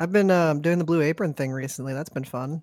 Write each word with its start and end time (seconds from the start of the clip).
I've 0.00 0.12
been 0.12 0.30
um, 0.30 0.60
doing 0.60 0.78
the 0.78 0.84
Blue 0.84 1.00
Apron 1.02 1.34
thing 1.34 1.52
recently. 1.52 1.94
That's 1.94 2.10
been 2.10 2.24
fun. 2.24 2.62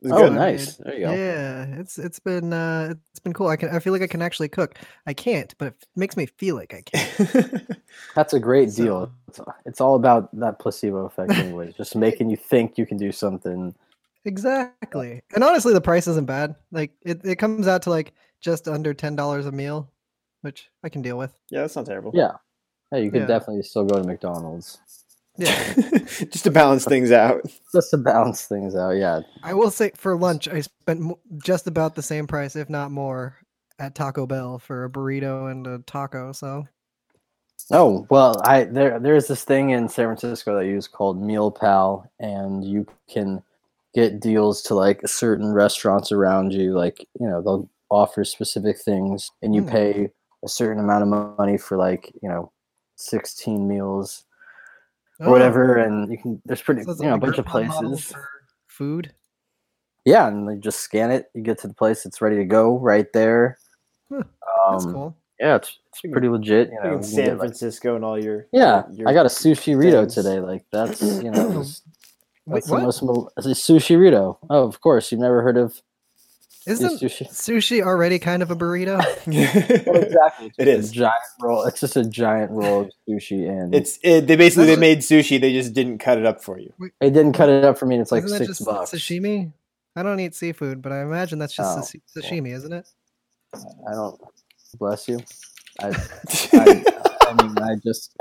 It's 0.00 0.12
Oh, 0.12 0.28
good. 0.28 0.32
nice. 0.34 0.76
There 0.76 0.94
you 0.94 1.06
go. 1.06 1.12
Yeah, 1.12 1.64
it's 1.80 1.98
it's 1.98 2.20
been 2.20 2.52
uh, 2.52 2.94
it's 3.10 3.18
been 3.18 3.32
cool. 3.32 3.48
I 3.48 3.56
can 3.56 3.70
I 3.70 3.80
feel 3.80 3.92
like 3.92 4.02
I 4.02 4.06
can 4.06 4.22
actually 4.22 4.48
cook. 4.48 4.78
I 5.08 5.12
can't, 5.12 5.52
but 5.58 5.66
it 5.68 5.86
makes 5.96 6.16
me 6.16 6.26
feel 6.26 6.54
like 6.54 6.72
I 6.72 6.82
can. 6.82 7.66
That's 8.14 8.32
a 8.32 8.38
great 8.38 8.70
So- 8.70 8.82
deal. 8.84 9.12
It's, 9.26 9.40
it's 9.66 9.80
all 9.80 9.96
about 9.96 10.28
that 10.38 10.60
placebo 10.60 11.04
effect, 11.06 11.32
anyways. 11.32 11.74
Just 11.74 11.96
making 12.06 12.30
you 12.30 12.36
think 12.36 12.78
you 12.78 12.86
can 12.86 12.96
do 12.96 13.10
something. 13.10 13.74
Exactly. 14.24 15.22
And 15.34 15.42
honestly, 15.42 15.72
the 15.72 15.80
price 15.80 16.06
isn't 16.06 16.26
bad. 16.26 16.54
Like 16.70 16.92
it, 17.02 17.24
it 17.24 17.36
comes 17.36 17.66
out 17.66 17.82
to 17.82 17.90
like 17.90 18.12
just 18.40 18.68
under 18.68 18.94
ten 18.94 19.16
dollars 19.16 19.46
a 19.46 19.52
meal, 19.52 19.90
which 20.42 20.68
I 20.84 20.90
can 20.90 21.02
deal 21.02 21.18
with. 21.18 21.32
yeah, 21.50 21.62
that's 21.62 21.74
not 21.74 21.86
terrible. 21.86 22.12
Yeah. 22.14 22.32
Hey, 22.92 23.02
you 23.04 23.10
could 23.10 23.22
Yeah. 23.22 23.26
definitely 23.26 23.62
still 23.64 23.84
go 23.84 24.00
to 24.00 24.06
McDonald's 24.06 24.78
Yeah. 25.38 25.74
just 26.30 26.44
to 26.44 26.50
balance 26.50 26.84
things 26.84 27.12
out. 27.12 27.42
just 27.72 27.90
to 27.92 27.98
balance 27.98 28.46
things 28.46 28.76
out. 28.76 28.92
Yeah. 28.92 29.20
I 29.42 29.54
will 29.54 29.70
say 29.70 29.92
for 29.96 30.16
lunch, 30.16 30.48
I 30.48 30.62
spent 30.62 31.16
just 31.44 31.66
about 31.68 31.94
the 31.94 32.02
same 32.02 32.26
price, 32.26 32.56
if 32.56 32.68
not 32.70 32.90
more, 32.90 33.36
at 33.78 33.94
Taco 33.94 34.26
Bell 34.26 34.58
for 34.58 34.84
a 34.84 34.90
burrito 34.90 35.50
and 35.50 35.66
a 35.66 35.78
taco. 35.80 36.32
So 36.32 36.66
Oh 37.70 38.06
well, 38.10 38.40
I 38.44 38.64
there 38.64 38.98
there's 38.98 39.26
this 39.28 39.44
thing 39.44 39.70
in 39.70 39.88
San 39.88 40.06
Francisco 40.06 40.54
that 40.54 40.60
I 40.60 40.64
use 40.64 40.88
called 40.88 41.20
MealPal, 41.22 42.04
and 42.18 42.64
you 42.64 42.86
can 43.10 43.42
get 43.94 44.20
deals 44.20 44.62
to 44.62 44.74
like 44.74 45.06
certain 45.06 45.52
restaurants 45.52 46.10
around 46.12 46.52
you. 46.52 46.72
Like 46.72 47.06
you 47.20 47.28
know 47.28 47.42
they'll 47.42 47.68
offer 47.90 48.24
specific 48.24 48.78
things, 48.80 49.30
and 49.42 49.54
you 49.54 49.62
Hmm. 49.62 49.68
pay 49.68 50.10
a 50.44 50.48
certain 50.48 50.82
amount 50.82 51.02
of 51.02 51.36
money 51.38 51.58
for 51.58 51.76
like 51.76 52.10
you 52.22 52.28
know 52.28 52.52
sixteen 52.96 53.68
meals 53.68 54.24
or 54.27 54.27
Oh, 55.20 55.30
whatever, 55.30 55.76
and 55.76 56.10
you 56.10 56.18
can 56.18 56.40
there's 56.44 56.62
pretty 56.62 56.82
so 56.84 56.94
you 57.00 57.08
know 57.08 57.14
a 57.14 57.18
bunch 57.18 57.38
of 57.38 57.46
places. 57.46 58.12
Food. 58.68 59.12
Yeah, 60.04 60.28
and 60.28 60.46
you 60.48 60.56
just 60.60 60.80
scan 60.80 61.10
it. 61.10 61.26
You 61.34 61.42
get 61.42 61.58
to 61.58 61.68
the 61.68 61.74
place, 61.74 62.06
it's 62.06 62.20
ready 62.22 62.36
to 62.36 62.44
go 62.44 62.78
right 62.78 63.12
there. 63.12 63.58
Huh, 64.10 64.16
Um, 64.18 64.72
That's 64.72 64.84
cool. 64.86 65.16
Yeah, 65.40 65.56
it's, 65.56 65.78
it's 65.88 65.98
Speaking- 65.98 66.12
pretty 66.12 66.28
legit. 66.28 66.68
You 66.70 66.74
know, 66.76 66.80
Like 66.80 66.84
in 66.84 66.92
you 66.92 66.98
can 66.98 67.02
San 67.04 67.24
get, 67.24 67.30
like- 67.32 67.38
Francisco 67.40 67.96
and 67.96 68.04
all 68.04 68.22
your 68.22 68.46
Yeah, 68.52 68.84
your 68.92 69.08
I 69.08 69.12
got 69.12 69.26
a 69.26 69.28
sushirrito 69.28 70.12
today. 70.12 70.40
Like 70.40 70.64
that's 70.72 71.02
you 71.02 71.30
know 71.30 71.52
just- 71.62 71.82
Wait, 72.46 72.64
that's 72.64 72.68
the 72.68 72.78
most 72.78 73.02
it's 73.36 73.46
a 73.46 73.50
sushirrito. 73.72 74.38
Oh, 74.48 74.64
of 74.64 74.80
course, 74.80 75.10
you've 75.12 75.20
never 75.20 75.42
heard 75.42 75.56
of 75.58 75.82
Isn't 76.68 77.00
sushi. 77.00 77.28
sushi 77.30 77.82
already 77.82 78.18
kind 78.18 78.42
of 78.42 78.50
a 78.50 78.56
burrito? 78.56 78.98
exactly. 79.26 80.52
It 80.58 80.68
is. 80.68 80.90
a 80.90 80.94
giant 80.94 81.14
roll. 81.40 81.64
It's 81.64 81.80
just 81.80 81.96
a 81.96 82.04
giant 82.04 82.50
roll 82.50 82.82
of 82.82 82.90
sushi, 83.08 83.48
and 83.48 83.74
It's 83.74 83.98
it, 84.02 84.26
they 84.26 84.36
basically 84.36 84.66
they 84.66 84.76
made 84.76 84.98
sushi. 84.98 85.40
They 85.40 85.52
just 85.52 85.72
didn't 85.72 85.98
cut 85.98 86.18
it 86.18 86.26
up 86.26 86.42
for 86.42 86.58
you. 86.58 86.72
they 87.00 87.10
didn't 87.10 87.32
cut 87.32 87.48
it 87.48 87.64
up 87.64 87.78
for 87.78 87.86
me. 87.86 87.94
and 87.96 88.02
It's 88.02 88.12
like 88.12 88.24
Isn't 88.24 88.38
six 88.38 88.48
just 88.58 88.64
bucks. 88.64 88.90
sashimi? 88.92 89.52
I 89.96 90.02
don't 90.02 90.20
eat 90.20 90.34
seafood, 90.34 90.80
but 90.82 90.92
I 90.92 91.02
imagine 91.02 91.38
that's 91.38 91.54
just 91.54 91.78
Oh, 91.78 91.80
sashi- 91.80 92.02
sashimi, 92.16 92.52
isn't 92.54 92.72
it? 92.72 92.86
I 93.54 93.92
don't 93.92 94.20
bless 94.78 95.08
you. 95.08 95.20
I, 95.80 95.88
I, 96.52 96.84
I 97.28 97.42
mean, 97.42 97.58
I 97.58 97.74
just, 97.82 98.14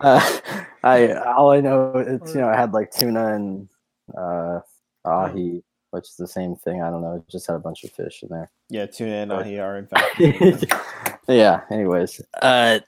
uh, 0.00 0.38
I 0.82 1.12
all 1.12 1.50
I 1.52 1.60
know 1.60 1.92
it's 1.96 2.34
you 2.34 2.40
know 2.40 2.48
I 2.48 2.56
had 2.56 2.72
like 2.72 2.90
tuna 2.90 3.34
and 3.34 3.68
uh, 4.16 4.60
ahi, 5.04 5.62
which 5.90 6.04
is 6.08 6.16
the 6.16 6.28
same 6.28 6.56
thing. 6.56 6.82
I 6.82 6.90
don't 6.90 7.02
know. 7.02 7.14
It 7.14 7.30
just 7.30 7.46
had 7.46 7.56
a 7.56 7.60
bunch 7.60 7.84
of 7.84 7.90
fish 7.90 8.22
in 8.22 8.28
there. 8.30 8.50
Yeah, 8.68 8.86
tuna 8.86 9.12
and 9.12 9.32
ahi 9.32 9.58
are 9.58 9.78
in 9.78 9.86
fact. 9.86 10.20
yeah. 11.28 11.62
Anyways, 11.70 12.20
uh, 12.42 12.80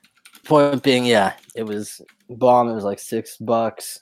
point 0.44 0.82
being, 0.82 1.04
yeah, 1.04 1.34
it 1.54 1.64
was 1.64 2.00
bomb. 2.28 2.68
It 2.68 2.74
was 2.74 2.84
like 2.84 2.98
six 2.98 3.36
bucks, 3.38 4.00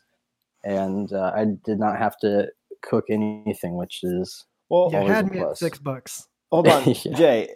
and 0.65 1.13
uh, 1.13 1.33
I 1.35 1.47
did 1.65 1.79
not 1.79 1.99
have 1.99 2.17
to 2.19 2.49
cook 2.83 3.05
anything, 3.11 3.77
which 3.77 4.01
is 4.03 4.45
Well, 4.69 4.91
You 4.93 4.99
had 4.99 5.31
me 5.31 5.41
at 5.41 5.57
six 5.57 5.79
bucks. 5.79 6.27
hold 6.51 6.69
on, 6.69 6.83
Yeah. 7.05 7.13
Jay. 7.17 7.49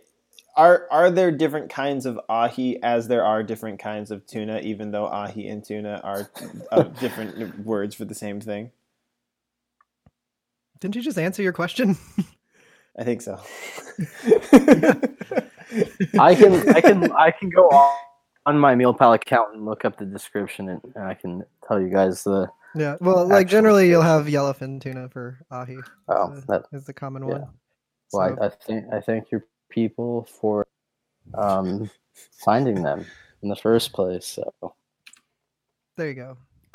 Are 0.55 0.87
are 0.91 1.11
there 1.11 1.31
different 1.33 1.71
kinds 1.71 2.05
of 2.05 2.21
ahi 2.29 2.79
as 2.83 3.09
there 3.09 3.25
are 3.25 3.43
different 3.43 3.79
kinds 3.81 4.11
of 4.11 4.27
tuna, 4.27 4.59
even 4.61 4.91
though 4.91 5.07
ahi 5.07 5.49
and 5.49 5.65
tuna 5.65 5.99
are 6.05 6.31
uh, 6.71 6.83
different 7.01 7.65
words 7.65 7.95
for 7.95 8.05
the 8.05 8.15
same 8.15 8.39
thing? 8.39 8.71
Didn't 10.83 10.97
you 10.97 11.03
just 11.03 11.17
answer 11.17 11.45
your 11.45 11.53
question? 11.53 11.97
I 12.99 13.05
think 13.05 13.23
so. 13.23 13.35
I 16.19 16.35
can 16.35 16.69
I 16.75 16.81
can 16.81 17.13
I 17.13 17.31
can 17.31 17.51
go 17.51 17.69
on, 17.69 17.97
on 18.47 18.59
my 18.59 18.75
MealPal 18.75 19.15
account 19.15 19.55
and 19.55 19.65
look 19.65 19.85
up 19.85 19.97
the 19.97 20.05
description 20.05 20.69
and, 20.71 20.81
and 20.97 21.05
I 21.05 21.15
can 21.15 21.45
tell 21.69 21.81
you 21.81 21.89
guys 21.89 22.25
the 22.25 22.49
yeah. 22.75 22.97
Well, 23.01 23.29
like 23.29 23.47
generally, 23.47 23.89
you'll 23.89 24.03
have 24.03 24.27
yellowfin 24.27 24.81
tuna 24.81 25.09
for 25.09 25.39
ahi. 25.53 25.79
oh 26.09 26.33
is, 26.33 26.45
that 26.47 26.65
is 26.73 26.85
the 26.85 26.93
common 26.93 27.29
yeah. 27.29 27.33
one. 27.33 27.47
well 28.13 28.37
So- 28.37 28.43
I, 28.43 28.47
I 28.47 28.49
think 28.49 28.85
I 28.93 29.01
thank 29.01 29.31
your 29.31 29.47
people 29.71 30.25
for 30.41 30.67
um 31.35 31.89
finding 32.45 32.83
them 32.83 33.07
in 33.45 33.49
the 33.49 33.57
first 33.57 33.93
place. 33.93 34.27
So 34.27 34.75
there 35.97 36.09
you 36.09 36.15
go. 36.15 36.37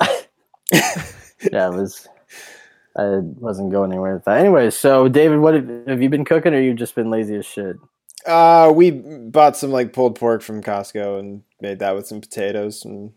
yeah, 0.72 1.68
it 1.68 1.74
was 1.74 2.08
I 2.96 3.18
wasn't 3.20 3.70
going 3.70 3.92
anywhere 3.92 4.14
with 4.14 4.24
that. 4.24 4.38
Anyway, 4.38 4.70
so 4.70 5.08
David, 5.08 5.38
what 5.38 5.54
have, 5.54 5.68
have 5.86 6.02
you 6.02 6.08
been 6.08 6.24
cooking 6.24 6.54
or 6.54 6.60
you've 6.60 6.76
just 6.76 6.94
been 6.94 7.10
lazy 7.10 7.36
as 7.36 7.46
shit? 7.46 7.76
uh, 8.26 8.70
we 8.74 8.90
bought 8.90 9.56
some 9.56 9.70
like 9.70 9.92
pulled 9.92 10.16
pork 10.16 10.42
from 10.42 10.60
Costco 10.62 11.20
and 11.20 11.42
made 11.60 11.78
that 11.78 11.94
with 11.94 12.06
some 12.06 12.20
potatoes 12.20 12.84
and 12.84 13.12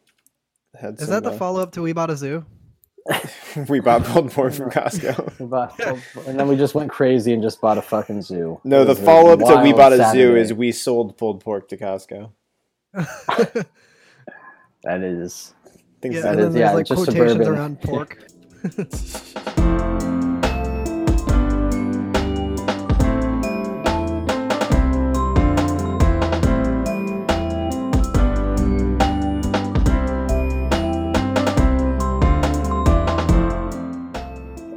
had 0.80 0.94
Is 0.94 1.02
some, 1.02 1.10
that 1.10 1.24
the 1.24 1.32
uh, 1.32 1.38
follow 1.38 1.60
up 1.62 1.72
to 1.74 1.82
We 1.82 1.92
Bought 1.92 2.12
a 2.12 2.16
Zoo? 2.16 2.46
we 3.68 3.80
bought 3.80 4.04
pulled 4.04 4.32
pork 4.32 4.54
from 4.54 4.70
Costco. 4.78 5.34
We 5.40 5.46
bought- 5.48 5.80
and 6.28 6.40
then 6.40 6.48
we 6.48 6.56
just 6.56 6.76
went 6.76 6.92
crazy 6.92 7.34
and 7.34 7.42
just 7.42 7.60
bought 7.60 7.80
a 7.80 7.82
fucking 7.82 8.22
zoo. 8.22 8.62
No, 8.64 8.86
the 8.86 8.96
follow 8.96 9.32
up 9.34 9.40
to 9.40 9.62
we 9.64 9.74
bought 9.74 9.92
a 9.94 10.12
zoo 10.12 10.36
is 10.36 10.54
we 10.54 10.72
sold 10.72 11.18
pulled 11.18 11.44
pork 11.44 11.68
to 11.70 11.78
Costco. 11.78 12.30
that 12.94 13.66
is 15.02 15.54
Things 16.02 16.16
yeah, 16.16 16.22
that 16.22 16.32
and 16.32 16.40
is- 16.40 16.46
then 16.46 16.54
there's 16.54 16.56
yeah, 16.56 16.72
like 16.74 16.86
just 16.86 17.04
quotations 17.04 17.32
suburban. 17.32 17.54
around 17.54 17.82
pork. 17.82 18.18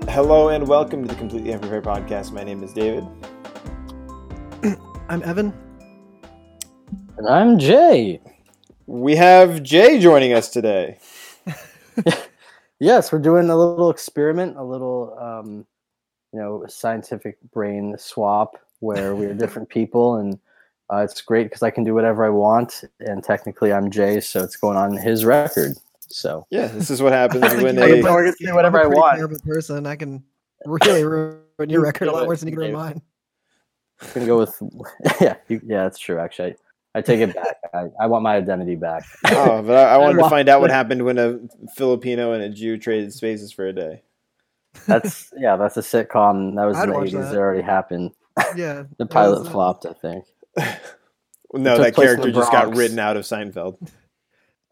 Hello 0.08 0.48
and 0.48 0.66
welcome 0.68 1.02
to 1.02 1.08
the 1.08 1.14
Completely 1.18 1.52
Unprepared 1.52 1.84
Podcast. 1.84 2.32
My 2.32 2.44
name 2.44 2.62
is 2.62 2.72
David. 2.72 3.04
I'm 5.08 5.22
Evan. 5.22 5.52
and 7.16 7.28
I'm 7.28 7.58
Jay. 7.58 8.20
We 8.86 9.16
have 9.16 9.62
Jay 9.62 9.98
joining 9.98 10.32
us 10.32 10.48
today. 10.50 10.98
Yes, 12.80 13.12
we're 13.12 13.20
doing 13.20 13.48
a 13.48 13.56
little 13.56 13.88
experiment, 13.88 14.56
a 14.56 14.62
little, 14.62 15.16
um, 15.18 15.64
you 16.32 16.40
know, 16.40 16.66
scientific 16.68 17.38
brain 17.52 17.94
swap 17.96 18.56
where 18.80 19.14
we're 19.14 19.32
different 19.32 19.68
people, 19.68 20.16
and 20.16 20.38
uh, 20.92 20.98
it's 20.98 21.22
great 21.22 21.44
because 21.44 21.62
I 21.62 21.70
can 21.70 21.84
do 21.84 21.94
whatever 21.94 22.26
I 22.26 22.30
want, 22.30 22.82
and 23.00 23.22
technically 23.22 23.72
I'm 23.72 23.90
Jay, 23.90 24.20
so 24.20 24.42
it's 24.42 24.56
going 24.56 24.76
on 24.76 24.96
his 24.96 25.24
record. 25.24 25.76
So 26.10 26.46
Yeah, 26.50 26.66
this 26.68 26.90
is 26.90 27.02
what 27.02 27.12
happens 27.12 27.42
when 27.62 27.76
you 27.76 27.82
I 27.82 27.86
might 27.86 27.88
can 27.88 27.98
a 27.98 28.02
play 28.02 28.32
do 28.38 28.54
whatever 28.54 28.80
I'm 28.80 28.92
a 28.92 28.94
I 28.94 28.98
want. 28.98 29.16
terrible 29.16 29.38
person. 29.40 29.86
I 29.86 29.96
can 29.96 30.22
really 30.64 31.04
ruin 31.04 31.40
your 31.68 31.80
record 31.80 32.08
a 32.08 32.12
lot 32.12 32.26
worse 32.26 32.40
than 32.40 32.48
you 32.48 32.54
can 32.54 32.60
ruin 32.60 32.72
mine. 32.72 33.02
I'm 34.02 34.08
gonna 34.12 34.26
go 34.26 34.38
with, 34.38 34.60
yeah, 35.20 35.36
you, 35.48 35.60
yeah, 35.64 35.84
that's 35.84 35.98
true. 35.98 36.18
Actually, 36.18 36.56
I, 36.94 36.98
I 36.98 37.02
take 37.02 37.20
it 37.20 37.34
back. 37.34 37.56
I, 37.72 37.86
I 38.00 38.06
want 38.06 38.22
my 38.22 38.36
identity 38.36 38.74
back. 38.74 39.04
oh, 39.26 39.62
but 39.62 39.76
I, 39.76 39.94
I 39.94 39.98
wanted 39.98 40.20
to 40.22 40.28
find 40.28 40.48
out 40.48 40.60
what 40.60 40.70
happened 40.70 41.04
when 41.04 41.18
a 41.18 41.38
Filipino 41.76 42.32
and 42.32 42.42
a 42.42 42.48
Jew 42.48 42.76
traded 42.76 43.12
spaces 43.12 43.52
for 43.52 43.66
a 43.66 43.72
day. 43.72 44.02
That's 44.86 45.32
yeah, 45.36 45.56
that's 45.56 45.76
a 45.76 45.80
sitcom. 45.80 46.56
That 46.56 46.64
was 46.64 46.76
I'd 46.76 46.84
in 46.84 46.90
the 46.90 46.94
watch 46.96 47.08
eighties. 47.08 47.20
that. 47.20 47.34
It 47.34 47.38
already 47.38 47.62
happened. 47.62 48.10
Yeah. 48.56 48.84
The 48.98 49.06
pilot 49.06 49.40
was, 49.40 49.48
uh, 49.48 49.52
flopped, 49.52 49.86
I 49.86 49.92
think. 49.92 50.24
No, 51.52 51.78
that 51.78 51.94
character 51.94 52.32
just 52.32 52.50
got 52.50 52.74
written 52.74 52.98
out 52.98 53.16
of 53.16 53.22
Seinfeld. 53.24 53.78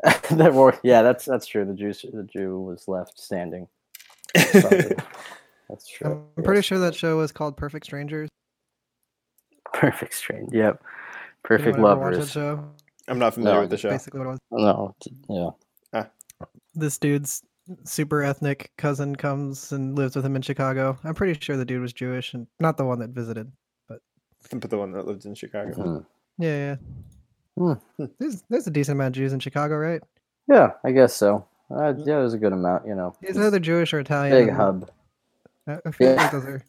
that 0.31 0.53
were, 0.55 0.79
yeah, 0.83 1.03
that's 1.03 1.25
that's 1.25 1.47
true. 1.47 1.65
The 1.65 1.75
Jew, 1.75 1.93
the 2.13 2.25
Jew 2.25 2.61
was 2.61 2.89
left 2.89 3.19
standing. 3.21 3.69
That's 4.35 5.89
true. 5.89 6.27
I'm 6.37 6.43
pretty 6.43 6.61
sure 6.63 6.79
that 6.81 6.95
show 6.95 7.17
was 7.19 7.33
called 7.33 7.57
Perfect 7.57 7.87
Strangers. 7.87 8.29
Perfect 9.73 10.15
strain. 10.15 10.49
Yep. 10.53 10.83
Perfect 11.45 11.75
Anyone 11.77 11.93
ever 11.93 12.01
watch 12.01 12.11
that 12.13 12.17
lovers. 12.19 12.31
show? 12.33 12.65
I'm 13.09 13.19
not 13.19 13.35
familiar 13.35 13.55
No, 13.57 13.61
with 13.63 13.71
the 13.71 13.79
show. 13.79 13.91
Basically, 13.91 14.21
what 14.21 14.27
it 14.27 14.31
was. 14.31 14.39
No. 14.51 14.95
t- 15.03 15.17
Yeah. 15.29 16.05
This 16.75 16.99
dude's 16.99 17.43
super 17.85 18.23
ethnic 18.23 18.71
cousin 18.79 19.15
comes 19.17 19.73
and 19.73 19.97
lives 19.97 20.17
with 20.17 20.25
him 20.27 20.37
in 20.37 20.43
Chicago. 20.43 20.99
I'm 21.05 21.15
pretty 21.15 21.39
sure 21.41 21.57
the 21.57 21.65
dude 21.65 21.81
was 21.83 21.93
Jewish 21.93 22.35
and 22.35 22.47
not 22.61 22.77
the 22.77 22.85
one 22.85 22.99
that 23.01 23.11
visited. 23.11 23.51
I 23.91 23.97
put 24.59 24.71
the 24.71 24.79
one 24.79 24.93
that 24.93 25.07
lived 25.07 25.25
in 25.27 25.35
Chicago. 25.35 25.73
Hmm. 25.73 25.99
Yeah, 26.43 26.57
yeah. 26.57 26.77
Hmm. 27.59 27.73
There's 28.19 28.43
there's 28.49 28.67
a 28.67 28.71
decent 28.71 28.97
amount 28.97 29.09
of 29.17 29.21
Jews 29.21 29.33
in 29.33 29.41
Chicago, 29.41 29.77
right? 29.77 30.03
Yeah, 30.49 30.73
I 30.85 30.93
guess 30.93 31.15
so. 31.15 31.47
Uh, 31.71 31.95
yeah, 31.99 32.17
there's 32.17 32.35
a 32.35 32.39
good 32.39 32.53
amount. 32.53 32.87
You 32.87 32.95
know, 32.95 33.15
He's 33.25 33.39
either 33.39 33.59
Jewish 33.61 33.93
or 33.95 34.01
Italian. 34.01 34.47
big 34.47 34.55
hub. 34.55 34.91
I 35.67 35.91
feel 35.93 36.11
Yeah. 36.11 36.23
like 36.23 36.33
those 36.33 36.45
are. 36.45 36.63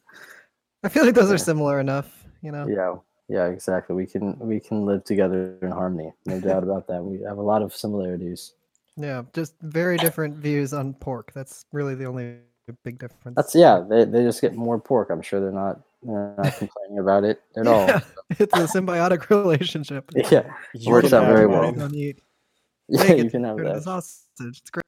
I 0.84 0.90
feel 0.90 1.06
like 1.06 1.16
those 1.16 1.32
are 1.32 1.38
similar 1.38 1.80
enough. 1.80 2.26
You 2.42 2.52
know. 2.52 2.68
Yeah, 2.68 2.96
yeah, 3.30 3.48
exactly. 3.48 3.96
We 3.96 4.06
can 4.06 4.38
we 4.40 4.60
can 4.60 4.86
live 4.86 5.04
together 5.04 5.58
in 5.62 5.72
harmony. 5.72 6.14
No 6.26 6.40
doubt 6.40 6.64
about 6.68 6.88
that. 6.88 7.04
We 7.04 7.22
have 7.24 7.38
a 7.38 7.42
lot 7.42 7.62
of 7.62 7.76
similarities. 7.76 8.54
Yeah, 8.96 9.24
just 9.34 9.56
very 9.62 9.98
different 9.98 10.36
views 10.36 10.74
on 10.74 10.94
pork. 10.94 11.32
That's 11.34 11.66
really 11.72 11.96
the 11.96 12.06
only 12.06 12.38
big 12.84 13.00
difference. 13.00 13.36
That's 13.36 13.56
yeah. 13.56 13.84
They 13.90 14.04
they 14.06 14.24
just 14.24 14.42
get 14.42 14.54
more 14.54 14.80
pork. 14.80 15.10
I'm 15.10 15.22
sure 15.22 15.40
they're 15.40 15.52
not 15.52 15.80
they're 16.06 16.36
not 16.38 16.56
complaining 16.58 17.00
about 17.00 17.24
it 17.24 17.42
at 17.58 17.68
all. 17.68 17.88
Yeah, 17.88 18.00
it's 18.40 18.54
a 18.54 18.64
symbiotic 18.68 19.30
relationship. 19.30 20.10
Yeah, 20.32 20.54
You 20.74 20.92
Works 20.92 21.14
out 21.14 21.28
very 21.28 21.48
well. 21.48 21.94
Eat. 21.94 22.22
yeah, 22.90 23.04
They 23.04 23.18
you 23.18 23.24
get 23.24 23.32
can 23.32 23.44
have 23.46 23.56
rid 23.58 23.68
of 23.68 23.74
the 23.74 23.80
that. 23.80 23.84
sausage. 23.84 24.60
It's 24.60 24.70
great. 24.70 24.84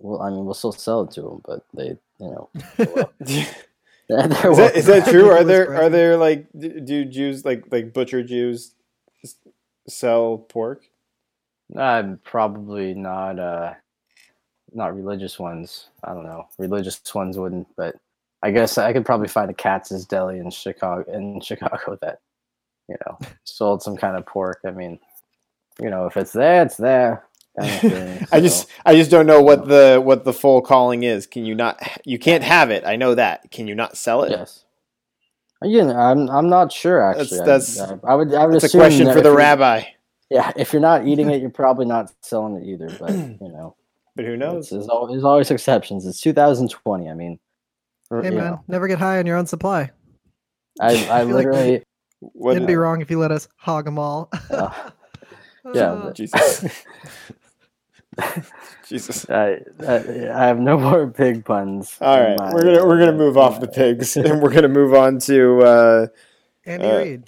Well, 0.00 0.22
I 0.22 0.30
mean, 0.30 0.44
we'll 0.44 0.54
still 0.54 0.72
sell 0.72 1.02
it 1.02 1.10
to 1.12 1.22
them, 1.22 1.40
but 1.44 1.64
they, 1.74 1.88
you 1.88 1.98
know, 2.20 2.50
is 3.28 3.56
that 4.08 4.72
is 4.76 4.86
that 4.86 5.08
true? 5.08 5.30
Are 5.30 5.42
there 5.44 5.74
are 5.74 5.88
there 5.88 6.16
like 6.16 6.46
do 6.56 7.04
Jews 7.04 7.44
like 7.44 7.64
like 7.70 7.92
butcher 7.92 8.22
Jews 8.22 8.74
sell 9.88 10.38
pork? 10.38 10.84
Uh, 11.76 12.14
probably 12.24 12.94
not 12.94 13.38
uh 13.38 13.74
not 14.72 14.94
religious 14.94 15.38
ones. 15.38 15.88
I 16.04 16.14
don't 16.14 16.24
know. 16.26 16.48
Religious 16.58 17.00
ones 17.14 17.36
wouldn't, 17.38 17.66
but 17.76 17.96
I 18.42 18.50
guess 18.52 18.78
I 18.78 18.92
could 18.92 19.04
probably 19.04 19.28
find 19.28 19.50
a 19.50 19.54
Katz's 19.54 20.06
deli 20.06 20.38
in 20.38 20.50
Chicago 20.50 21.10
in 21.12 21.40
Chicago 21.40 21.98
that, 22.02 22.20
you 22.88 22.96
know, 23.06 23.18
sold 23.44 23.82
some 23.82 23.96
kind 23.96 24.16
of 24.16 24.26
pork. 24.26 24.60
I 24.66 24.70
mean, 24.70 24.98
you 25.80 25.90
know, 25.90 26.06
if 26.06 26.16
it's 26.16 26.32
there, 26.32 26.62
it's 26.62 26.76
there. 26.76 27.24
thing, 27.60 28.26
I 28.32 28.40
just 28.40 28.68
I 28.86 28.94
just 28.94 29.10
don't 29.10 29.26
know 29.26 29.42
what 29.42 29.66
the 29.66 30.00
what 30.02 30.24
the 30.24 30.32
full 30.32 30.62
calling 30.62 31.02
is. 31.02 31.26
Can 31.26 31.44
you 31.44 31.54
not 31.56 31.80
you 32.04 32.18
can't 32.18 32.44
have 32.44 32.70
it. 32.70 32.84
I 32.86 32.96
know 32.96 33.14
that. 33.16 33.50
Can 33.50 33.66
you 33.66 33.74
not 33.74 33.96
sell 33.96 34.22
it? 34.22 34.30
yes. 34.30 34.64
Again, 35.60 35.90
I'm 35.90 36.30
I'm 36.30 36.48
not 36.48 36.72
sure 36.72 37.00
That's- 37.00 37.32
actually. 37.32 37.40
I- 37.40 37.44
that's- 37.44 37.80
I, 37.80 37.98
I 38.06 38.14
would 38.14 38.32
I 38.34 38.46
would 38.46 38.54
That's 38.60 38.72
a 38.72 38.78
question 38.78 39.12
for 39.12 39.20
the 39.20 39.32
rabbi. 39.32 39.82
Yeah, 40.30 40.52
if 40.56 40.72
you're 40.72 40.82
not 40.82 41.08
eating 41.08 41.30
it, 41.32 41.40
you're 41.40 41.50
probably 41.50 41.86
not 41.86 42.12
selling 42.22 42.56
it 42.56 42.66
either. 42.68 42.88
But 43.00 43.10
you 43.16 43.36
know, 43.40 43.74
But 44.14 44.26
who 44.26 44.36
knows? 44.36 44.70
There's 44.70 44.86
always, 44.86 45.14
there's 45.14 45.24
always 45.24 45.50
exceptions. 45.50 46.06
It's 46.06 46.20
2020. 46.20 47.08
I 47.10 47.14
mean, 47.14 47.40
r- 48.10 48.22
Hey 48.22 48.30
man, 48.30 48.38
know, 48.38 48.64
never 48.68 48.88
get 48.88 48.98
high 48.98 49.18
on 49.18 49.26
your 49.26 49.36
own 49.36 49.46
supply. 49.46 49.90
I, 50.80 50.86
I 50.92 50.94
feel 50.94 51.08
like- 51.34 51.46
literally, 51.46 51.82
What 52.20 52.56
It'd 52.56 52.66
be 52.66 52.76
wrong 52.76 53.00
if 53.00 53.10
you 53.10 53.18
let 53.18 53.30
us 53.30 53.48
hog 53.56 53.84
them 53.84 53.98
all. 53.98 54.28
uh, 54.50 54.70
yeah, 55.74 55.92
Uh, 55.92 56.04
but- 56.06 56.14
Jesus. 56.14 56.64
Jesus. 58.88 59.28
I, 59.30 59.60
I, 59.86 59.94
I 60.34 60.46
have 60.46 60.58
no 60.58 60.78
more 60.78 61.08
pig 61.08 61.44
puns. 61.44 61.96
All 62.00 62.18
right, 62.20 62.38
my- 62.38 62.52
we're 62.52 62.62
gonna 62.64 62.86
we're 62.86 62.98
gonna 62.98 63.12
move 63.16 63.36
off 63.36 63.60
the 63.60 63.68
pigs, 63.68 64.16
and 64.16 64.40
we're 64.42 64.52
gonna 64.52 64.66
move 64.68 64.94
on 64.94 65.18
to 65.20 65.60
uh, 65.62 66.06
Andy 66.66 66.86
uh, 66.86 66.98
Reid. 66.98 67.24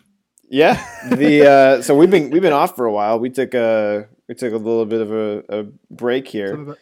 yeah 0.48 0.84
the 1.10 1.46
uh, 1.48 1.82
so 1.82 1.94
we've 1.96 2.10
been 2.10 2.30
we've 2.30 2.42
been 2.42 2.52
off 2.52 2.74
for 2.76 2.86
a 2.86 2.92
while. 2.92 3.20
We 3.20 3.30
took 3.30 3.54
a 3.54 4.08
we 4.28 4.34
took 4.34 4.52
a 4.52 4.56
little 4.56 4.86
bit 4.86 5.00
of 5.00 5.12
a, 5.12 5.44
a 5.60 5.66
break 5.90 6.26
here, 6.26 6.56
Sab- 6.56 6.78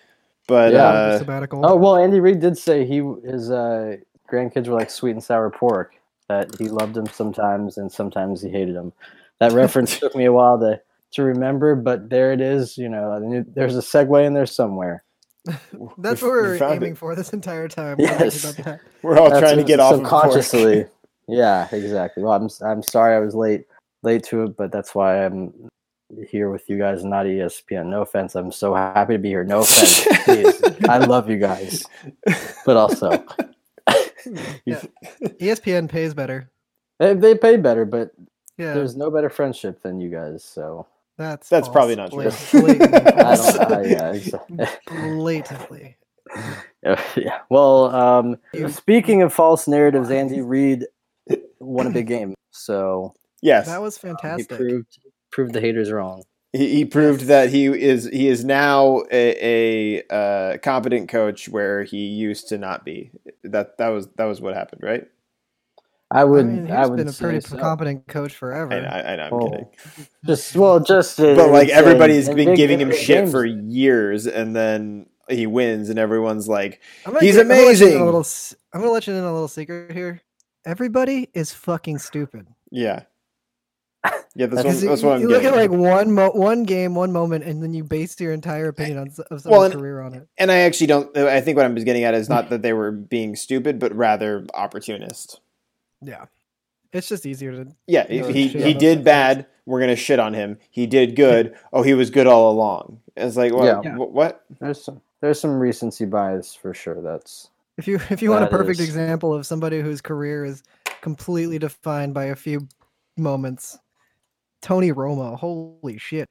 but 0.49 0.73
Yeah. 0.73 0.89
uh, 0.89 1.19
sabbatical. 1.19 1.65
Oh 1.65 1.77
well, 1.77 1.97
Andy 1.97 2.19
Reid 2.19 2.41
did 2.41 2.59
say 2.59 2.85
he 2.85 2.97
his 3.25 3.51
uh, 3.53 3.97
grandkids 4.31 4.67
were 4.67 4.75
like 4.75 4.91
sweet 4.91 5.13
and 5.13 5.23
sour 5.23 5.49
pork. 5.51 5.95
That 6.29 6.55
he 6.59 6.69
loved 6.69 6.95
them 6.95 7.07
sometimes, 7.07 7.79
and 7.79 7.91
sometimes 7.91 8.43
he 8.43 8.51
hated 8.51 8.75
them. 8.75 8.93
That 9.39 9.53
reference 9.53 9.99
took 10.01 10.15
me 10.17 10.25
a 10.27 10.33
while 10.33 10.59
to 10.59 10.81
to 11.13 11.23
remember, 11.23 11.75
but 11.77 12.11
there 12.11 12.33
it 12.33 12.41
is. 12.41 12.77
You 12.77 12.89
know, 12.89 13.45
there's 13.55 13.77
a 13.77 13.81
segue 13.81 14.27
in 14.27 14.35
there 14.35 14.45
somewhere. 14.47 15.05
That's 15.99 16.21
we- 16.21 16.29
what 16.29 16.37
we 16.37 16.43
we 16.43 16.59
were 16.59 16.65
aiming 16.65 16.93
it. 16.93 16.99
for 16.99 17.15
this 17.15 17.33
entire 17.33 17.69
time. 17.69 17.97
Yes. 17.99 18.61
We're 19.03 19.17
all 19.19 19.31
That's 19.31 19.41
trying 19.41 19.57
to 19.57 19.65
get 19.65 19.81
off 19.81 19.95
of 19.95 20.01
pork. 20.03 20.11
subconsciously. 20.23 20.85
yeah, 21.29 21.67
exactly. 21.73 22.23
Well, 22.23 22.33
I'm 22.33 22.49
I'm 22.67 22.83
sorry 22.83 23.17
I 23.17 23.21
was 23.21 23.35
late 23.35 23.65
late 24.03 24.25
to 24.25 24.43
it, 24.45 24.57
but 24.57 24.71
that's 24.73 24.95
why 24.95 25.25
I'm 25.25 25.53
here 26.31 26.51
with 26.51 26.69
you 26.69 26.79
guys, 26.79 27.05
not 27.05 27.27
ESPN. 27.27 27.87
No 27.87 28.03
offense, 28.03 28.35
I'm 28.35 28.51
so 28.53 28.75
happy 28.75 29.15
to 29.15 29.19
be 29.19 29.29
here. 29.29 29.45
No 29.45 29.61
offense. 29.63 30.07
I 30.89 30.99
love 30.99 31.29
you 31.31 31.39
guys, 31.39 31.85
but 32.65 32.77
also 32.77 33.11
Yeah. 34.65 34.83
ESPN 35.21 35.89
pays 35.89 36.15
better. 36.15 36.51
they, 36.99 37.15
they 37.15 37.35
pay 37.35 37.57
better, 37.57 37.85
but 37.85 38.11
Yeah, 38.57 38.75
there's 38.75 38.97
no 38.97 39.11
better 39.11 39.31
friendship 39.31 39.83
than 39.83 40.01
you 40.01 40.11
guys. 40.11 40.45
So 40.45 40.87
that's 41.17 41.49
That's 41.49 41.67
false. 41.69 41.75
probably 41.75 41.97
not 41.97 42.11
true. 42.13 42.31
Blatantly 42.61 42.81
I 42.87 43.37
don't. 43.37 43.73
I, 43.73 43.83
yeah, 43.85 44.71
blatantly. 44.89 45.97
Yeah, 46.83 47.03
yeah. 47.17 47.39
Well, 47.49 47.95
um, 47.95 48.37
speaking 48.69 49.23
of 49.23 49.33
false 49.33 49.67
narratives, 49.67 50.11
Andy 50.11 50.41
Reid 50.43 50.85
won 51.59 51.87
a 51.87 51.91
big 51.91 52.07
game, 52.07 52.35
so 52.51 53.15
yes, 53.41 53.67
That 53.67 53.81
was 53.83 53.97
he 53.97 54.09
fantastic. 54.09 54.49
proved 54.59 54.99
proved 55.31 55.53
the 55.53 55.61
haters 55.61 55.91
wrong. 55.91 56.23
he, 56.53 56.69
he 56.77 56.85
proved 56.85 57.23
that 57.23 57.51
he 57.51 57.67
is 57.67 58.05
he 58.13 58.29
is 58.29 58.45
now 58.45 59.03
a, 59.11 60.01
a 60.01 60.03
uh, 60.55 60.59
competent 60.59 61.09
coach 61.09 61.49
where 61.49 61.83
he 61.85 62.07
used 62.07 62.49
to 62.49 62.59
not 62.59 62.85
be. 62.85 63.11
That 63.45 63.79
that 63.79 63.89
was 63.89 64.09
that 64.17 64.25
was 64.25 64.41
what 64.41 64.55
happened, 64.55 64.83
right? 64.83 65.07
I 66.11 66.21
I 66.23 66.25
would. 66.25 66.47
mean, 66.47 66.67
he's 66.67 66.75
I 66.75 66.87
would 66.87 66.97
been 66.97 67.09
a 67.09 67.13
pretty 67.13 67.41
so. 67.41 67.59
competent 67.59 68.07
coach 68.09 68.35
forever. 68.35 68.73
I, 68.73 68.79
I, 68.79 69.13
I 69.13 69.17
know, 69.17 69.23
I'm 69.25 69.33
Oh. 69.35 69.51
kidding. 69.51 69.67
Just 70.25 70.57
well, 70.57 70.81
just 70.81 71.21
uh, 71.21 71.35
but 71.35 71.51
like 71.51 71.69
in- 71.69 71.75
everybody's 71.75 72.29
in 72.29 72.37
been 72.37 72.47
big- 72.49 72.57
giving 72.57 72.81
him 72.81 72.89
big 72.89 72.99
shit 72.99 73.19
games. 73.25 73.31
for 73.31 73.45
years, 73.45 74.27
and 74.27 74.57
then 74.57 75.05
he 75.29 75.47
wins, 75.47 75.91
and 75.91 75.99
everyone's 75.99 76.49
like, 76.49 76.81
I'm 77.05 77.13
gonna 77.13 77.27
He's 77.27 77.35
get- 77.37 77.43
I'm 77.43 77.49
gonna 77.49 77.61
let 77.61 77.79
you 77.79 77.87
in 77.87 77.93
amazing. 77.93 78.01
A 78.01 78.05
little, 78.07 78.21
s- 78.21 78.55
I'm 78.73 78.81
gonna 78.81 78.93
let 78.93 79.07
you 79.07 79.13
in 79.13 79.23
a 79.23 79.31
little 79.33 79.49
secret 79.49 79.93
here. 79.93 80.23
Everybody 80.65 81.29
is 81.35 81.53
fucking 81.53 81.99
stupid. 81.99 82.47
"Yeah, 82.71 83.03
yeah." 84.35 84.47
That's, 84.47 84.55
what, 84.55 84.63
Because 84.63 84.83
you, 84.83 84.89
that's 84.89 85.03
what 85.03 85.15
I'm 85.17 85.21
you 85.23 85.29
look 85.29 85.45
at 85.45 85.55
like 85.57 85.71
one 85.71 86.13
mo- 86.13 86.31
one 86.33 86.65
game, 86.65 86.95
one 86.95 87.13
moment, 87.13 87.45
and 87.45 87.63
then 87.63 87.75
you 87.75 87.85
base 87.85 88.19
your 88.21 88.33
entire 88.33 88.69
opinion 88.69 88.99
on 88.99 89.09
s- 89.09 89.19
of 89.19 89.27
Well, 89.31 89.39
someone's 89.41 89.73
and- 89.75 89.81
career 89.81 90.01
on 90.01 90.15
it. 90.15 90.29
and 90.39 90.51
I 90.51 90.59
actually 90.59 90.87
don't. 90.89 91.17
Uh, 91.17 91.27
I 91.27 91.41
think 91.41 91.57
what 91.57 91.67
I'm 91.67 91.75
getting 91.75 92.05
at 92.05 92.15
is 92.15 92.29
not 92.29 92.49
that 92.51 92.63
they 92.63 92.73
were 92.73 92.91
being 92.93 93.37
stupid, 93.37 93.79
but 93.79 93.95
rather 93.95 94.47
opportunist. 94.55 95.41
Yeah, 96.03 96.27
it's 96.93 97.09
just 97.09 97.27
easier 97.27 97.53
to. 97.65 97.73
Yeah, 97.87 98.07
You 98.11 98.23
know, 98.23 98.29
he 98.29 98.49
he 98.49 98.75
did 98.75 98.99
those 98.99 99.05
bad. 99.05 99.47
We're 99.67 99.81
gonna 99.81 99.97
shit 99.97 100.19
on 100.19 100.33
him. 100.35 100.59
He 100.71 100.87
did 100.87 101.15
good. 101.17 101.55
Oh, 101.73 101.83
he 101.83 101.93
was 101.95 102.09
good 102.11 102.27
all 102.27 102.51
along. 102.51 103.01
It's 103.17 103.37
like, 103.37 103.53
well, 103.53 103.67
Yeah. 103.67 103.81
Yeah. 103.85 103.97
what? 103.97 104.45
There's 104.61 104.83
some 104.83 105.01
there's 105.21 105.41
some 105.41 105.59
recency 105.59 106.05
bias 106.07 106.55
for 106.55 106.73
sure. 106.73 107.03
That's 107.03 107.51
If 107.77 107.87
you 107.89 107.99
if 108.11 108.23
you 108.23 108.31
want 108.31 108.45
a 108.45 108.47
perfect 108.47 108.79
is- 108.81 108.87
example 108.89 109.35
of 109.35 109.45
somebody 109.45 109.81
whose 109.81 110.01
career 110.01 110.45
is 110.45 110.63
completely 111.03 111.59
defined 111.59 112.15
by 112.15 112.27
a 112.27 112.37
few 112.37 112.67
moments, 113.17 113.79
Tony 114.63 114.93
Romo. 114.93 115.37
Holy 115.39 115.99
shit, 115.99 116.29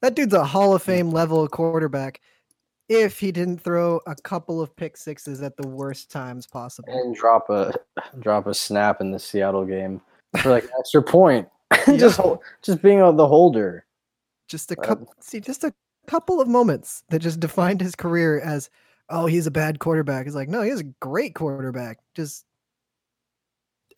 that 0.00 0.14
dude's 0.14 0.34
a 0.34 0.44
Hall 0.44 0.74
of 0.74 0.82
Fame 0.82 1.10
level 1.10 1.46
quarterback. 1.48 2.20
If 2.88 3.18
he 3.18 3.32
didn't 3.32 3.58
throw 3.58 4.00
a 4.06 4.14
couple 4.16 4.60
of 4.60 4.74
pick 4.76 4.96
sixes 4.96 5.40
at 5.40 5.56
the 5.56 5.66
worst 5.66 6.10
times 6.10 6.46
possible. 6.46 6.92
and 6.92 7.14
drop 7.14 7.48
a 7.48 7.72
drop 8.20 8.46
a 8.46 8.54
snap 8.54 9.00
in 9.00 9.10
the 9.10 9.18
Seattle 9.18 9.64
game 9.64 10.00
for 10.42 10.50
like 10.50 10.64
an 10.64 10.70
extra 10.78 11.02
point. 11.02 11.48
just 11.96 12.18
hold, 12.18 12.40
just 12.60 12.82
being 12.82 13.00
a, 13.00 13.12
the 13.12 13.26
holder. 13.26 13.86
just 14.48 14.70
a 14.70 14.76
couple 14.76 15.12
see 15.20 15.40
just 15.40 15.64
a 15.64 15.72
couple 16.06 16.40
of 16.40 16.48
moments 16.48 17.02
that 17.08 17.20
just 17.20 17.40
defined 17.40 17.80
his 17.80 17.94
career 17.94 18.40
as 18.40 18.68
oh 19.08 19.26
he's 19.26 19.46
a 19.46 19.50
bad 19.50 19.78
quarterback 19.78 20.26
it's 20.26 20.34
like 20.34 20.48
no 20.48 20.62
he's 20.62 20.80
a 20.80 20.84
great 21.00 21.34
quarterback 21.34 21.98
just 22.14 22.44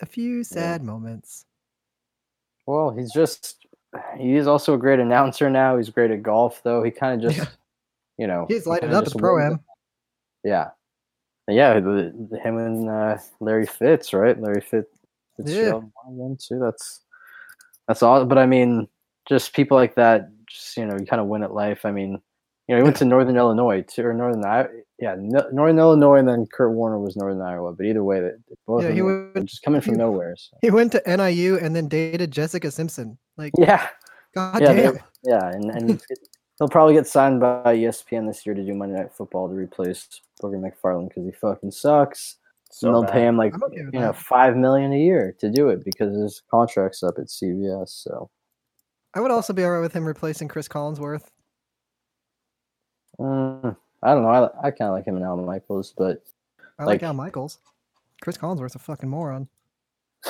a 0.00 0.06
few 0.06 0.44
sad 0.44 0.82
moments 0.82 1.46
Well, 2.66 2.90
he's 2.90 3.12
just 3.12 3.66
he 4.18 4.34
is 4.36 4.46
also 4.46 4.74
a 4.74 4.78
great 4.78 4.98
announcer 5.00 5.48
now. 5.50 5.76
He's 5.76 5.90
great 5.90 6.10
at 6.10 6.22
golf 6.22 6.62
though. 6.64 6.82
He 6.82 6.90
kind 6.90 7.22
of 7.24 7.30
just 7.30 7.38
Yeah. 7.38 7.52
you 8.18 8.26
know 8.26 8.46
he's 8.48 8.64
he 8.64 8.70
lighting 8.70 8.94
up 8.94 9.04
the 9.04 9.18
pro 9.18 9.38
am. 9.44 9.60
Yeah. 10.42 10.70
Yeah, 11.48 11.78
the, 11.78 12.12
the- 12.30 12.38
him 12.40 12.56
and 12.56 12.88
uh, 12.88 13.18
Larry 13.40 13.66
Fitz, 13.66 14.14
right? 14.14 14.40
Larry 14.40 14.62
Fitz, 14.62 14.88
Fitzgerald, 15.36 15.90
one 16.06 16.38
too. 16.40 16.58
That's 16.58 17.02
that's 17.86 18.02
all. 18.02 18.24
But 18.24 18.38
I 18.38 18.46
mean, 18.46 18.88
just 19.28 19.52
people 19.52 19.76
like 19.76 19.94
that, 19.96 20.30
just 20.48 20.74
you 20.78 20.86
know, 20.86 20.96
you 20.98 21.04
kind 21.04 21.20
of 21.20 21.26
win 21.28 21.42
at 21.42 21.52
life. 21.52 21.84
I 21.84 21.90
mean, 21.90 22.20
you 22.68 22.74
know, 22.74 22.78
he 22.78 22.82
went 22.82 22.96
to 22.96 23.04
Northern 23.04 23.36
Illinois 23.36 23.82
too, 23.82 24.04
or 24.06 24.14
Northern, 24.14 24.44
I- 24.44 24.68
yeah, 24.98 25.16
no, 25.18 25.46
Northern 25.52 25.78
Illinois, 25.78 26.16
and 26.16 26.28
then 26.28 26.46
Kurt 26.52 26.72
Warner 26.72 26.98
was 26.98 27.16
Northern 27.16 27.42
Iowa. 27.42 27.72
But 27.72 27.86
either 27.86 28.02
way, 28.04 28.20
that 28.20 28.36
both 28.66 28.82
Yeah, 28.82 28.88
of 28.90 28.94
he 28.94 29.02
went- 29.02 29.44
just 29.46 29.62
coming 29.62 29.80
from 29.80 29.94
he- 29.94 29.98
nowhere. 29.98 30.34
So. 30.36 30.56
he 30.62 30.70
went 30.70 30.92
to 30.92 31.02
niu 31.06 31.58
and 31.58 31.74
then 31.76 31.88
dated 31.88 32.30
jessica 32.30 32.70
simpson 32.70 33.18
like 33.36 33.52
Yeah, 33.58 33.88
god 34.34 34.60
Yeah, 34.62 34.72
damn 34.72 34.98
yeah, 35.24 35.48
and 35.50 35.70
and 35.70 36.02
he'll 36.58 36.68
probably 36.68 36.94
get 36.94 37.06
signed 37.06 37.40
by 37.40 37.76
ESPN 37.76 38.26
this 38.28 38.46
year 38.46 38.54
to 38.54 38.64
do 38.64 38.72
Monday 38.74 38.96
Night 38.96 39.12
Football 39.12 39.48
to 39.48 39.54
replace 39.54 40.08
Booger 40.42 40.60
McFarland 40.62 41.08
because 41.08 41.24
he 41.24 41.32
fucking 41.32 41.70
sucks. 41.72 42.36
So 42.70 42.88
and 42.88 42.94
they'll 42.94 43.02
bad. 43.02 43.12
pay 43.12 43.26
him 43.26 43.36
like 43.36 43.54
okay 43.62 43.76
you 43.76 43.90
know 43.92 44.00
that 44.12 44.16
five 44.16 44.56
million 44.56 44.92
a 44.92 44.98
year 44.98 45.34
to 45.40 45.50
do 45.50 45.68
it 45.68 45.84
because 45.84 46.16
his 46.16 46.42
contract's 46.50 47.02
up 47.02 47.14
at 47.18 47.26
CBS. 47.26 47.88
So 47.90 48.30
i 49.14 49.20
would 49.20 49.30
also 49.30 49.52
be 49.52 49.62
all 49.64 49.70
right 49.72 49.80
with 49.80 49.92
him 49.92 50.04
replacing 50.04 50.48
chris 50.48 50.66
collinsworth 50.68 51.28
mm, 53.18 53.76
I 54.02 54.14
don't 54.14 54.22
know. 54.22 54.28
I, 54.28 54.68
I 54.68 54.70
kind 54.70 54.88
of 54.88 54.92
like 54.92 55.06
him 55.06 55.16
and 55.16 55.24
Al 55.24 55.36
Michaels, 55.36 55.94
but 55.96 56.22
I 56.78 56.84
like, 56.84 57.00
Like- 57.00 57.02
Al 57.04 57.14
Michaels. 57.14 57.58
Chris 58.20 58.38
Collinsworth's 58.38 58.74
a 58.74 58.78
fucking 58.78 59.08
moron. 59.08 59.48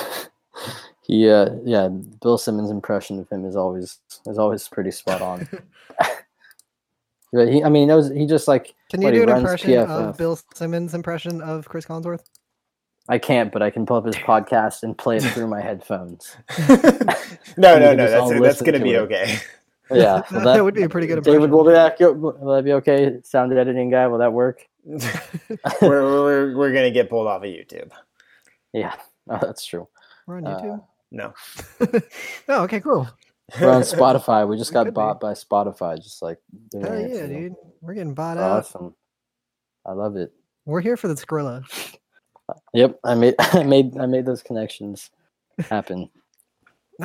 he, 1.01 1.29
uh, 1.29 1.51
yeah, 1.63 1.87
Bill 1.87 2.37
Simmons' 2.37 2.71
impression 2.71 3.19
of 3.19 3.29
him 3.29 3.45
is 3.45 3.55
always 3.55 3.99
is 4.25 4.37
always 4.37 4.67
pretty 4.67 4.91
spot 4.91 5.21
on. 5.21 5.47
but 7.31 7.47
he, 7.47 7.63
I 7.63 7.69
mean, 7.69 7.87
that 7.87 7.95
was, 7.95 8.09
he 8.09 8.25
just 8.25 8.47
like 8.47 8.73
Can 8.89 9.01
you 9.01 9.07
What, 9.07 9.13
do 9.13 9.23
an 9.23 9.29
impression 9.29 9.69
PFF. 9.71 9.87
of 10.09 10.17
Bill 10.17 10.37
Simmons' 10.53 10.93
impression 10.93 11.41
of 11.41 11.69
Chris 11.69 11.85
Collinsworth? 11.85 12.23
I 13.07 13.19
can't, 13.19 13.51
but 13.51 13.61
I 13.61 13.69
can 13.69 13.85
pull 13.85 13.97
up 13.97 14.05
his 14.05 14.15
podcast 14.15 14.81
and 14.83 14.97
play 14.97 15.17
it 15.17 15.23
through 15.23 15.47
my 15.47 15.61
headphones. 15.61 16.35
no, 16.67 17.77
no, 17.77 17.93
no. 17.93 17.95
That's 17.95 18.13
all 18.15 18.41
that's 18.41 18.61
gonna 18.61 18.79
to 18.79 18.83
be 18.83 18.93
it. 18.93 18.99
okay. 19.01 19.37
Yeah, 19.91 20.21
that, 20.31 20.43
that 20.43 20.63
would 20.63 20.73
be 20.73 20.83
a 20.83 20.89
pretty 20.89 21.07
good 21.07 21.23
David, 21.23 21.43
impression. 21.43 21.51
will 21.51 21.63
that 21.65 21.99
will 22.41 22.53
that 22.55 22.63
be 22.65 22.73
okay? 22.73 23.19
Sound 23.23 23.53
editing 23.53 23.89
guy, 23.89 24.07
will 24.07 24.17
that 24.19 24.33
work? 24.33 24.67
we're, 24.85 24.99
we're 25.81 26.55
we're 26.57 26.73
gonna 26.73 26.91
get 26.91 27.09
pulled 27.09 27.27
off 27.27 27.43
of 27.43 27.49
YouTube. 27.49 27.91
Yeah, 28.73 28.95
oh, 29.29 29.39
that's 29.41 29.65
true. 29.65 29.87
We're 30.27 30.37
on 30.37 30.47
Uh, 30.47 30.59
YouTube. 30.59 30.83
No. 31.11 31.33
oh, 32.49 32.63
okay, 32.63 32.79
cool. 32.79 33.07
We're 33.61 33.69
on 33.71 33.83
Spotify. 33.83 34.47
We 34.47 34.57
just 34.57 34.71
We 34.71 34.73
got 34.73 34.85
could 34.85 34.93
be. 34.93 34.95
bought 34.95 35.19
by 35.19 35.33
Spotify, 35.33 35.97
just 36.01 36.21
like 36.21 36.39
Hell 36.73 36.99
yeah, 36.99 37.13
so 37.21 37.27
dude. 37.27 37.55
We're 37.81 37.93
getting 37.93 38.15
bought 38.15 38.37
out. 38.37 38.59
Awesome. 38.65 38.95
I 39.85 39.91
love 39.91 40.15
it. 40.17 40.33
We're 40.65 40.81
here 40.81 40.97
for 40.97 41.07
the 41.07 41.13
Skrilla. 41.13 41.63
Yep, 42.73 42.99
I 43.03 43.13
made 43.15 43.35
I 43.39 43.63
made 43.63 43.97
I 43.97 44.07
made 44.07 44.25
those 44.25 44.41
connections 44.41 45.09
happen 45.69 46.09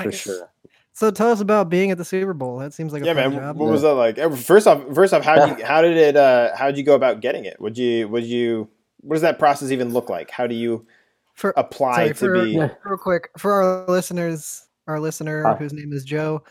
for 0.02 0.10
sure. 0.12 0.50
So 0.92 1.11
tell 1.11 1.30
us 1.30 1.40
about 1.40 1.68
being 1.68 1.90
at 1.90 1.99
the 1.99 2.04
Super 2.04 2.35
Bowl. 2.35 2.59
That 2.59 2.75
seems 2.75 2.92
like 2.92 3.02
a 3.02 3.06
yeah, 3.06 3.14
fun 3.14 3.30
man. 3.30 3.40
job. 3.40 3.56
What 3.56 3.70
was 3.70 3.82
that 3.82 3.94
like? 3.94 4.18
First 4.37 4.66
off, 4.66 4.82
first 4.94 5.14
off, 5.14 5.23
how 5.25 5.47
did 5.47 5.59
you 5.59 5.64
how 5.70 5.82
did 5.82 5.97
it? 5.97 6.16
Uh, 6.16 6.54
how 6.56 6.66
did 6.66 6.76
you 6.76 6.85
go 6.85 6.94
about 6.94 7.20
getting 7.20 7.44
it? 7.44 7.61
Would 7.61 7.78
you 7.78 8.09
would 8.09 8.25
you? 8.25 8.68
What 9.00 9.14
does 9.14 9.23
that 9.23 9.38
process 9.38 9.70
even 9.70 9.92
look 9.92 10.11
like? 10.11 10.30
How 10.30 10.47
do 10.47 10.54
you 10.54 10.87
For 11.35 11.54
apply 11.56 11.94
sorry, 11.94 12.09
to 12.09 12.14
for, 12.14 12.44
be? 12.44 12.50
Yeah. 12.52 12.70
real 12.85 12.99
quick 12.99 13.30
for 13.38 13.52
our 13.52 13.87
listeners, 13.87 14.66
our 14.87 15.00
listener 15.00 15.44
Hi. 15.44 15.54
whose 15.54 15.73
name 15.73 15.92
is 15.92 16.04
Joe. 16.04 16.42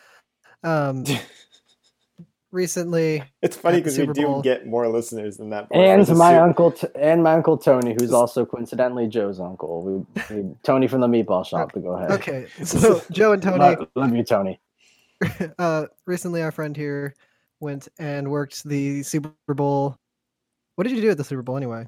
Um, 0.64 1.04
recently, 2.52 3.24
It's 3.42 3.56
funny 3.58 3.78
because 3.78 3.98
we 3.98 4.04
Super 4.06 4.14
do 4.14 4.42
get 4.44 4.66
more 4.68 4.88
listeners 4.88 5.38
than 5.38 5.50
that. 5.52 5.68
And 5.72 6.02
my 6.18 6.32
Super- 6.34 6.40
uncle 6.42 6.72
T- 6.72 6.88
and 6.96 7.24
my 7.24 7.34
uncle 7.34 7.58
Tony, 7.58 7.96
who's 8.00 8.12
also 8.14 8.46
coincidentally 8.46 9.08
Joe's 9.08 9.40
uncle. 9.40 9.82
We, 9.84 10.36
we 10.36 10.56
Tony 10.64 10.88
from 10.88 11.02
the 11.02 11.08
Meatball 11.08 11.46
Shop. 11.46 11.72
But 11.74 11.84
go 11.84 11.92
ahead. 11.92 12.12
okay. 12.12 12.48
So 12.64 13.02
Joe 13.12 13.34
and 13.34 13.42
Tony, 13.42 13.60
Love, 13.60 13.88
love 13.96 14.16
you, 14.16 14.24
Tony. 14.24 14.60
uh, 15.60 15.86
recently 16.06 16.42
our 16.42 16.52
friend 16.52 16.76
here 16.78 17.14
went 17.60 17.88
and 18.00 18.30
worked 18.32 18.64
the 18.64 19.04
Super 19.04 19.32
Bowl. 19.54 19.98
What 20.76 20.86
did 20.88 20.96
you 20.96 21.02
do 21.02 21.10
at 21.12 21.18
the 21.18 21.24
Super 21.26 21.42
Bowl 21.42 21.58
anyway? 21.58 21.88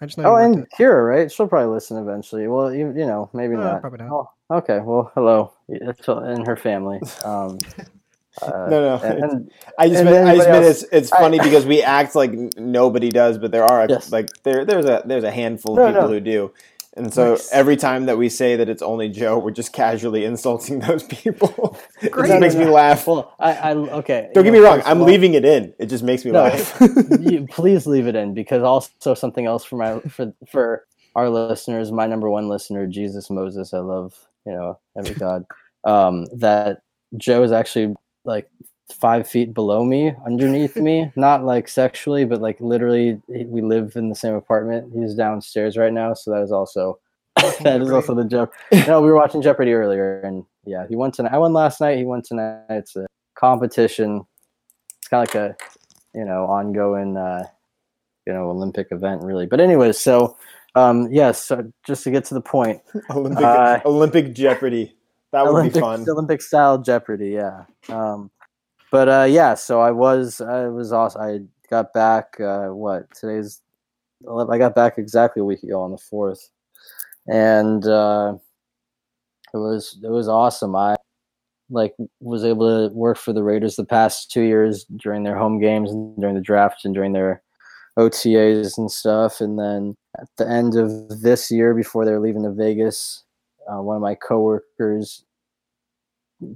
I 0.00 0.06
just 0.06 0.16
know. 0.16 0.24
Oh, 0.24 0.32
worked 0.34 0.56
and 0.56 0.66
Kira, 0.78 1.06
right? 1.06 1.30
She'll 1.30 1.48
probably 1.48 1.74
listen 1.74 1.96
eventually. 1.98 2.46
Well, 2.48 2.72
you, 2.72 2.88
you 2.96 3.04
know, 3.04 3.28
maybe 3.34 3.54
Uh, 3.56 3.60
not. 3.60 3.80
probably 3.82 3.98
not. 4.06 4.12
Oh, 4.12 4.56
okay. 4.58 4.78
Well, 4.80 5.10
hello, 5.14 5.52
Yeah, 5.68 5.92
so- 6.00 6.18
and 6.18 6.46
her 6.46 6.56
family. 6.56 7.00
Um, 7.24 7.58
uh, 8.42 8.66
No, 8.70 8.96
no. 8.98 9.02
and, 9.02 9.50
I 9.78 9.88
just 9.88 10.04
meant, 10.04 10.28
I 10.28 10.36
just 10.36 10.48
meant 10.48 10.64
it's 10.64 10.82
it's 10.92 11.12
I- 11.12 11.18
funny 11.20 11.38
because 11.42 11.66
we 11.66 11.82
act 11.82 12.14
like 12.14 12.32
nobody 12.56 13.10
does, 13.10 13.38
but 13.38 13.50
there 13.52 13.64
are 13.64 13.86
Yes. 13.88 14.10
like 14.12 14.28
there 14.42 14.64
there's 14.64 14.84
a 14.86 15.02
there's 15.04 15.24
a 15.24 15.30
handful 15.30 15.72
of 15.72 15.78
No, 15.78 15.86
people 15.92 16.08
no. 16.08 16.14
who 16.14 16.20
do. 16.20 16.52
And 16.96 17.14
so 17.14 17.30
Nice. 17.32 17.52
every 17.52 17.76
time 17.76 18.06
that 18.06 18.18
we 18.18 18.28
say 18.28 18.56
that 18.56 18.68
it's 18.68 18.82
only 18.82 19.08
Joe, 19.08 19.38
we're 19.38 19.52
just 19.52 19.72
casually 19.72 20.24
insulting 20.24 20.80
those 20.88 21.04
people. 21.04 21.78
it 22.02 22.12
just 22.12 22.40
makes 22.40 22.56
me 22.56 22.64
laugh. 22.64 23.06
well, 23.06 23.34
I, 23.38 23.52
I 23.52 23.74
okay. 23.74 24.30
Don't 24.34 24.42
get 24.42 24.52
me 24.52 24.58
wrong, 24.58 24.82
I'm 24.84 24.96
of 24.96 25.02
all- 25.02 25.06
leaving 25.06 25.34
it 25.34 25.44
in. 25.44 25.74
It 25.78 25.86
just 25.86 26.02
makes 26.02 26.24
me 26.24 26.32
No, 26.32 26.42
laugh. 26.44 26.76
you, 27.20 27.46
please 27.48 27.86
leave 27.86 28.08
it 28.08 28.16
in 28.16 28.34
because 28.34 28.62
also 28.64 29.14
something 29.14 29.46
else 29.46 29.64
for 29.64 29.76
my 29.76 30.00
for 30.08 30.32
for 30.50 30.86
our 31.14 31.30
listeners, 31.30 31.92
my 31.92 32.06
number 32.06 32.28
one 32.30 32.48
listener, 32.48 32.86
Jesus 32.88 33.30
Moses. 33.30 33.72
I 33.72 33.78
love 33.78 34.18
you 34.44 34.52
know 34.52 34.78
every 34.98 35.14
God. 35.14 35.44
Um, 35.84 36.26
that 36.38 36.82
Joe 37.16 37.44
is 37.44 37.52
actually 37.52 37.94
like 38.24 38.50
five 38.92 39.28
feet 39.28 39.54
below 39.54 39.84
me, 39.84 40.12
underneath 40.26 40.76
me, 40.76 41.12
not 41.16 41.44
like 41.44 41.68
sexually, 41.68 42.24
but 42.24 42.40
like 42.40 42.60
literally, 42.60 43.20
we 43.28 43.62
live 43.62 43.96
in 43.96 44.08
the 44.08 44.14
same 44.14 44.34
apartment. 44.34 44.92
He's 44.94 45.14
downstairs 45.14 45.76
right 45.76 45.92
now, 45.92 46.14
so 46.14 46.30
that 46.32 46.42
is 46.42 46.52
also 46.52 46.98
that 47.62 47.80
is 47.82 47.90
also 47.90 48.14
the 48.14 48.24
joke. 48.24 48.54
No, 48.86 49.00
we 49.00 49.08
were 49.08 49.16
watching 49.16 49.42
Jeopardy 49.42 49.72
earlier, 49.72 50.20
and 50.20 50.44
yeah, 50.64 50.86
he 50.88 50.96
won 50.96 51.12
tonight. 51.12 51.32
I 51.32 51.38
won 51.38 51.52
last 51.52 51.80
night. 51.80 51.98
He 51.98 52.04
won 52.04 52.22
tonight. 52.22 52.64
It's 52.70 52.96
a 52.96 53.06
competition. 53.34 54.26
It's 54.98 55.08
kind 55.08 55.26
of 55.26 55.34
like 55.34 55.50
a 55.50 55.56
you 56.14 56.24
know 56.24 56.44
ongoing 56.44 57.16
uh, 57.16 57.44
you 58.26 58.32
know 58.32 58.50
Olympic 58.50 58.88
event, 58.90 59.22
really. 59.22 59.46
But 59.46 59.60
anyways, 59.60 59.98
so 59.98 60.36
um, 60.74 61.08
yes, 61.10 61.42
so 61.44 61.70
just 61.86 62.04
to 62.04 62.10
get 62.10 62.24
to 62.26 62.34
the 62.34 62.40
point, 62.40 62.80
Olympic 63.10 63.44
Uh, 63.44 63.80
Olympic 63.84 64.34
Jeopardy. 64.34 64.94
That 65.32 65.44
would 65.44 65.50
Olympic 65.50 65.74
be 65.74 65.80
fun. 65.80 66.08
Olympic 66.08 66.42
style 66.42 66.78
Jeopardy, 66.78 67.30
yeah. 67.30 67.64
Um, 67.88 68.30
but 68.90 69.08
uh, 69.08 69.26
yeah, 69.28 69.54
so 69.54 69.80
I 69.80 69.90
was 69.90 70.40
I 70.40 70.68
was 70.68 70.92
awesome. 70.92 71.20
I 71.20 71.40
got 71.70 71.92
back. 71.92 72.40
Uh, 72.40 72.68
what 72.68 73.04
today's? 73.14 73.60
I 74.26 74.58
got 74.58 74.74
back 74.74 74.98
exactly 74.98 75.40
a 75.40 75.44
week 75.44 75.62
ago 75.62 75.80
on 75.80 75.92
the 75.92 75.98
fourth, 75.98 76.50
and 77.26 77.86
uh, 77.86 78.34
it 79.52 79.58
was 79.58 79.98
it 80.02 80.10
was 80.10 80.28
awesome. 80.28 80.74
I 80.74 80.96
like 81.70 81.94
was 82.20 82.44
able 82.44 82.88
to 82.88 82.94
work 82.94 83.18
for 83.18 83.32
the 83.32 83.42
Raiders 83.42 83.76
the 83.76 83.84
past 83.84 84.30
two 84.30 84.42
years 84.42 84.84
during 84.96 85.22
their 85.22 85.36
home 85.36 85.60
games 85.60 85.90
and 85.90 86.18
during 86.18 86.34
the 86.34 86.40
draft 86.40 86.84
and 86.84 86.94
during 86.94 87.12
their 87.12 87.42
OTAs 87.98 88.78
and 88.78 88.90
stuff. 88.90 89.40
And 89.40 89.58
then 89.58 89.94
at 90.18 90.28
the 90.38 90.48
end 90.48 90.76
of 90.76 91.20
this 91.20 91.50
year, 91.50 91.74
before 91.74 92.04
they're 92.04 92.20
leaving 92.20 92.44
to 92.44 92.52
Vegas, 92.52 93.24
uh, 93.70 93.82
one 93.82 93.96
of 93.96 94.02
my 94.02 94.14
coworkers 94.14 95.24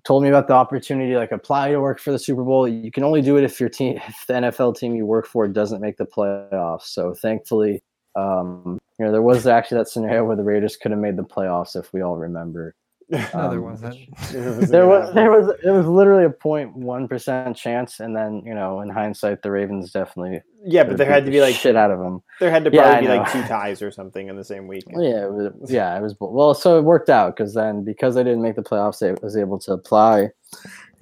told 0.04 0.23
me 0.23 0.28
about 0.28 0.47
the 0.47 0.54
opportunity 0.54 1.16
like 1.16 1.33
apply 1.33 1.71
to 1.71 1.81
work 1.81 1.99
for 1.99 2.12
the 2.12 2.19
Super 2.19 2.45
Bowl. 2.45 2.69
You 2.69 2.90
can 2.90 3.04
only 3.04 3.21
do 3.21 3.37
it 3.37 3.45
if 3.45 3.61
your 3.61 3.69
team, 3.69 4.00
if 4.09 4.25
the 4.26 4.35
NFL 4.35 4.76
team 4.76 4.95
you 4.95 5.07
work 5.07 5.26
for 5.26 5.49
doesn't 5.49 5.81
make 5.81 5.97
the 5.97 6.07
playoffs. 6.07 6.83
So 6.83 7.14
thankfully, 7.14 7.83
um, 8.16 8.78
you 8.99 9.07
know, 9.07 9.12
there 9.12 9.23
was 9.23 9.47
actually 9.47 9.78
that 9.78 9.88
scenario 9.88 10.25
where 10.25 10.37
the 10.37 10.45
Raiders 10.45 10.76
could 10.76 10.90
have 10.90 11.00
made 11.00 11.16
the 11.16 11.25
playoffs 11.25 11.76
if 11.76 11.92
we 11.92 12.02
all 12.02 12.16
remember. 12.16 12.75
No, 13.35 13.50
there 13.50 13.59
Um, 13.59 13.62
wasn't. 13.62 14.71
There 14.71 14.87
was 14.87 15.12
there 15.12 15.31
was 15.31 15.49
it 15.62 15.71
was 15.71 15.87
literally 15.87 16.25
a 16.25 16.31
0.1 16.31 17.09
percent 17.09 17.57
chance, 17.57 18.00
and 18.00 18.16
then 18.16 18.42
you 18.47 18.54
know 18.54 18.81
in 18.81 18.88
hindsight 18.88 19.42
the 19.42 19.50
Ravens 19.50 19.92
definitely 19.92 20.40
Yeah, 20.64 20.85
but 20.85 20.97
there 20.97 21.07
had 21.07 21.26
to 21.26 21.31
be 21.31 21.40
like 21.42 21.54
shit 21.54 21.76
out 21.76 21.90
of 21.90 21.99
them. 21.99 22.23
there 22.40 22.50
had 22.50 22.64
to 22.64 22.71
probably 22.71 22.90
I 22.90 23.00
be 23.02 23.09
like 23.09 23.31
two 23.31 23.42
ties 23.42 23.83
or 23.83 23.90
something 23.90 24.28
in 24.28 24.37
the 24.37 24.45
same 24.45 24.66
week. 24.66 24.85
Well, 24.90 25.04
yeah, 25.04 25.25
it 25.26 25.33
was, 25.33 25.71
yeah, 25.71 25.97
it 25.99 26.00
was 26.00 26.16
well. 26.19 26.54
So 26.54 26.78
it 26.78 26.83
worked 26.83 27.11
out 27.11 27.37
because 27.37 27.52
then 27.52 27.85
because 27.85 28.16
I 28.16 28.23
didn't 28.23 28.42
make 28.42 28.57
the 28.57 28.62
playoffs, 28.62 29.07
I 29.07 29.12
was 29.23 29.37
able 29.37 29.59
to 29.61 29.73
apply, 29.73 30.28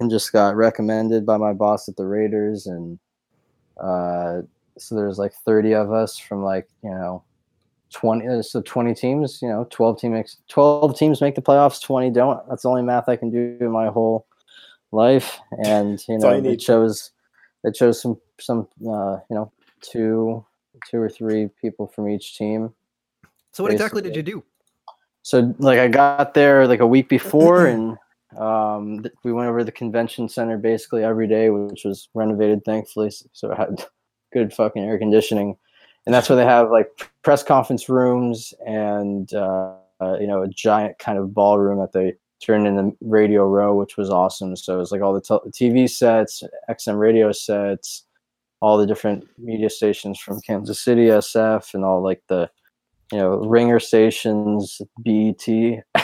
and 0.01 0.11
just 0.11 0.33
got 0.33 0.57
recommended 0.57 1.25
by 1.25 1.37
my 1.37 1.53
boss 1.53 1.87
at 1.87 1.95
the 1.95 2.05
Raiders, 2.05 2.67
and 2.67 2.99
uh, 3.81 4.41
so 4.77 4.95
there's 4.95 5.17
like 5.17 5.33
30 5.45 5.75
of 5.75 5.93
us 5.93 6.17
from 6.17 6.43
like 6.43 6.67
you 6.83 6.89
know 6.91 7.23
20 7.91 8.27
uh, 8.27 8.41
so 8.41 8.61
20 8.61 8.93
teams 8.93 9.39
you 9.41 9.49
know 9.49 9.67
12 9.69 9.99
team 9.99 10.13
makes 10.13 10.37
12 10.47 10.97
teams 10.97 11.21
make 11.21 11.35
the 11.35 11.41
playoffs 11.41 11.81
20 11.81 12.09
don't. 12.11 12.39
That's 12.49 12.63
the 12.63 12.69
only 12.69 12.81
math 12.81 13.09
i 13.09 13.15
can 13.15 13.29
do 13.29 13.57
in 13.59 13.71
my 13.71 13.87
whole 13.87 14.25
life. 14.91 15.39
And 15.63 16.03
you 16.07 16.17
know 16.17 16.31
it 16.31 16.61
shows 16.61 17.11
it 17.63 17.75
shows 17.75 18.01
some 18.01 18.19
some 18.39 18.67
uh, 18.87 19.17
you 19.29 19.35
know 19.35 19.51
two 19.81 20.45
two 20.89 20.97
or 20.97 21.09
three 21.09 21.49
people 21.61 21.87
from 21.87 22.09
each 22.09 22.37
team 22.37 22.73
So 23.51 23.63
what 23.63 23.71
exactly 23.71 24.01
did 24.01 24.15
you 24.15 24.23
do? 24.23 24.43
so 25.23 25.53
like 25.59 25.77
I 25.79 25.87
got 25.87 26.33
there 26.33 26.67
like 26.67 26.79
a 26.79 26.87
week 26.87 27.09
before 27.09 27.65
and 27.73 27.97
um 28.37 29.03
th- 29.03 29.13
we 29.23 29.33
went 29.33 29.49
over 29.49 29.59
to 29.59 29.65
the 29.65 29.71
convention 29.71 30.29
center 30.29 30.57
basically 30.57 31.03
every 31.03 31.27
day 31.27 31.49
which 31.49 31.83
was 31.83 32.07
renovated 32.13 32.63
thankfully 32.63 33.11
so 33.33 33.51
it 33.51 33.57
had 33.57 33.85
good 34.31 34.53
fucking 34.53 34.83
air 34.83 34.97
conditioning 34.97 35.57
and 36.05 36.13
that's 36.13 36.29
where 36.29 36.35
they 36.35 36.45
have 36.45 36.71
like 36.71 36.87
press 37.23 37.43
conference 37.43 37.89
rooms 37.89 38.53
and 38.65 39.33
uh, 39.33 39.73
uh, 40.01 40.17
you 40.19 40.27
know 40.27 40.41
a 40.41 40.47
giant 40.47 40.97
kind 40.99 41.17
of 41.17 41.33
ballroom 41.33 41.79
that 41.79 41.93
they 41.93 42.13
turned 42.41 42.65
into 42.65 42.95
radio 43.01 43.45
row 43.45 43.75
which 43.75 43.97
was 43.97 44.09
awesome 44.09 44.55
so 44.55 44.75
it 44.75 44.79
was 44.79 44.91
like 44.91 45.01
all 45.01 45.13
the 45.13 45.21
tel- 45.21 45.43
tv 45.51 45.87
sets 45.89 46.43
xm 46.69 46.99
radio 46.99 47.31
sets 47.31 48.05
all 48.61 48.77
the 48.77 48.87
different 48.87 49.27
media 49.37 49.69
stations 49.69 50.19
from 50.19 50.41
kansas 50.41 50.83
city 50.83 51.05
sf 51.05 51.73
and 51.75 51.85
all 51.85 52.01
like 52.01 52.21
the 52.29 52.49
you 53.11 53.17
know, 53.17 53.37
ringer 53.37 53.79
stations, 53.79 54.81
BET 55.03 55.45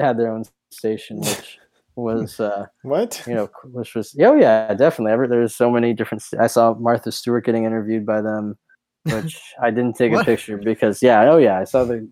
had 0.00 0.18
their 0.18 0.30
own 0.30 0.44
station, 0.70 1.20
which 1.20 1.58
was, 1.96 2.38
uh, 2.38 2.66
What? 2.82 3.22
you 3.26 3.34
know, 3.34 3.48
which 3.64 3.94
was, 3.94 4.14
oh 4.20 4.34
yeah, 4.36 4.72
definitely. 4.74 5.26
There's 5.26 5.56
so 5.56 5.70
many 5.70 5.94
different. 5.94 6.22
I 6.38 6.46
saw 6.46 6.74
Martha 6.74 7.12
Stewart 7.12 7.44
getting 7.44 7.64
interviewed 7.64 8.04
by 8.04 8.20
them, 8.20 8.58
which 9.04 9.40
I 9.60 9.70
didn't 9.70 9.96
take 9.96 10.12
a 10.12 10.24
picture 10.24 10.56
because, 10.56 11.02
yeah, 11.02 11.30
oh 11.30 11.38
yeah, 11.38 11.58
I 11.58 11.64
saw 11.64 11.84
the 11.84 12.08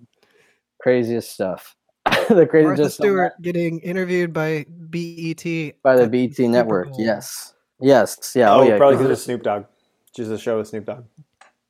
craziest 0.80 1.30
stuff. 1.32 1.74
the 2.28 2.46
crazy 2.46 2.66
Martha 2.66 2.82
just 2.84 2.96
Stewart 2.96 3.32
getting 3.42 3.80
interviewed 3.80 4.32
by 4.32 4.64
BET 4.68 5.44
by 5.82 5.96
the 5.96 6.08
BET 6.08 6.34
Super 6.36 6.48
network. 6.48 6.88
Bowl. 6.90 6.96
Yes, 7.00 7.54
yes, 7.80 8.32
yeah. 8.34 8.52
Oh, 8.52 8.60
Oh, 8.60 8.62
yeah, 8.62 8.76
probably 8.76 8.96
because 8.96 9.10
it 9.10 9.12
of 9.12 9.18
Snoop 9.18 9.42
Dogg. 9.42 9.64
Just 10.14 10.30
a 10.30 10.38
show 10.38 10.58
with 10.58 10.68
Snoop 10.68 10.86
Dogg. 10.86 11.04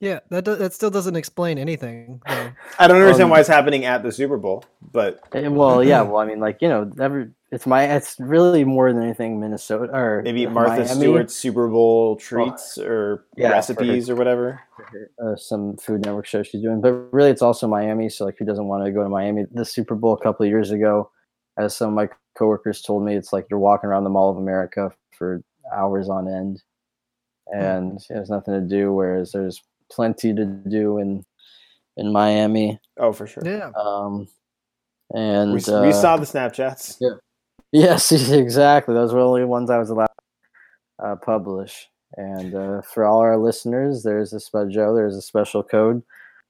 Yeah, 0.00 0.20
that 0.30 0.44
do, 0.44 0.54
that 0.54 0.72
still 0.72 0.90
doesn't 0.90 1.16
explain 1.16 1.58
anything. 1.58 2.20
though. 2.28 2.50
I 2.78 2.86
don't 2.86 2.98
understand 3.00 3.24
Um, 3.24 3.30
why 3.30 3.40
it's 3.40 3.48
happening 3.48 3.84
at 3.84 4.04
the 4.04 4.12
Super 4.12 4.36
Bowl, 4.38 4.64
but 4.92 5.20
Eh, 5.34 5.48
Well, 5.48 5.82
yeah. 5.82 6.02
Well, 6.08 6.18
I 6.18 6.24
mean, 6.26 6.38
like 6.38 6.62
you 6.62 6.68
know, 6.68 6.88
every 7.00 7.30
it's 7.50 7.66
my 7.66 7.84
it's 7.84 8.16
really 8.18 8.62
more 8.64 8.92
than 8.92 9.02
anything 9.02 9.40
Minnesota 9.40 9.90
or 9.92 10.22
maybe 10.22 10.46
Martha 10.46 10.82
Miami, 10.82 10.94
Stewart's 11.00 11.34
Super 11.34 11.68
Bowl 11.68 12.16
treats 12.16 12.76
or 12.78 13.24
Yeah, 13.36 13.48
for 13.48 13.52
recipes 13.54 14.10
or 14.10 14.16
whatever. 14.16 14.60
uh, 15.22 15.34
some 15.36 15.76
Food 15.78 16.04
Network 16.04 16.26
show 16.26 16.42
she's 16.42 16.60
doing, 16.62 16.80
but 16.80 16.92
really 17.12 17.30
it's 17.30 17.42
also 17.42 17.66
Miami. 17.66 18.08
So 18.08 18.24
like, 18.24 18.36
who 18.38 18.44
doesn't 18.44 18.66
want 18.66 18.84
to 18.84 18.92
go 18.92 19.02
to 19.02 19.08
Miami? 19.08 19.46
The 19.50 19.64
Super 19.64 19.94
Bowl 19.94 20.12
a 20.14 20.20
couple 20.22 20.44
of 20.44 20.50
years 20.50 20.70
ago, 20.70 21.10
as 21.58 21.74
some 21.76 21.88
of 21.88 21.94
my 21.94 22.08
coworkers 22.36 22.82
told 22.82 23.04
me, 23.04 23.14
it's 23.16 23.32
like 23.32 23.46
you're 23.50 23.58
walking 23.58 23.88
around 23.88 24.04
the 24.04 24.10
Mall 24.10 24.30
of 24.30 24.36
America 24.36 24.92
for 25.16 25.42
hours 25.72 26.08
on 26.08 26.28
end, 26.28 26.62
and 27.52 27.98
there's 28.08 28.30
nothing 28.30 28.54
to 28.54 28.60
do. 28.60 28.92
Whereas 28.92 29.32
there's 29.32 29.62
plenty 29.90 30.34
to 30.34 30.44
do 30.44 30.98
in 30.98 31.24
in 31.96 32.12
Miami. 32.12 32.78
Oh, 32.98 33.12
for 33.12 33.26
sure. 33.26 33.42
Yeah, 33.44 33.72
Um, 33.74 34.28
and 35.10 35.52
We, 35.52 35.60
uh, 35.72 35.82
we 35.86 35.92
saw 35.92 36.16
the 36.16 36.26
Snapchats. 36.26 36.96
Yes, 37.72 38.12
exactly. 38.32 38.94
Those 38.94 39.12
were 39.12 39.20
the 39.20 39.26
only 39.26 39.44
ones 39.44 39.70
I 39.70 39.78
was 39.78 39.90
allowed 39.90 40.06
to 41.00 41.04
uh, 41.04 41.16
publish. 41.16 41.88
And 42.16 42.54
uh, 42.54 42.82
for 42.82 43.04
all 43.04 43.20
our 43.20 43.36
listeners, 43.36 44.02
there's 44.02 44.32
a 44.32 44.40
spe- 44.40 44.70
Joe. 44.70 44.94
There's 44.94 45.16
a 45.16 45.22
special 45.22 45.62
code 45.62 46.02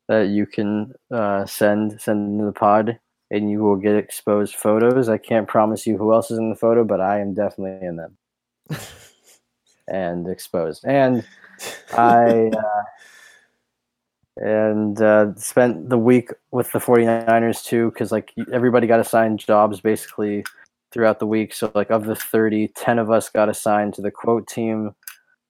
that 0.09 0.29
you 0.29 0.47
can 0.47 0.95
uh, 1.11 1.45
send 1.47 2.01
send 2.01 2.33
into 2.33 2.45
the 2.47 2.53
pod, 2.53 2.99
and 3.31 3.51
you 3.51 3.61
will 3.61 3.77
get 3.77 3.97
exposed 3.97 4.55
photos. 4.55 5.09
I 5.09 5.19
can't 5.19 5.49
promise 5.49 5.87
you 5.87 5.99
who 5.99 6.13
else 6.13 6.31
is 6.31 6.39
in 6.39 6.51
the 6.51 6.57
photo, 6.57 6.85
but 6.85 7.01
I 7.01 7.21
am 7.21 7.35
definitely 7.35 7.87
in 7.87 7.97
them 7.97 8.17
and 9.89 10.29
exposed. 10.29 10.85
And 10.87 11.27
I 11.93 12.51
uh, 12.57 12.83
and 14.37 15.03
uh, 15.03 15.35
spent 15.35 15.89
the 15.89 15.99
week 15.99 16.31
with 16.53 16.71
the 16.71 16.79
49ers 16.79 17.65
too 17.65 17.91
because 17.91 18.13
like 18.13 18.33
everybody 18.53 18.87
got 18.87 19.01
assigned 19.01 19.41
jobs 19.41 19.81
basically 19.81 20.45
throughout 20.93 21.19
the 21.19 21.27
week. 21.27 21.55
So 21.55 21.71
like 21.75 21.91
of 21.91 22.05
the 22.05 22.17
30 22.17 22.69
10 22.69 22.99
of 22.99 23.11
us 23.11 23.29
got 23.29 23.49
assigned 23.49 23.95
to 23.95 24.03
the 24.03 24.11
quote 24.11 24.47
team 24.47 24.95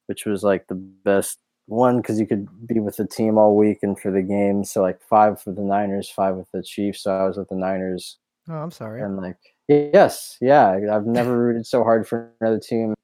which 0.07 0.25
was 0.25 0.43
like 0.43 0.67
the 0.69 0.75
best 0.75 1.39
one 1.67 1.99
because 1.99 2.19
you 2.19 2.27
could 2.27 2.49
be 2.67 2.81
with 2.81 2.97
the 2.97 3.07
team 3.07 3.37
all 3.37 3.55
week 3.55 3.81
and 3.83 4.01
for 4.01 4.11
the 4.11 4.23
game. 4.23 4.65
So 4.65 4.81
like 4.83 5.01
five 5.03 5.41
for 5.41 5.53
the 5.53 5.63
niners 5.63 6.09
five 6.09 6.35
with 6.37 6.51
the 6.53 6.63
chiefs. 6.63 7.03
So 7.03 7.13
i 7.13 7.25
was 7.25 7.37
with 7.37 7.49
the 7.49 7.57
niners 7.57 8.19
oh, 8.49 8.55
I'm 8.55 8.71
sorry. 8.71 9.03
and 9.03 9.17
like 9.17 9.37
yes 9.69 10.39
yeah 10.41 10.79
i've 10.91 11.05
never 11.05 11.37
rooted 11.39 11.67
so 11.67 11.85
hard 11.85 12.09
for 12.09 12.33
another 12.41 12.59
team 12.59 12.95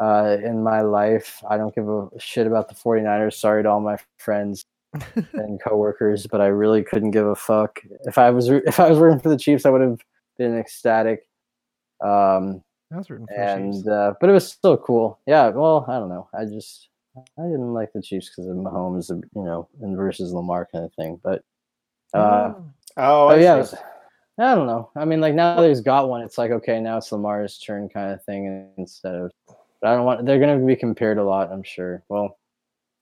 uh, 0.00 0.38
in 0.42 0.62
my 0.62 0.80
life. 0.80 1.42
I 1.48 1.56
don't 1.56 1.74
give 1.74 1.88
a 1.88 2.08
shit 2.18 2.46
about 2.46 2.68
the 2.68 2.74
49ers 2.74 3.34
sorry 3.34 3.62
to 3.62 3.68
all 3.68 3.80
my 3.80 3.98
friends 4.18 4.64
and 5.34 5.60
coworkers 5.62 6.26
but 6.26 6.40
i 6.40 6.46
really 6.46 6.82
couldn't 6.82 7.10
give 7.10 7.26
a 7.26 7.34
fuck. 7.34 7.80
If 8.04 8.16
i 8.16 8.30
was 8.30 8.48
if 8.48 8.80
i 8.80 8.88
was 8.88 8.98
rooting 8.98 9.20
for 9.20 9.28
the 9.28 9.38
chiefs 9.38 9.66
i 9.66 9.70
would 9.70 9.82
have 9.82 10.00
been 10.38 10.58
ecstatic 10.58 11.26
um 12.04 12.62
I 12.92 12.96
was 12.98 13.10
rooting 13.10 13.26
for 13.26 13.34
the 13.34 13.40
Chiefs. 13.40 13.54
and 13.54 13.88
uh, 13.88 14.14
but 14.20 14.30
it 14.30 14.32
was 14.32 14.46
still 14.46 14.76
cool 14.76 15.18
yeah 15.26 15.48
well 15.48 15.84
i 15.88 15.98
don't 15.98 16.08
know 16.10 16.28
i 16.38 16.44
just 16.44 16.90
i 17.18 17.42
didn't 17.42 17.72
like 17.72 17.92
the 17.92 18.02
chiefs 18.02 18.28
because 18.30 18.46
of 18.48 18.56
mahomes 18.56 19.08
you 19.10 19.42
know 19.42 19.68
and 19.82 19.96
versus 19.96 20.32
lamar 20.32 20.68
kind 20.70 20.84
of 20.84 20.92
thing 20.94 21.18
but 21.24 21.42
uh 22.14 22.52
Oh, 22.54 22.64
Oh, 22.96 23.28
I 23.28 23.36
yeah, 23.40 23.54
see. 23.54 23.58
was- 23.58 23.74
I 24.38 24.54
don't 24.56 24.66
know. 24.66 24.90
I 24.96 25.04
mean, 25.04 25.20
like 25.20 25.34
now 25.34 25.60
that 25.60 25.68
he's 25.68 25.80
got 25.80 26.08
one, 26.08 26.20
it's 26.20 26.38
like 26.38 26.50
okay, 26.50 26.80
now 26.80 26.96
it's 26.98 27.12
Lamar's 27.12 27.56
turn 27.58 27.88
kind 27.88 28.12
of 28.12 28.20
thing 28.24 28.68
instead 28.78 29.14
of. 29.14 29.30
But 29.80 29.90
I 29.90 29.94
don't 29.94 30.04
want. 30.04 30.26
They're 30.26 30.40
going 30.40 30.58
to 30.58 30.66
be 30.66 30.74
compared 30.74 31.18
a 31.18 31.24
lot, 31.24 31.52
I'm 31.52 31.62
sure. 31.62 32.02
Well, 32.08 32.36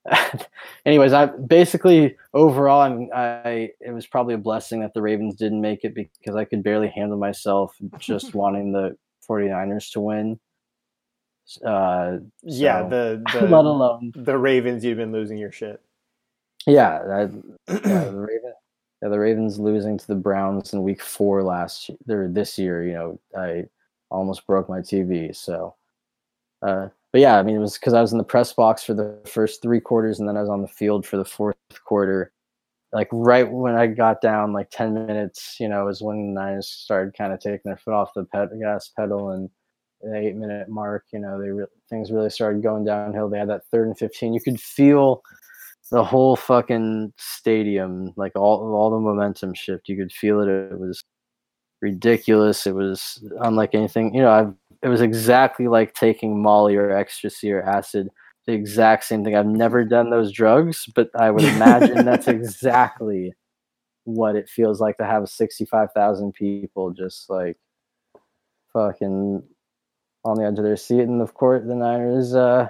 anyways, 0.85 1.13
I 1.13 1.27
basically 1.27 2.17
overall, 2.33 2.81
I'm. 2.81 3.09
I 3.13 3.71
it 3.79 3.91
was 3.93 4.05
probably 4.05 4.33
a 4.33 4.39
blessing 4.39 4.81
that 4.81 4.93
the 4.93 5.01
Ravens 5.01 5.35
didn't 5.35 5.61
make 5.61 5.83
it 5.83 5.93
because 5.95 6.35
I 6.35 6.45
could 6.45 6.63
barely 6.63 6.89
handle 6.89 7.17
myself 7.17 7.75
just 7.99 8.33
wanting 8.35 8.71
the 8.73 8.97
49ers 9.29 9.91
to 9.93 9.99
win. 10.01 10.39
Uh, 11.65 12.17
yeah, 12.41 12.81
so- 12.81 12.89
the 13.33 13.41
let 13.41 13.65
alone 13.65 14.11
the 14.15 14.37
Ravens. 14.37 14.83
You've 14.83 14.97
been 14.97 15.11
losing 15.11 15.37
your 15.37 15.51
shit. 15.51 15.81
yeah, 16.67 16.99
I, 16.99 17.21
yeah, 17.73 18.03
the 18.05 18.25
Ravens, 18.27 18.55
yeah, 19.01 19.09
the 19.09 19.19
Ravens 19.19 19.59
losing 19.59 19.97
to 19.97 20.07
the 20.07 20.15
Browns 20.15 20.73
in 20.73 20.83
Week 20.83 21.01
Four 21.01 21.43
last 21.43 21.89
year, 22.07 22.27
this 22.27 22.57
year. 22.57 22.85
You 22.85 22.93
know, 22.93 23.19
I 23.37 23.65
almost 24.11 24.45
broke 24.47 24.67
my 24.67 24.79
TV. 24.79 25.33
So, 25.35 25.75
uh, 26.61 26.89
but 27.13 27.21
yeah, 27.21 27.37
I 27.37 27.43
mean, 27.43 27.55
it 27.55 27.59
was 27.59 27.75
because 27.77 27.93
I 27.93 28.01
was 28.01 28.11
in 28.11 28.17
the 28.17 28.23
press 28.23 28.51
box 28.53 28.83
for 28.83 28.95
the 28.95 29.17
first 29.25 29.61
three 29.61 29.79
quarters, 29.79 30.19
and 30.19 30.27
then 30.27 30.35
I 30.35 30.41
was 30.41 30.49
on 30.49 30.63
the 30.63 30.67
field 30.67 31.05
for 31.05 31.17
the 31.17 31.23
fourth 31.25 31.55
quarter. 31.85 32.33
Like 32.91 33.07
right 33.11 33.49
when 33.49 33.75
I 33.75 33.87
got 33.87 34.19
down, 34.19 34.51
like 34.51 34.71
ten 34.71 34.93
minutes, 34.93 35.57
you 35.59 35.69
know, 35.69 35.87
is 35.87 36.01
when 36.01 36.33
the 36.33 36.41
Niners 36.41 36.67
started 36.67 37.15
kind 37.17 37.31
of 37.31 37.39
taking 37.39 37.61
their 37.65 37.77
foot 37.77 37.93
off 37.93 38.13
the 38.15 38.25
gas 38.59 38.91
pedal, 38.97 39.29
and 39.29 39.49
the 40.01 40.17
eight 40.17 40.35
minute 40.35 40.69
mark, 40.69 41.05
you 41.13 41.19
know, 41.19 41.39
they 41.39 41.49
re- 41.49 41.65
things 41.89 42.11
really 42.11 42.29
started 42.31 42.63
going 42.63 42.83
downhill. 42.83 43.29
They 43.29 43.39
had 43.39 43.49
that 43.49 43.67
third 43.71 43.87
and 43.87 43.97
fifteen. 43.97 44.33
You 44.33 44.41
could 44.41 44.59
feel 44.59 45.21
the 45.91 46.03
whole 46.03 46.35
fucking 46.35 47.13
stadium, 47.17 48.11
like 48.15 48.31
all 48.35 48.73
all 48.73 48.89
the 48.89 48.99
momentum 48.99 49.53
shift. 49.53 49.87
You 49.87 49.97
could 49.97 50.11
feel 50.11 50.41
it. 50.41 50.49
It 50.49 50.79
was 50.79 51.03
ridiculous. 51.81 52.65
It 52.65 52.73
was 52.73 53.23
unlike 53.41 53.75
anything. 53.75 54.15
You 54.15 54.21
know, 54.21 54.31
I've, 54.31 54.53
it 54.83 54.89
was 54.89 55.01
exactly 55.01 55.67
like 55.67 55.93
taking 55.93 56.41
Molly 56.41 56.75
or 56.75 56.91
ecstasy 56.91 57.51
or 57.51 57.63
acid. 57.63 58.09
The 58.45 58.53
exact 58.53 59.05
same 59.05 59.23
thing. 59.23 59.35
I've 59.35 59.45
never 59.45 59.85
done 59.85 60.09
those 60.09 60.31
drugs, 60.31 60.89
but 60.93 61.09
I 61.17 61.31
would 61.31 61.43
imagine 61.55 62.05
that's 62.05 62.27
exactly 62.27 63.33
what 64.03 64.35
it 64.35 64.49
feels 64.49 64.81
like 64.81 64.97
to 64.97 65.05
have 65.05 65.29
sixty-five 65.29 65.93
thousand 65.93 66.33
people 66.33 66.91
just 66.91 67.29
like 67.29 67.57
fucking 68.73 69.41
on 70.25 70.37
the 70.37 70.45
edge 70.45 70.57
of 70.57 70.65
their 70.65 70.75
seat. 70.75 71.01
And 71.01 71.21
of 71.21 71.33
course, 71.33 71.63
the 71.65 71.75
Niners 71.75 72.35
uh, 72.35 72.67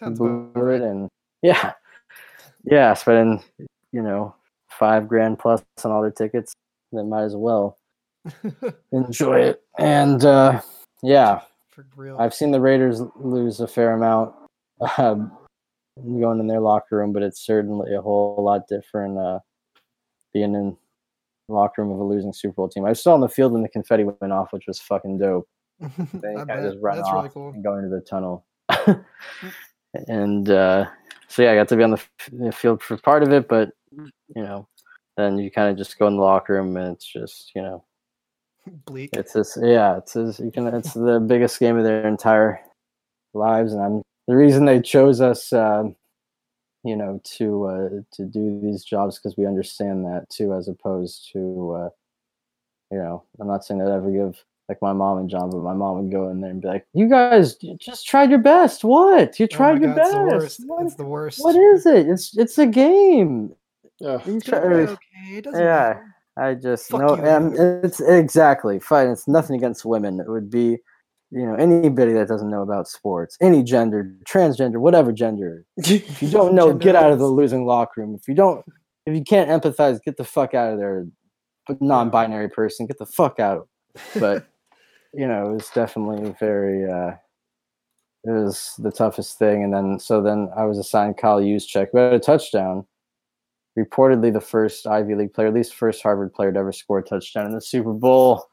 blew 0.00 0.50
right. 0.54 0.80
it, 0.80 0.82
and 0.82 1.10
yeah, 1.42 1.74
yeah, 2.64 2.94
spending 2.94 3.42
you 3.92 4.00
know 4.00 4.34
five 4.70 5.06
grand 5.06 5.38
plus 5.38 5.62
on 5.84 5.90
all 5.90 6.00
their 6.00 6.10
tickets. 6.10 6.54
They 6.92 7.02
might 7.02 7.24
as 7.24 7.36
well 7.36 7.76
enjoy 8.92 9.40
it. 9.40 9.62
And 9.78 10.24
uh, 10.24 10.62
yeah, 11.02 11.42
For 11.94 12.02
real. 12.02 12.16
I've 12.18 12.34
seen 12.34 12.50
the 12.50 12.60
Raiders 12.60 13.00
lose 13.16 13.60
a 13.60 13.66
fair 13.68 13.92
amount 13.92 14.34
um, 14.98 15.36
going 15.96 16.40
in 16.40 16.46
their 16.46 16.60
locker 16.60 16.96
room, 16.96 17.12
but 17.12 17.22
it's 17.22 17.44
certainly 17.44 17.94
a 17.94 18.00
whole 18.00 18.36
lot 18.38 18.66
different 18.68 19.18
uh, 19.18 19.38
being 20.32 20.54
in 20.54 20.76
the 21.48 21.54
locker 21.54 21.82
room 21.82 21.92
of 21.92 21.98
a 21.98 22.04
losing 22.04 22.32
Super 22.32 22.54
Bowl 22.54 22.68
team. 22.68 22.84
I 22.84 22.90
was 22.90 23.00
still 23.00 23.12
on 23.12 23.20
the 23.20 23.28
field 23.28 23.52
when 23.52 23.62
the 23.62 23.68
confetti 23.68 24.04
went 24.04 24.32
off, 24.32 24.52
which 24.52 24.66
was 24.66 24.80
fucking 24.80 25.18
dope. 25.18 25.48
Then 25.80 26.32
you 26.32 26.40
I 26.40 26.44
kind 26.44 26.50
of 26.50 26.62
bet. 26.64 26.72
just 26.72 26.78
run 26.82 26.96
That's 26.96 27.08
off 27.08 27.14
really 27.14 27.28
cool. 27.30 27.48
and 27.50 27.64
go 27.64 27.76
into 27.76 27.88
the 27.88 28.00
tunnel. 28.02 28.44
and 30.08 30.50
uh, 30.50 30.86
so 31.28 31.42
yeah, 31.42 31.52
I 31.52 31.54
got 31.56 31.68
to 31.68 31.76
be 31.76 31.82
on 31.82 31.90
the, 31.92 31.96
f- 31.96 32.30
the 32.32 32.52
field 32.52 32.82
for 32.82 32.96
part 32.98 33.22
of 33.22 33.32
it, 33.32 33.48
but 33.48 33.70
you 33.92 34.10
know, 34.42 34.68
then 35.16 35.38
you 35.38 35.50
kind 35.50 35.70
of 35.70 35.76
just 35.76 35.98
go 35.98 36.06
in 36.06 36.16
the 36.16 36.22
locker 36.22 36.54
room 36.54 36.76
and 36.76 36.94
it's 36.94 37.10
just 37.10 37.52
you 37.54 37.62
know 37.62 37.84
Bleak. 38.86 39.10
it's 39.12 39.32
this, 39.32 39.56
yeah, 39.60 39.96
it's 39.98 40.12
this, 40.14 40.38
you 40.40 40.50
can 40.50 40.66
it's 40.68 40.94
the 40.94 41.20
biggest 41.20 41.58
game 41.60 41.76
of 41.78 41.84
their 41.84 42.06
entire 42.06 42.60
lives, 43.34 43.72
and 43.72 43.82
I'm 43.82 44.02
the 44.28 44.36
reason 44.36 44.64
they 44.64 44.80
chose 44.80 45.20
us, 45.20 45.52
um, 45.52 45.96
you 46.84 46.96
know, 46.96 47.20
to 47.36 47.64
uh, 47.66 47.88
to 48.12 48.24
do 48.24 48.60
these 48.62 48.84
jobs 48.84 49.18
because 49.18 49.36
we 49.36 49.46
understand 49.46 50.04
that 50.06 50.26
too, 50.30 50.54
as 50.54 50.68
opposed 50.68 51.28
to, 51.32 51.72
uh, 51.72 51.88
you 52.90 52.98
know, 52.98 53.24
I'm 53.40 53.48
not 53.48 53.64
saying 53.64 53.80
that 53.80 53.90
I 53.90 53.96
ever 53.96 54.10
give 54.10 54.42
like 54.68 54.80
my 54.82 54.92
mom 54.92 55.18
and 55.18 55.28
John, 55.28 55.50
but 55.50 55.62
my 55.62 55.74
mom 55.74 55.96
would 56.02 56.12
go 56.12 56.28
in 56.28 56.40
there 56.40 56.50
and 56.50 56.62
be 56.62 56.68
like, 56.68 56.86
"You 56.92 57.08
guys 57.08 57.56
j- 57.56 57.76
just 57.80 58.06
tried 58.06 58.30
your 58.30 58.38
best. 58.38 58.84
What? 58.84 59.40
You 59.40 59.48
Oh 59.50 59.56
tried 59.56 59.80
my 59.80 59.86
your 59.88 59.94
God, 59.94 59.98
it's 59.98 60.10
best. 60.10 60.12
the 60.12 60.22
worst. 60.36 60.60
What, 60.66 60.86
It's 60.86 60.94
the 60.94 61.04
worst. 61.04 61.38
what 61.44 61.56
is 61.56 61.86
it? 61.86 62.08
It's 62.08 62.36
it's 62.38 62.56
a 62.58 62.66
game. 62.66 63.52
Ugh. 64.04 64.22
It's 64.26 64.46
try- 64.46 64.58
okay. 64.60 64.96
It 65.32 65.44
doesn't 65.44 65.60
yeah. 65.60 65.66
matter. 65.94 66.09
I 66.40 66.54
just 66.54 66.88
Fuck 66.88 67.00
no, 67.00 67.16
you, 67.16 67.28
um, 67.28 67.54
it's 67.84 68.00
exactly 68.00 68.80
fine. 68.80 69.08
It's 69.08 69.28
nothing 69.28 69.56
against 69.56 69.84
women. 69.84 70.20
It 70.20 70.28
would 70.28 70.50
be, 70.50 70.78
you 71.30 71.46
know, 71.46 71.54
anybody 71.54 72.14
that 72.14 72.28
doesn't 72.28 72.48
know 72.48 72.62
about 72.62 72.88
sports, 72.88 73.36
any 73.42 73.62
gender, 73.62 74.10
transgender, 74.24 74.78
whatever 74.78 75.12
gender. 75.12 75.66
If 75.76 76.22
you 76.22 76.30
don't 76.30 76.54
know, 76.56 76.72
get 76.72 76.96
out 76.96 77.12
of 77.12 77.18
the 77.18 77.26
losing 77.26 77.66
locker 77.66 78.00
room. 78.00 78.14
If 78.14 78.26
you 78.26 78.34
don't, 78.34 78.64
if 79.04 79.14
you 79.14 79.22
can't 79.22 79.50
empathize, 79.50 80.02
get 80.02 80.16
the 80.16 80.24
fuck 80.24 80.54
out 80.54 80.72
of 80.72 80.78
there. 80.78 81.06
Non-binary 81.78 82.48
person, 82.48 82.86
get 82.86 82.98
the 82.98 83.06
fuck 83.06 83.38
out. 83.38 83.68
But 84.18 84.46
you 85.14 85.28
know, 85.28 85.50
it 85.50 85.52
was 85.52 85.68
definitely 85.74 86.34
very. 86.40 86.90
uh 86.90 87.16
It 88.24 88.30
was 88.30 88.74
the 88.78 88.90
toughest 88.90 89.38
thing, 89.38 89.62
and 89.62 89.74
then 89.74 89.98
so 89.98 90.22
then 90.22 90.48
I 90.56 90.64
was 90.64 90.78
assigned 90.78 91.18
Kyle 91.18 91.40
Juszczyk, 91.40 91.88
who 91.92 91.98
had 91.98 92.14
a 92.14 92.18
touchdown 92.18 92.86
reportedly 93.84 94.32
the 94.32 94.40
first 94.40 94.86
Ivy 94.86 95.14
League 95.14 95.32
player, 95.32 95.48
at 95.48 95.54
least 95.54 95.74
first 95.74 96.02
Harvard 96.02 96.32
player 96.34 96.52
to 96.52 96.58
ever 96.58 96.72
score 96.72 96.98
a 96.98 97.02
touchdown 97.02 97.46
in 97.46 97.52
the 97.52 97.60
Super 97.60 97.92
Bowl. 97.92 98.48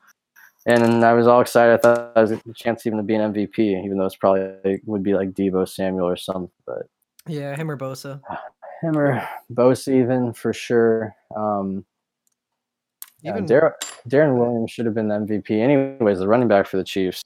And 0.65 1.05
I 1.05 1.13
was 1.13 1.27
all 1.27 1.39
excited. 1.39 1.73
I 1.73 1.77
thought 1.77 2.11
I 2.15 2.21
was 2.21 2.31
a 2.31 2.41
chance 2.53 2.85
even 2.85 2.97
to 2.97 3.03
be 3.03 3.15
an 3.15 3.33
MVP, 3.33 3.59
even 3.59 3.97
though 3.97 4.05
it's 4.05 4.17
probably 4.17 4.41
it 4.65 4.81
would 4.85 5.01
be 5.01 5.13
like 5.13 5.31
Deebo 5.31 5.67
Samuel 5.67 6.07
or 6.07 6.17
something. 6.17 6.51
But 6.65 6.87
Yeah, 7.25 7.55
him 7.55 7.71
or 7.71 7.77
Bosa. 7.77 8.21
him 8.81 8.97
or 8.97 9.25
Bosa 9.53 9.95
even 9.97 10.33
for 10.33 10.51
sure. 10.51 11.15
Um, 11.35 11.85
Even 13.23 13.45
Dar- 13.45 13.77
Darren 14.09 14.37
Williams 14.37 14.71
should 14.71 14.85
have 14.85 14.93
been 14.93 15.07
the 15.07 15.15
MVP. 15.15 15.51
Anyways, 15.51 16.19
the 16.19 16.27
running 16.27 16.49
back 16.49 16.67
for 16.67 16.77
the 16.77 16.83
Chiefs. 16.83 17.21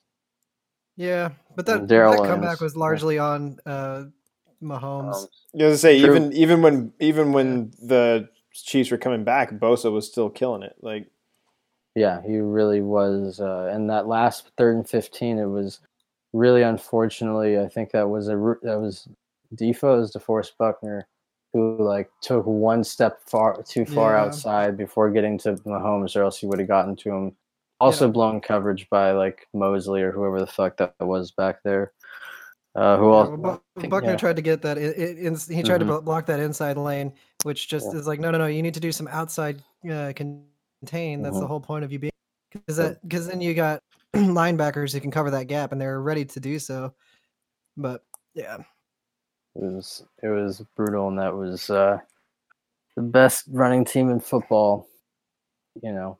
yeah, 0.95 1.29
but 1.55 1.65
that, 1.65 1.87
that 1.87 2.17
comeback 2.25 2.61
was 2.61 2.75
largely 2.75 3.17
on 3.17 3.57
uh, 3.65 4.03
Mahomes. 4.61 4.81
Um, 4.83 5.05
I 5.05 5.07
was 5.09 5.29
gonna 5.57 5.77
say 5.77 5.99
True. 6.01 6.15
even 6.15 6.33
even 6.33 6.61
when 6.61 6.93
even 6.99 7.31
when 7.33 7.71
the 7.81 8.29
Chiefs 8.53 8.91
were 8.91 8.97
coming 8.97 9.23
back, 9.23 9.51
Bosa 9.51 9.91
was 9.91 10.07
still 10.07 10.29
killing 10.29 10.63
it. 10.63 10.75
Like 10.81 11.07
yeah, 11.95 12.21
he 12.25 12.37
really 12.37 12.81
was. 12.81 13.39
Uh, 13.39 13.69
and 13.73 13.89
that 13.89 14.07
last 14.07 14.51
third 14.57 14.75
and 14.77 14.89
fifteen, 14.89 15.37
it 15.37 15.45
was 15.45 15.79
really 16.33 16.61
unfortunately. 16.61 17.59
I 17.59 17.67
think 17.67 17.91
that 17.91 18.09
was 18.09 18.27
a 18.27 18.37
ru- 18.37 18.59
that 18.63 18.79
was 18.79 19.07
Defoe 19.55 19.99
was 19.99 20.13
DeForest 20.13 20.51
Buckner 20.57 21.07
who 21.53 21.77
like 21.83 22.09
took 22.21 22.45
one 22.45 22.81
step 22.83 23.19
far 23.25 23.61
too 23.63 23.85
far 23.85 24.13
Yeah. 24.13 24.21
outside 24.21 24.77
before 24.77 25.09
getting 25.11 25.37
to 25.39 25.53
Mahomes, 25.65 26.15
or 26.15 26.23
else 26.23 26.37
he 26.37 26.45
would 26.45 26.59
have 26.59 26.67
gotten 26.69 26.95
to 26.97 27.09
him. 27.11 27.35
Also 27.81 28.07
blown 28.09 28.39
coverage 28.39 28.87
by 28.89 29.11
like 29.11 29.47
Moseley 29.53 30.01
or 30.03 30.11
whoever 30.11 30.39
the 30.39 30.45
fuck 30.47 30.77
that 30.77 30.93
was 30.99 31.31
back 31.31 31.63
there. 31.63 31.91
Uh, 32.73 32.97
who 32.97 33.11
Yeah, 33.11 33.17
else? 33.17 33.29
well, 33.37 33.61
Bu- 33.75 33.81
think- 33.81 33.91
Buckner 33.91 34.11
yeah. 34.11 34.17
tried 34.17 34.35
to 34.37 34.41
get 34.41 34.61
that. 34.61 34.77
In, 34.77 34.93
in, 35.17 35.35
he 35.35 35.61
tried 35.63 35.81
Mhm. 35.81 35.87
to 35.97 36.01
block 36.01 36.25
that 36.27 36.39
inside 36.39 36.77
lane, 36.77 37.13
which 37.43 37.67
just 37.67 37.91
Yeah. 37.91 37.99
is 37.99 38.07
like, 38.07 38.19
no, 38.19 38.31
no, 38.31 38.37
no. 38.37 38.45
You 38.47 38.61
need 38.61 38.73
to 38.75 38.79
do 38.79 38.91
some 38.91 39.07
outside 39.09 39.61
uh, 39.89 40.13
contain. 40.15 41.21
That's 41.21 41.37
the 41.37 41.43
Mhm. 41.43 41.47
whole 41.47 41.59
point 41.59 41.83
of 41.83 41.91
you 41.91 41.99
being 41.99 42.11
because 42.51 42.77
that 42.77 43.01
because 43.01 43.27
then 43.27 43.41
you 43.41 43.53
got 43.53 43.81
linebackers 44.15 44.93
who 44.93 44.99
can 45.01 45.11
cover 45.11 45.31
that 45.31 45.45
gap 45.47 45.71
and 45.71 45.81
they're 45.81 46.01
ready 46.01 46.23
to 46.25 46.39
do 46.39 46.59
so. 46.59 46.93
But 47.77 48.03
yeah, 48.35 48.57
It 49.55 49.63
was 49.63 50.05
it 50.23 50.27
was 50.29 50.61
brutal, 50.75 51.07
and 51.09 51.19
that 51.19 51.35
was 51.35 51.69
uh, 51.69 51.99
the 52.95 53.01
best 53.01 53.45
running 53.49 53.83
team 53.83 54.09
in 54.09 54.19
football. 54.21 54.87
You 55.81 55.91
know, 55.93 56.17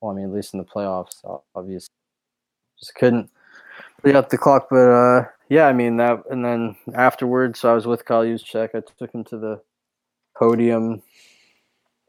well, 0.00 0.12
I 0.12 0.14
mean, 0.16 0.26
at 0.26 0.32
least 0.32 0.54
in 0.54 0.58
the 0.58 0.64
playoffs, 0.64 1.24
obviously, 1.54 1.88
just 2.78 2.94
couldn't 2.94 3.30
beat 4.04 4.14
up 4.16 4.28
the 4.28 4.38
clock. 4.38 4.68
But 4.70 4.90
uh, 4.90 5.24
yeah, 5.48 5.66
I 5.66 5.72
mean 5.72 5.96
that, 5.96 6.22
and 6.30 6.44
then 6.44 6.76
afterwards, 6.94 7.60
so 7.60 7.70
I 7.70 7.74
was 7.74 7.86
with 7.86 8.04
Kyle 8.04 8.24
Juszczyk. 8.24 8.70
I 8.74 8.80
took 8.98 9.14
him 9.14 9.24
to 9.24 9.38
the 9.38 9.60
podium, 10.36 11.02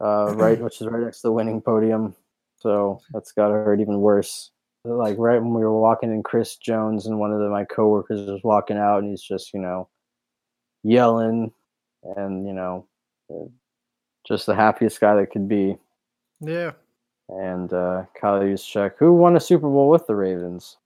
uh, 0.00 0.34
right, 0.36 0.60
which 0.60 0.80
is 0.80 0.86
right 0.86 1.02
next 1.02 1.22
to 1.22 1.28
the 1.28 1.32
winning 1.32 1.60
podium. 1.60 2.14
So 2.58 3.00
that's 3.12 3.32
got 3.32 3.48
to 3.48 3.54
hurt 3.54 3.80
even 3.80 4.00
worse. 4.00 4.50
Like 4.84 5.16
right 5.18 5.40
when 5.40 5.54
we 5.54 5.62
were 5.62 5.78
walking 5.78 6.10
in, 6.10 6.22
Chris 6.22 6.56
Jones 6.56 7.06
and 7.06 7.18
one 7.18 7.32
of 7.32 7.40
the, 7.40 7.48
my 7.48 7.64
coworkers 7.64 8.28
was 8.28 8.42
walking 8.44 8.76
out, 8.76 9.02
and 9.02 9.10
he's 9.10 9.22
just 9.22 9.52
you 9.54 9.60
know 9.60 9.88
yelling 10.82 11.52
and 12.16 12.46
you 12.46 12.52
know 12.52 12.86
just 14.26 14.46
the 14.46 14.54
happiest 14.54 15.00
guy 15.00 15.14
that 15.14 15.30
could 15.30 15.48
be 15.48 15.76
yeah, 16.40 16.72
and 17.28 17.72
uh 17.72 18.04
Kyle 18.18 18.40
Juszczyk, 18.40 18.92
who 18.98 19.12
won 19.12 19.36
a 19.36 19.40
Super 19.40 19.68
Bowl 19.68 19.90
with 19.90 20.06
the 20.06 20.14
Ravens. 20.14 20.78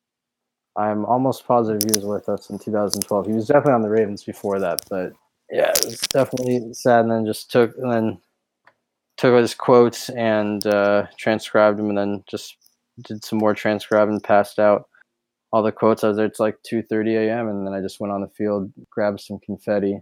I'm 0.76 1.04
almost 1.04 1.46
positive 1.46 1.82
he 1.84 1.98
was 1.98 2.06
with 2.06 2.28
us 2.28 2.50
in 2.50 2.58
2012. 2.58 3.26
He 3.26 3.32
was 3.32 3.46
definitely 3.46 3.74
on 3.74 3.82
the 3.82 3.90
Ravens 3.90 4.24
before 4.24 4.58
that, 4.60 4.80
but 4.90 5.12
yeah, 5.50 5.70
it 5.70 5.84
was 5.84 6.00
definitely 6.00 6.72
sad. 6.74 7.00
And 7.00 7.10
then 7.10 7.26
just 7.26 7.50
took 7.50 7.76
and 7.78 7.92
then 7.92 8.18
took 9.16 9.34
his 9.37 9.54
quotes 9.54 10.08
and 10.10 10.66
uh, 10.66 11.06
transcribed 11.18 11.78
them, 11.78 11.90
and 11.90 11.98
then 11.98 12.24
just 12.28 12.56
did 13.02 13.24
some 13.24 13.38
more 13.38 13.54
transcribing, 13.54 14.20
passed 14.20 14.58
out 14.58 14.88
all 15.52 15.62
the 15.62 15.72
quotes. 15.72 16.02
I 16.02 16.08
was 16.08 16.16
there. 16.16 16.26
It's 16.26 16.40
like 16.40 16.58
2:30 16.70 17.28
a.m. 17.28 17.48
and 17.48 17.66
then 17.66 17.74
I 17.74 17.80
just 17.80 18.00
went 18.00 18.12
on 18.12 18.20
the 18.22 18.28
field, 18.28 18.72
grabbed 18.90 19.20
some 19.20 19.38
confetti, 19.44 20.00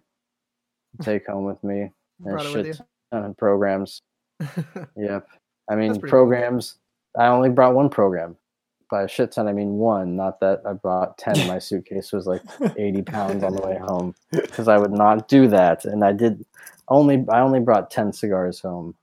to 0.93 0.99
take 1.03 1.27
home 1.27 1.45
with 1.45 1.63
me, 1.65 1.93
and 2.25 2.33
brought 2.33 2.47
a 2.47 2.51
it 2.51 2.55
with 2.55 2.67
you. 2.67 2.75
shit 2.75 2.87
ton 3.13 3.35
programs. 3.35 4.03
Yep. 4.97 5.27
I 5.71 5.77
mean, 5.77 5.99
pretty 5.99 6.17
cool. 6.17 6.27
programs. 6.27 6.77
I 7.19 7.27
only 7.29 7.51
brought 7.51 7.75
one 7.75 7.91
program. 7.91 8.37
By 8.93 9.05
a 9.05 9.09
shit 9.09 9.33
ton, 9.33 9.49
I 9.49 9.55
mean 9.55 9.79
one. 9.79 10.17
Not 10.17 10.39
that 10.41 10.61
I 10.67 10.75
brought 10.75 11.17
ten. 11.17 11.49
My 11.49 11.59
suitcase 11.69 12.13
was 12.13 12.27
like 12.27 12.43
eighty 12.77 13.01
pounds 13.01 13.43
on 13.43 13.57
the 13.57 13.63
way 13.63 13.79
home 13.79 14.15
because 14.31 14.69
I 14.69 14.77
would 14.77 14.93
not 14.93 15.29
do 15.29 15.49
that, 15.49 15.87
and 15.87 16.05
I 16.05 16.13
did 16.13 16.45
only. 16.89 17.25
I 17.31 17.41
only 17.41 17.61
brought 17.61 17.91
ten 17.91 18.13
cigars 18.13 18.61
home. 18.61 18.95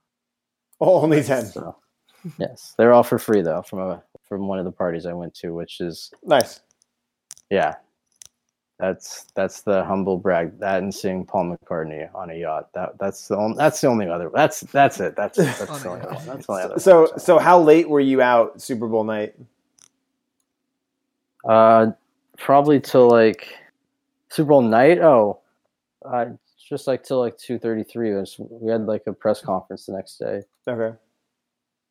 oh, 0.80 1.02
only 1.02 1.24
ten. 1.24 1.44
So 1.44 1.76
yes, 2.38 2.76
they're 2.78 2.94
all 2.94 3.02
for 3.02 3.18
free 3.18 3.42
though 3.42 3.64
from 3.64 3.80
a 3.80 4.04
from 4.28 4.48
one 4.48 4.60
of 4.60 4.66
the 4.66 4.72
parties 4.72 5.08
I 5.08 5.14
went 5.14 5.34
to, 5.42 5.56
which 5.56 5.82
is 5.82 6.12
Nice. 6.24 6.62
yeah. 7.50 7.76
That's 8.78 9.26
that's 9.36 9.62
the 9.62 9.84
humble 9.86 10.18
brag. 10.18 10.60
That 10.60 10.84
and 10.84 10.94
seeing 10.94 11.26
Paul 11.26 11.58
McCartney 11.58 12.14
on 12.16 12.30
a 12.30 12.36
yacht. 12.36 12.70
That 12.76 12.98
that's 13.00 13.28
the 13.28 13.36
only 13.38 13.58
that's 13.58 13.82
the 13.82 13.88
only 13.88 14.08
other. 14.08 14.30
That's 14.34 14.62
that's 14.62 15.00
it. 15.00 15.16
That's 15.18 15.38
that's 15.60 15.82
the 15.82 15.90
only 15.90 16.02
yacht. 16.06 16.14
one. 16.14 16.26
That's 16.28 16.46
the 16.46 16.52
only 16.54 16.64
other. 16.64 16.80
So 16.80 17.02
one. 17.02 17.20
so 17.20 17.40
how 17.40 17.60
late 17.60 17.90
were 17.90 18.00
you 18.00 18.22
out 18.22 18.62
Super 18.62 18.88
Bowl 18.88 19.04
night? 19.04 19.34
Uh, 21.48 21.92
probably 22.38 22.80
till 22.80 23.10
like 23.10 23.48
Super 24.30 24.50
Bowl 24.50 24.62
night. 24.62 25.00
Oh, 25.00 25.40
uh, 26.06 26.26
just 26.68 26.88
like 26.88 27.04
till 27.04 27.20
like 27.20 27.38
two 27.38 27.60
thirty 27.60 27.84
three. 27.84 28.14
We 28.40 28.72
had 28.72 28.86
like 28.86 29.04
a 29.08 29.14
press 29.14 29.42
conference 29.42 29.86
the 29.86 29.94
next 29.94 30.18
day 30.18 30.42
Okay. 30.68 30.96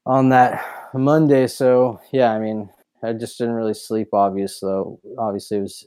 on 0.06 0.28
that 0.30 0.64
Monday. 0.94 1.46
So 1.46 2.00
yeah, 2.12 2.32
I 2.32 2.38
mean, 2.38 2.70
I 3.02 3.12
just 3.12 3.38
didn't 3.38 3.54
really 3.54 3.74
sleep. 3.74 4.08
Obviously, 4.12 4.68
though. 4.68 5.00
Obviously, 5.18 5.58
it 5.58 5.62
was 5.62 5.86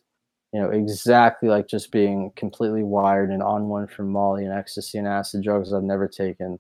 you 0.54 0.60
know 0.62 0.70
exactly 0.72 1.50
like 1.50 1.68
just 1.68 1.92
being 1.92 2.32
completely 2.36 2.84
wired 2.84 3.30
and 3.32 3.44
on 3.44 3.70
one 3.70 3.88
from 3.88 4.12
Molly 4.12 4.44
and 4.46 4.54
ecstasy 4.54 4.98
and 4.98 5.08
acid 5.08 5.44
drugs 5.44 5.74
I've 5.74 5.84
never 5.84 6.08
taken. 6.08 6.60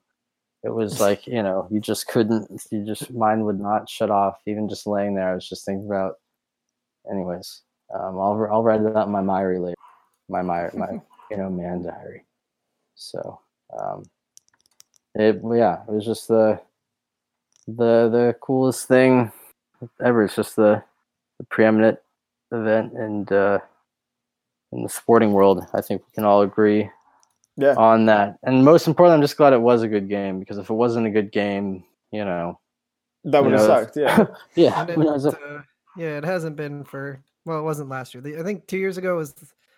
It 0.64 0.70
was 0.74 1.00
like 1.02 1.28
you 1.28 1.44
know 1.44 1.68
you 1.72 1.80
just 1.82 2.08
couldn't. 2.08 2.50
You 2.72 2.86
just 2.86 3.12
mind 3.14 3.46
would 3.46 3.60
not 3.60 3.90
shut 3.90 4.12
off. 4.12 4.38
Even 4.48 4.70
just 4.70 4.88
laying 4.88 5.16
there, 5.16 5.32
I 5.32 5.36
was 5.36 5.48
just 5.50 5.66
thinking 5.66 5.88
about. 5.88 6.16
Anyways, 7.10 7.62
um, 7.94 8.20
I'll 8.20 8.48
I'll 8.52 8.64
write 8.64 8.82
it 8.82 8.96
out 8.96 9.08
in 9.08 9.12
my 9.12 9.24
diary 9.24 9.60
later. 9.60 9.76
My 10.30 10.42
my 10.42 10.70
my 10.74 11.02
you 11.32 11.38
know 11.38 11.50
man 11.50 11.84
diary. 11.84 12.26
So 12.96 13.40
um, 13.78 14.04
it 15.16 15.42
yeah, 15.44 15.84
it 15.88 15.92
was 15.92 16.06
just 16.06 16.28
the 16.28 16.60
the 17.68 18.10
the 18.10 18.36
coolest 18.42 18.88
thing 18.88 19.32
ever. 20.04 20.24
It's 20.24 20.36
just 20.36 20.56
the, 20.56 20.84
the 21.40 21.46
preeminent 21.46 22.00
event 22.52 22.94
and 22.94 23.32
uh, 23.32 23.60
in 24.72 24.84
the 24.84 24.90
sporting 24.90 25.32
world. 25.34 25.66
I 25.74 25.82
think 25.82 26.02
we 26.06 26.12
can 26.14 26.26
all 26.26 26.42
agree 26.42 26.90
Yeah. 27.58 27.76
on 27.78 28.06
that. 28.08 28.38
And 28.44 28.64
most 28.64 28.88
importantly, 28.88 29.16
I'm 29.16 29.22
just 29.22 29.38
glad 29.38 29.54
it 29.54 29.62
was 29.62 29.82
a 29.84 29.88
good 29.88 30.08
game 30.10 30.40
because 30.40 30.58
if 30.58 30.70
it 30.70 30.74
wasn't 30.74 31.08
a 31.08 31.12
good 31.12 31.32
game, 31.32 31.84
you 32.12 32.24
know, 32.26 32.60
That 33.24 33.44
would 33.44 33.54
have 33.54 33.62
You 33.62 33.68
know, 33.68 33.82
sucked. 33.84 33.98
Yeah. 33.98 34.26
yeah, 34.56 34.82
And 34.82 34.90
it, 34.90 35.08
uh, 35.08 35.62
yeah, 35.98 36.18
it 36.18 36.24
hasn't 36.26 36.56
been 36.56 36.84
for 36.84 37.22
well, 37.46 37.60
it 37.60 37.64
wasn't 37.64 37.90
last 37.90 38.14
year. 38.14 38.22
The, 38.22 38.38
I 38.40 38.44
think 38.44 38.68
two 38.68 38.78
years 38.78 38.98
ago 38.98 39.16
was 39.18 39.34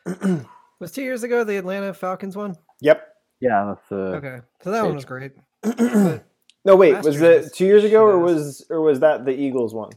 was 0.79 0.91
two 0.91 1.03
years 1.03 1.23
ago 1.23 1.43
the 1.43 1.57
Atlanta 1.57 1.93
Falcons 1.93 2.35
one. 2.35 2.55
yep. 2.81 3.15
yeah, 3.39 3.65
that's 3.67 3.87
the 3.89 4.15
Okay, 4.17 4.39
so 4.61 4.71
that 4.71 4.83
one 4.83 4.95
was 4.95 5.05
great. 5.05 5.31
No, 6.65 6.77
wait. 6.77 7.03
Was 7.03 7.21
it 7.21 7.53
two 7.53 7.65
years 7.65 7.83
ago, 7.83 8.05
or 8.05 8.17
was 8.19 8.65
or 8.69 8.79
was 8.79 9.01
that 9.01 9.25
the 9.25 9.31
Eagles 9.33 9.73
one? 9.73 9.91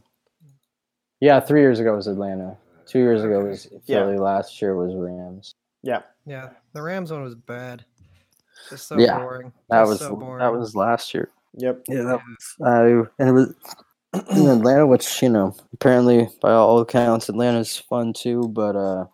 yeah. 1.21 1.39
Three 1.39 1.61
years 1.61 1.79
ago 1.79 1.95
was 1.95 2.07
Atlanta. 2.07 2.57
Two 2.85 2.99
years 2.99 3.23
ago 3.23 3.35
Okay. 3.37 3.47
was 3.49 3.67
Yeah. 3.85 4.03
Last 4.03 4.61
year 4.61 4.75
was 4.75 4.93
Rams. 4.93 5.53
Yeah. 5.81 6.01
yeah, 6.25 6.49
the 6.73 6.81
Rams 6.81 7.09
one 7.11 7.23
was 7.23 7.35
bad. 7.35 7.85
Just 8.69 8.87
so 8.89 8.97
Yeah, 8.97 9.17
boring. 9.19 9.53
That 9.69 9.81
Just 9.83 9.89
was 9.91 9.99
so 9.99 10.15
boring. 10.17 10.39
that 10.39 10.51
was 10.51 10.75
last 10.75 11.13
year. 11.13 11.29
Yep. 11.53 11.83
Yeah, 11.87 12.01
that 12.03 12.19
was. 12.27 12.55
Uh, 12.61 13.09
and 13.19 13.29
it 13.29 13.31
was 13.31 13.55
in 14.31 14.47
Atlanta, 14.47 14.87
which 14.87 15.21
you 15.21 15.29
know, 15.29 15.55
apparently 15.73 16.29
by 16.41 16.51
all 16.51 16.79
accounts, 16.79 17.29
Atlanta's 17.29 17.77
fun 17.77 18.13
too. 18.13 18.47
But 18.49 18.75
uh, 18.75 19.05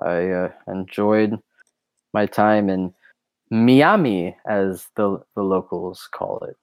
I 0.00 0.28
uh, 0.28 0.52
enjoyed 0.68 1.38
my 2.12 2.26
time 2.26 2.68
in 2.68 2.94
Miami, 3.50 4.36
as 4.46 4.86
the 4.96 5.20
the 5.34 5.42
locals 5.42 6.08
call 6.12 6.38
it. 6.48 6.56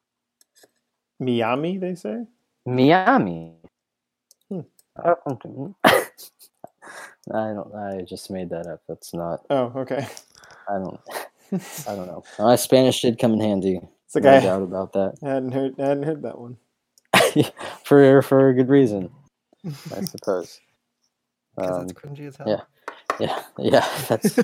Miami, 1.20 1.78
they 1.78 1.96
say. 1.96 2.26
Miami. 2.65 3.54
Hmm. 4.50 4.62
I 5.04 5.15
don't. 5.30 5.76
I 7.76 8.02
just 8.08 8.32
made 8.32 8.50
that 8.52 8.67
up. 8.67 8.82
That's 8.88 9.13
not. 9.13 9.46
Oh, 9.50 9.74
okay. 9.76 10.08
I 10.70 10.74
don't. 10.74 11.00
I 11.88 11.96
don't 11.96 12.08
know. 12.08 12.24
My 12.39 12.56
Spanish 12.56 13.02
did 13.02 13.20
come 13.20 13.34
in 13.34 13.41
handy. 13.41 13.80
It's 14.06 14.15
like 14.15 14.24
no 14.24 14.32
I 14.32 14.39
doubt 14.39 14.62
about 14.63 14.93
that. 14.93 15.15
hadn't 15.22 15.52
heard 15.52 15.80
I 15.80 15.88
hadn't 15.88 16.04
heard 16.04 16.22
that 16.24 16.39
one. 16.39 16.58
for 17.84 18.21
for 18.21 18.50
a 18.50 18.54
good 18.54 18.69
reason, 18.69 19.10
I 19.95 20.02
suppose. 20.06 20.60
'Cause 21.58 21.69
Um, 21.69 21.84
it's 21.84 21.93
cringy 21.93 22.28
as 22.28 22.38
hell. 22.38 22.47
yeah. 22.47 22.62
yeah, 23.19 23.43
yeah. 23.58 23.88
That's 24.08 24.36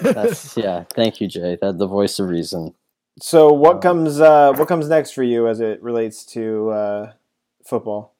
that's 0.00 0.56
yeah. 0.56 0.84
Thank 0.94 1.20
you, 1.20 1.28
Jay. 1.28 1.56
That 1.60 1.78
the 1.78 1.86
voice 1.86 2.18
of 2.18 2.28
reason. 2.28 2.74
So 3.20 3.52
what 3.52 3.76
Uh, 3.76 3.80
comes 3.80 4.20
uh, 4.20 4.52
what 4.56 4.68
comes 4.68 4.88
next 4.88 5.12
for 5.12 5.22
you 5.22 5.46
as 5.48 5.60
it 5.60 5.82
relates 5.82 6.24
to 6.34 6.70
uh, 6.70 7.12
football? 7.64 8.14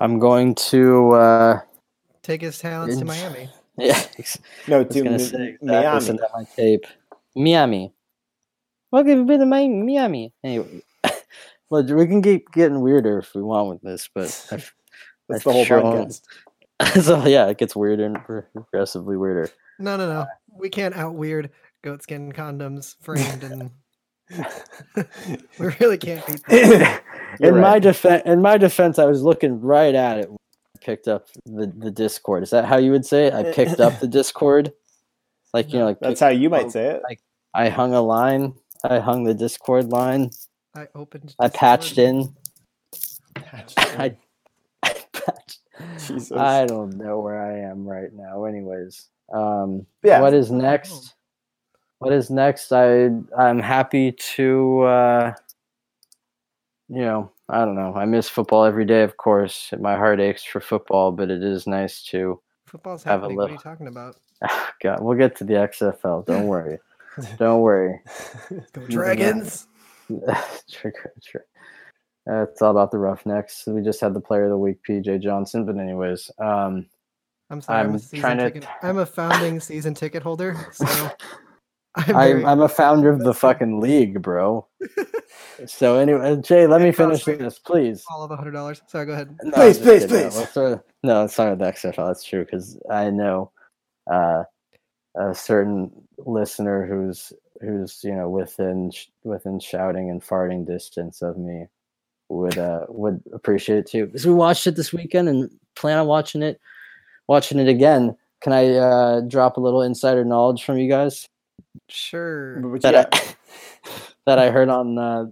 I'm 0.00 0.18
going 0.18 0.54
to 0.72 1.10
uh, 1.12 1.60
Take 2.22 2.40
his 2.42 2.58
talents 2.58 2.96
to 2.96 3.04
Miami. 3.04 3.50
Yeah, 3.78 4.00
No, 4.68 4.84
to 4.84 5.02
gonna 5.04 5.18
say, 5.18 5.56
Miami. 5.62 6.00
send 6.04 6.20
out 6.20 6.30
my 6.34 6.44
tape. 6.56 6.84
Miami. 7.34 7.92
Welcome 8.90 9.26
to 9.26 9.46
my 9.46 9.66
Miami. 9.68 10.32
Anyway, 10.44 10.82
well, 11.72 11.82
we 11.82 12.06
can 12.06 12.20
keep 12.20 12.52
getting 12.52 12.82
weirder 12.82 13.20
if 13.20 13.34
we 13.34 13.42
want 13.42 13.70
with 13.70 13.80
this, 13.80 14.06
but 14.14 14.26
I've, 14.52 14.74
That's 15.28 15.40
I've 15.40 15.44
the 15.44 15.52
whole 15.52 15.64
shown- 15.64 15.82
podcast. 15.82 16.22
so 17.02 17.26
yeah, 17.26 17.46
it 17.46 17.56
gets 17.56 17.74
weirder 17.74 18.04
and 18.04 18.22
progressively 18.22 19.16
weirder. 19.16 19.50
No, 19.78 19.96
no, 19.96 20.06
no. 20.06 20.20
Uh, 20.20 20.26
we 20.54 20.68
can't 20.68 20.94
out 20.94 21.14
weird 21.14 21.48
goatskin 21.82 22.30
condoms 22.34 22.96
framed 23.00 23.42
and 23.44 23.70
we 25.58 25.66
really 25.80 25.96
can't 25.96 26.26
beat 26.26 26.42
that. 26.46 27.02
You're 27.40 27.54
in 27.54 27.62
my 27.62 27.78
defense, 27.78 28.22
in 28.26 28.42
my 28.42 28.58
defense, 28.58 28.98
I 28.98 29.06
was 29.06 29.22
looking 29.22 29.58
right 29.58 29.94
at 29.94 30.18
it. 30.18 30.28
when 30.28 30.36
I 30.76 30.84
Picked 30.84 31.08
up 31.08 31.28
the 31.46 31.72
the 31.74 31.90
Discord. 31.90 32.42
Is 32.42 32.50
that 32.50 32.66
how 32.66 32.76
you 32.76 32.90
would 32.90 33.06
say 33.06 33.28
it? 33.28 33.32
I 33.32 33.50
picked 33.50 33.80
up 33.80 33.98
the 34.00 34.08
Discord. 34.08 34.72
Like 35.54 35.72
you 35.72 35.78
know, 35.78 35.86
like 35.86 36.00
That's 36.00 36.20
pick- 36.20 36.26
how 36.26 36.28
you 36.28 36.50
might 36.50 36.66
oh, 36.66 36.70
say 36.70 36.86
it. 36.88 37.02
Like 37.02 37.20
I 37.54 37.70
hung 37.70 37.94
a 37.94 38.02
line. 38.02 38.54
I 38.84 38.98
hung 38.98 39.24
the 39.24 39.34
Discord 39.34 39.86
line. 39.90 40.30
I 40.74 40.88
opened. 40.94 41.34
I 41.40 41.48
patched 41.48 41.96
Discord. 41.96 42.34
in. 43.36 43.46
I, 43.76 44.16
I 44.82 44.94
patched. 45.12 45.58
Jesus. 46.06 46.32
I 46.32 46.66
don't 46.66 46.96
know 46.96 47.20
where 47.20 47.40
I 47.40 47.58
am 47.70 47.86
right 47.86 48.12
now. 48.12 48.44
Anyways, 48.44 49.08
um, 49.32 49.86
Yeah. 50.02 50.20
what 50.20 50.34
is 50.34 50.50
next? 50.50 51.14
What 51.98 52.12
is 52.12 52.30
next? 52.30 52.72
I 52.72 53.10
I'm 53.38 53.58
happy 53.58 54.12
to. 54.12 54.80
Uh, 54.82 55.34
you 56.88 57.00
know, 57.00 57.30
I 57.48 57.64
don't 57.64 57.74
know. 57.74 57.94
I 57.94 58.04
miss 58.04 58.28
football 58.28 58.64
every 58.64 58.84
day, 58.84 59.02
of 59.02 59.16
course. 59.16 59.72
My 59.78 59.96
heart 59.96 60.20
aches 60.20 60.44
for 60.44 60.60
football, 60.60 61.12
but 61.12 61.30
it 61.30 61.42
is 61.42 61.66
nice 61.66 62.02
to. 62.06 62.40
Football's 62.66 63.02
Have 63.04 63.20
a 63.20 63.22
happening. 63.22 63.36
What 63.36 63.50
are 63.50 63.52
you 63.52 63.58
talking 63.58 63.86
about? 63.86 64.16
God, 64.82 65.00
we'll 65.00 65.16
get 65.16 65.36
to 65.36 65.44
the 65.44 65.54
XFL. 65.54 66.26
Don't 66.26 66.46
worry. 66.46 66.78
don't 67.38 67.60
worry. 67.60 68.00
Go 68.72 68.86
Dragons! 68.88 69.68
Trigger, 70.70 71.12
trigger. 71.22 71.46
Uh, 72.30 72.42
it's 72.44 72.62
all 72.62 72.70
about 72.70 72.90
the 72.92 72.98
Roughnecks. 72.98 73.64
We 73.66 73.82
just 73.82 74.00
had 74.00 74.14
the 74.14 74.20
Player 74.20 74.44
of 74.44 74.50
the 74.50 74.58
Week, 74.58 74.78
PJ 74.88 75.20
Johnson. 75.22 75.64
But 75.66 75.76
anyways, 75.78 76.30
um, 76.38 76.86
I'm 77.50 77.60
sorry. 77.60 77.80
I'm, 77.80 77.88
I'm 77.90 77.94
a 77.96 77.98
season 77.98 78.20
trying 78.20 78.38
to- 78.38 78.50
ticket. 78.50 78.68
I'm 78.82 78.98
a 78.98 79.06
founding 79.06 79.60
season 79.60 79.94
ticket 79.94 80.22
holder, 80.22 80.56
so 80.72 80.84
I'm 81.96 82.04
I'm, 82.06 82.14
very, 82.14 82.44
I'm 82.46 82.60
a 82.62 82.68
founder 82.68 83.10
of 83.10 83.18
the 83.20 83.34
fucking 83.34 83.80
league, 83.80 84.22
bro. 84.22 84.66
so 85.66 85.98
anyway, 85.98 86.36
Jay, 86.36 86.66
let 86.66 86.80
me 86.80 86.88
It 86.88 86.96
costs 86.96 87.24
finish 87.24 87.40
me 87.40 87.44
this, 87.44 87.58
please. 87.58 88.04
all 88.10 88.22
of 88.22 88.30
a 88.30 88.36
hundred 88.36 88.52
dollars. 88.52 88.80
Sorry, 88.86 89.04
go 89.04 89.12
ahead. 89.12 89.36
No, 89.42 89.48
I'm 89.48 89.52
Please, 89.52 89.78
please, 89.78 90.02
kidding. 90.02 90.08
Please. 90.30 90.36
let's 90.38 90.50
start- 90.52 90.86
no, 91.02 91.24
it's 91.24 91.36
not 91.36 91.58
the 91.58 91.64
XFL. 91.64 92.06
That's 92.06 92.24
true 92.24 92.44
because 92.44 92.78
I 92.90 93.10
know 93.10 93.50
uh, 94.10 94.44
a 95.18 95.34
certain 95.34 95.90
listener 96.18 96.86
who's 96.86 97.32
who's 97.62 98.00
you 98.04 98.14
know 98.14 98.28
within 98.28 98.92
within 99.24 99.58
shouting 99.60 100.10
and 100.10 100.20
farting 100.22 100.66
distance 100.66 101.22
of 101.22 101.36
me 101.38 101.66
would 102.28 102.58
uh 102.58 102.86
would 102.88 103.22
appreciate 103.32 103.78
it 103.78 103.86
too. 103.86 104.06
Because 104.06 104.26
we 104.26 104.32
watched 104.34 104.66
it 104.66 104.76
this 104.76 104.92
weekend 104.92 105.28
and 105.28 105.50
plan 105.76 105.98
on 105.98 106.06
watching 106.06 106.42
it 106.42 106.60
watching 107.28 107.58
it 107.58 107.68
again. 107.68 108.16
Can 108.42 108.52
I 108.52 108.74
uh, 108.74 109.20
drop 109.20 109.56
a 109.56 109.60
little 109.60 109.82
insider 109.82 110.24
knowledge 110.24 110.64
from 110.64 110.76
you 110.78 110.88
guys 110.88 111.28
Sure. 111.88 112.78
That 112.80 112.94
yeah, 112.94 113.04
I, 113.12 113.34
that 114.26 114.38
I 114.38 114.50
heard 114.50 114.68
on 114.68 114.98
uh, 114.98 115.26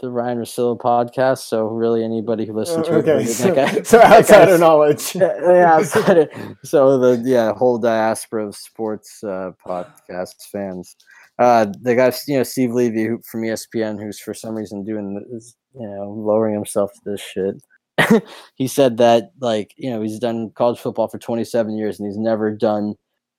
the 0.00 0.10
Ryen 0.10 0.38
Russillo 0.38 0.78
podcast? 0.78 1.38
So 1.40 1.66
really, 1.68 2.04
anybody 2.04 2.44
who 2.46 2.52
listens 2.52 2.86
to 2.86 2.98
it, 2.98 3.08
okay. 3.08 3.16
would 3.16 3.28
So, 3.28 3.54
think 3.54 3.58
I- 3.58 3.82
so 3.82 4.00
outsider 4.00 4.46
guy's- 4.52 4.60
knowledge. 4.60 5.14
yeah, 5.14 5.40
yeah, 5.42 5.74
outside 5.74 6.18
of- 6.18 6.28
so 6.64 6.98
the 6.98 7.22
yeah 7.28 7.52
whole 7.54 7.78
diaspora 7.78 8.46
of 8.48 8.56
sports 8.56 9.22
uh, 9.24 9.52
podcast 9.66 10.34
fans. 10.52 10.96
Uh, 11.40 11.66
the 11.80 11.94
guy, 11.94 12.12
you 12.28 12.36
know, 12.36 12.42
Steve 12.42 12.72
Levy 12.72 13.04
who, 13.06 13.20
from 13.30 13.40
ESPN, 13.42 13.98
who's 13.98 14.20
for 14.20 14.34
some 14.34 14.54
reason 14.54 14.84
doing 14.84 15.24
this, 15.32 15.56
you 15.74 15.88
know, 15.88 16.10
lowering 16.10 16.54
himself 16.54 16.92
to 16.92 17.00
this 17.06 17.20
shit. 17.20 18.22
he 18.56 18.68
said 18.68 18.98
that, 18.98 19.30
like, 19.40 19.72
you 19.78 19.90
know, 19.90 20.02
he's 20.02 20.18
done 20.18 20.50
college 20.54 20.78
football 20.78 21.08
for 21.08 21.18
27 21.18 21.76
years 21.76 21.98
and 21.98 22.06
he's 22.06 22.18
never 22.18 22.50
done 22.54 22.94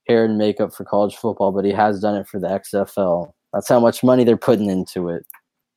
hair 0.07 0.25
and 0.25 0.37
makeup 0.37 0.73
for 0.73 0.83
college 0.83 1.15
football, 1.15 1.51
but 1.51 1.63
he 1.63 1.71
has 1.71 1.99
done 1.99 2.15
it 2.15 2.27
for 2.27 2.39
the 2.39 2.47
XFL. 2.47 3.31
That's 3.53 3.69
how 3.69 3.79
much 3.79 4.03
money 4.03 4.23
they're 4.23 4.35
putting 4.37 4.69
into 4.69 5.09
it. 5.09 5.23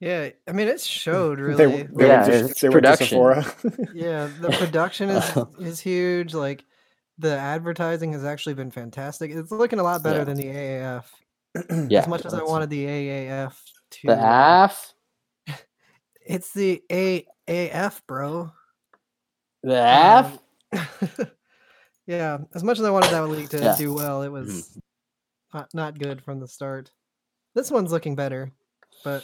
Yeah, 0.01 0.31
I 0.49 0.53
mean 0.53 0.69
it 0.69 0.81
showed 0.81 1.39
really. 1.41 1.67
they 1.67 1.79
Yeah, 1.83 1.87
went 2.19 2.27
to, 2.27 2.45
it's 2.47 2.61
they 2.61 2.69
production. 2.69 3.09
Sephora. 3.09 3.55
yeah, 3.95 4.29
the 4.41 4.51
production 4.51 5.11
is 5.11 5.39
is 5.61 5.81
huge. 5.81 6.35
Like 6.35 6.65
the 7.19 7.37
advertising 7.39 8.13
has 8.13 8.25
actually 8.25 8.55
been 8.55 8.71
fantastic. 8.71 9.31
It's 9.31 9.51
looking 9.51 9.79
a 9.79 9.83
lot 9.83 10.03
better 10.03 10.19
Yeah. 10.21 10.25
than 10.25 10.37
the 10.37 10.45
AAF. 10.47 11.05
Yeah, 11.88 12.01
as 12.01 12.09
much 12.09 12.27
as 12.27 12.35
I 12.35 12.43
wanted 12.43 12.71
the 12.71 12.85
AAF 12.85 13.55
to. 13.90 14.07
the 14.09 14.14
AF, 14.64 14.95
It's 16.27 16.53
the 16.53 16.83
AAF, 16.90 18.01
bro. 18.09 18.51
the 19.62 19.75
AF. 19.77 20.38
Um, 20.73 21.29
yeah, 22.07 22.38
as 22.55 22.64
much 22.64 22.79
as 22.79 22.85
I 22.85 22.90
wanted 22.90 23.11
that 23.11 23.29
league 23.29 23.51
to 23.51 23.59
Yeah. 23.59 23.77
do 23.77 23.93
well, 23.95 24.23
it 24.23 24.31
was 24.31 24.77
not, 25.53 25.69
not 25.75 25.99
good 25.99 26.23
from 26.23 26.40
the 26.40 26.49
start. 26.49 26.90
This 27.55 27.71
one's 27.71 27.93
looking 27.93 28.17
better, 28.17 28.51
but 29.05 29.23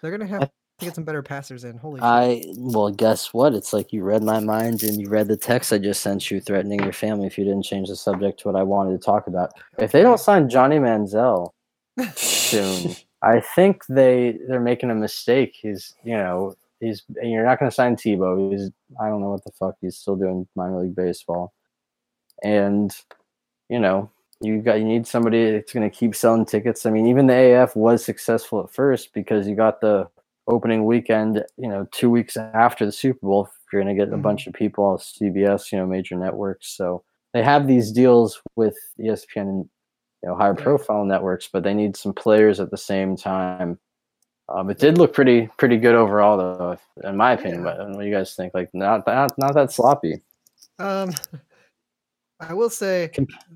they're 0.00 0.12
gonna 0.12 0.26
have 0.26 0.42
to 0.42 0.50
get 0.80 0.94
some 0.94 1.02
better 1.04 1.22
passers 1.22 1.64
in. 1.64 1.76
Holy 1.76 1.98
shit! 1.98 2.04
I 2.04 2.44
well, 2.56 2.90
guess 2.90 3.34
what? 3.34 3.52
It's 3.54 3.72
like 3.72 3.92
you 3.92 4.04
read 4.04 4.22
my 4.22 4.38
mind 4.38 4.84
and 4.84 5.00
you 5.00 5.08
read 5.08 5.26
the 5.26 5.36
text 5.36 5.72
I 5.72 5.78
just 5.78 6.02
sent 6.02 6.30
you, 6.30 6.40
threatening 6.40 6.80
your 6.84 6.92
family 6.92 7.26
if 7.26 7.36
you 7.36 7.44
didn't 7.44 7.64
change 7.64 7.88
the 7.88 7.96
subject 7.96 8.38
to 8.40 8.48
what 8.48 8.56
I 8.56 8.62
wanted 8.62 8.92
to 8.92 8.98
talk 9.04 9.26
about. 9.26 9.50
If 9.78 9.90
they 9.90 10.02
don't 10.02 10.20
sign 10.20 10.48
Johnny 10.48 10.76
Manziel 10.78 11.50
soon, 12.16 12.94
I 13.22 13.40
think 13.40 13.84
they 13.88 14.38
they're 14.48 14.60
making 14.60 14.90
a 14.90 14.94
mistake. 14.94 15.56
He's 15.60 15.94
you 16.04 16.16
know 16.16 16.54
he's 16.80 17.02
you're 17.22 17.44
not 17.44 17.58
going 17.58 17.70
to 17.70 17.74
sign 17.74 17.96
Tebow. 17.96 18.50
He's 18.52 18.70
I 19.00 19.08
don't 19.08 19.20
know 19.20 19.30
what 19.30 19.44
the 19.44 19.52
fuck 19.52 19.76
he's 19.80 19.96
still 19.96 20.16
doing 20.16 20.46
minor 20.56 20.80
league 20.80 20.96
baseball, 20.96 21.52
and 22.42 22.94
you 23.68 23.78
know 23.78 24.10
you 24.40 24.60
got 24.60 24.78
you 24.78 24.84
need 24.84 25.06
somebody 25.06 25.52
that's 25.52 25.72
going 25.72 25.88
to 25.88 25.96
keep 25.96 26.14
selling 26.14 26.44
tickets. 26.44 26.84
I 26.86 26.90
mean, 26.90 27.06
even 27.06 27.26
the 27.26 27.62
AF 27.62 27.76
was 27.76 28.04
successful 28.04 28.62
at 28.64 28.72
first 28.72 29.12
because 29.14 29.46
you 29.48 29.54
got 29.54 29.80
the 29.80 30.08
opening 30.46 30.84
weekend, 30.84 31.42
you 31.56 31.68
know, 31.68 31.86
two 31.90 32.10
weeks 32.10 32.36
after 32.36 32.84
the 32.84 32.92
Super 32.92 33.20
Bowl, 33.22 33.48
you're 33.72 33.82
going 33.82 33.96
to 33.96 33.98
get 33.98 34.12
a 34.12 34.16
Mhm. 34.18 34.22
bunch 34.22 34.46
of 34.46 34.52
people 34.52 34.84
on 34.84 34.98
CBS, 34.98 35.72
you 35.72 35.78
know, 35.78 35.86
major 35.86 36.16
networks. 36.16 36.76
So 36.76 37.02
they 37.32 37.42
have 37.42 37.66
these 37.66 37.90
deals 37.90 38.42
with 38.54 38.76
ESPN 38.98 39.48
and 39.48 39.70
you 40.24 40.30
know 40.30 40.36
higher 40.36 40.54
profile 40.54 41.04
networks, 41.04 41.48
but 41.52 41.62
they 41.62 41.74
need 41.74 41.96
some 41.96 42.14
players 42.14 42.58
at 42.58 42.70
the 42.70 42.78
same 42.78 43.14
time. 43.14 43.78
Um, 44.48 44.70
it 44.70 44.78
did 44.78 44.96
look 44.96 45.12
pretty 45.12 45.50
pretty 45.58 45.76
good 45.76 45.94
overall, 45.94 46.38
though, 46.38 46.78
in 47.06 47.16
my 47.16 47.32
opinion. 47.32 47.62
But 47.62 47.78
what 47.78 47.98
do 47.98 48.06
you 48.06 48.14
guys 48.14 48.34
think? 48.34 48.54
Like 48.54 48.70
not 48.72 49.06
not 49.06 49.36
not 49.36 49.54
that 49.54 49.70
sloppy. 49.70 50.22
Um, 50.78 51.12
I 52.40 52.54
will 52.54 52.70
say 52.70 53.10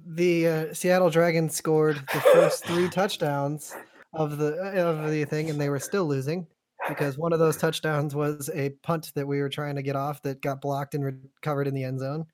the 0.06 0.46
uh, 0.46 0.74
Seattle 0.74 1.08
Dragons 1.08 1.56
scored 1.56 1.96
the 2.12 2.20
first 2.32 2.66
three 2.66 2.88
touchdowns 2.90 3.74
of 4.12 4.36
the 4.36 4.52
of 4.78 5.10
the 5.10 5.24
thing, 5.24 5.48
and 5.48 5.58
they 5.58 5.70
were 5.70 5.80
still 5.80 6.04
losing 6.04 6.46
because 6.86 7.16
one 7.16 7.32
of 7.32 7.38
those 7.38 7.56
touchdowns 7.56 8.14
was 8.14 8.50
a 8.54 8.70
punt 8.82 9.10
that 9.14 9.26
we 9.26 9.40
were 9.40 9.48
trying 9.48 9.74
to 9.76 9.82
get 9.82 9.96
off 9.96 10.20
that 10.22 10.42
got 10.42 10.60
blocked 10.60 10.94
and 10.94 11.04
recovered 11.04 11.66
in 11.66 11.74
the 11.74 11.84
end 11.84 11.98
zone. 11.98 12.26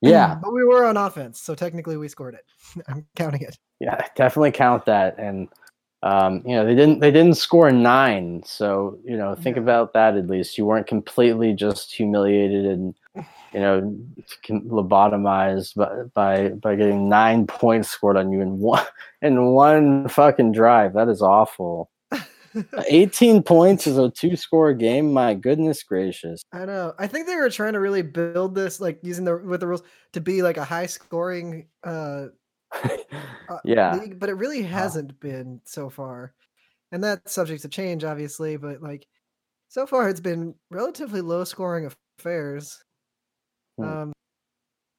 Yeah, 0.00 0.34
but 0.42 0.52
we 0.52 0.64
were 0.64 0.84
on 0.84 0.96
offense, 0.96 1.40
so 1.40 1.54
technically 1.54 1.96
we 1.96 2.08
scored 2.08 2.34
it. 2.34 2.44
I'm 2.88 3.06
counting 3.16 3.42
it. 3.42 3.58
yeah, 3.80 4.00
definitely 4.16 4.52
count 4.52 4.84
that. 4.86 5.18
And 5.18 5.48
um, 6.02 6.42
you 6.46 6.54
know 6.54 6.64
they 6.64 6.74
didn't 6.76 7.00
they 7.00 7.10
didn't 7.10 7.34
score 7.36 7.70
nine, 7.72 8.42
so 8.44 8.98
you 9.04 9.16
know 9.16 9.34
think 9.34 9.56
Yeah. 9.56 9.62
about 9.62 9.92
that 9.94 10.16
at 10.16 10.28
least. 10.28 10.56
You 10.58 10.66
weren't 10.66 10.86
completely 10.86 11.52
just 11.54 11.92
humiliated 11.94 12.66
and 12.66 12.94
you 13.52 13.60
know 13.60 13.96
lobotomized 14.50 15.74
by 15.74 16.02
by 16.14 16.48
by 16.50 16.76
getting 16.76 17.08
nine 17.08 17.46
points 17.46 17.88
scored 17.90 18.16
on 18.16 18.30
you 18.32 18.40
in 18.40 18.58
one 18.60 18.86
in 19.22 19.44
one 19.46 20.08
fucking 20.08 20.52
drive. 20.52 20.92
That 20.94 21.08
is 21.08 21.22
awful. 21.22 21.90
18 22.88 23.42
points 23.42 23.86
is 23.86 23.98
a 23.98 24.10
two 24.10 24.36
score 24.36 24.72
game. 24.74 25.12
My 25.12 25.34
goodness 25.34 25.82
gracious. 25.82 26.42
I 26.52 26.64
know. 26.64 26.94
I 26.98 27.06
think 27.06 27.26
they 27.26 27.36
were 27.36 27.50
trying 27.50 27.72
to 27.74 27.80
really 27.80 28.02
build 28.02 28.54
this, 28.54 28.80
like 28.80 28.98
using 29.02 29.24
the 29.24 29.36
with 29.38 29.60
the 29.60 29.66
rules 29.66 29.82
to 30.12 30.20
be 30.20 30.42
like 30.42 30.56
a 30.56 30.64
high 30.64 30.86
scoring 30.86 31.68
uh 31.84 32.26
uh, 32.84 33.58
Yeah. 33.64 33.96
league, 33.96 34.18
but 34.18 34.28
it 34.28 34.34
really 34.34 34.62
hasn't 34.62 35.18
been 35.20 35.60
so 35.64 35.88
far. 35.90 36.34
And 36.92 37.02
that's 37.04 37.32
subject 37.32 37.62
to 37.62 37.68
change, 37.68 38.04
obviously, 38.04 38.56
but 38.56 38.82
like 38.82 39.06
so 39.68 39.86
far 39.86 40.08
it's 40.08 40.20
been 40.20 40.54
relatively 40.70 41.20
low 41.20 41.44
scoring 41.44 41.90
affairs. 42.18 42.82
Hmm. 43.78 43.84
Um, 43.84 44.12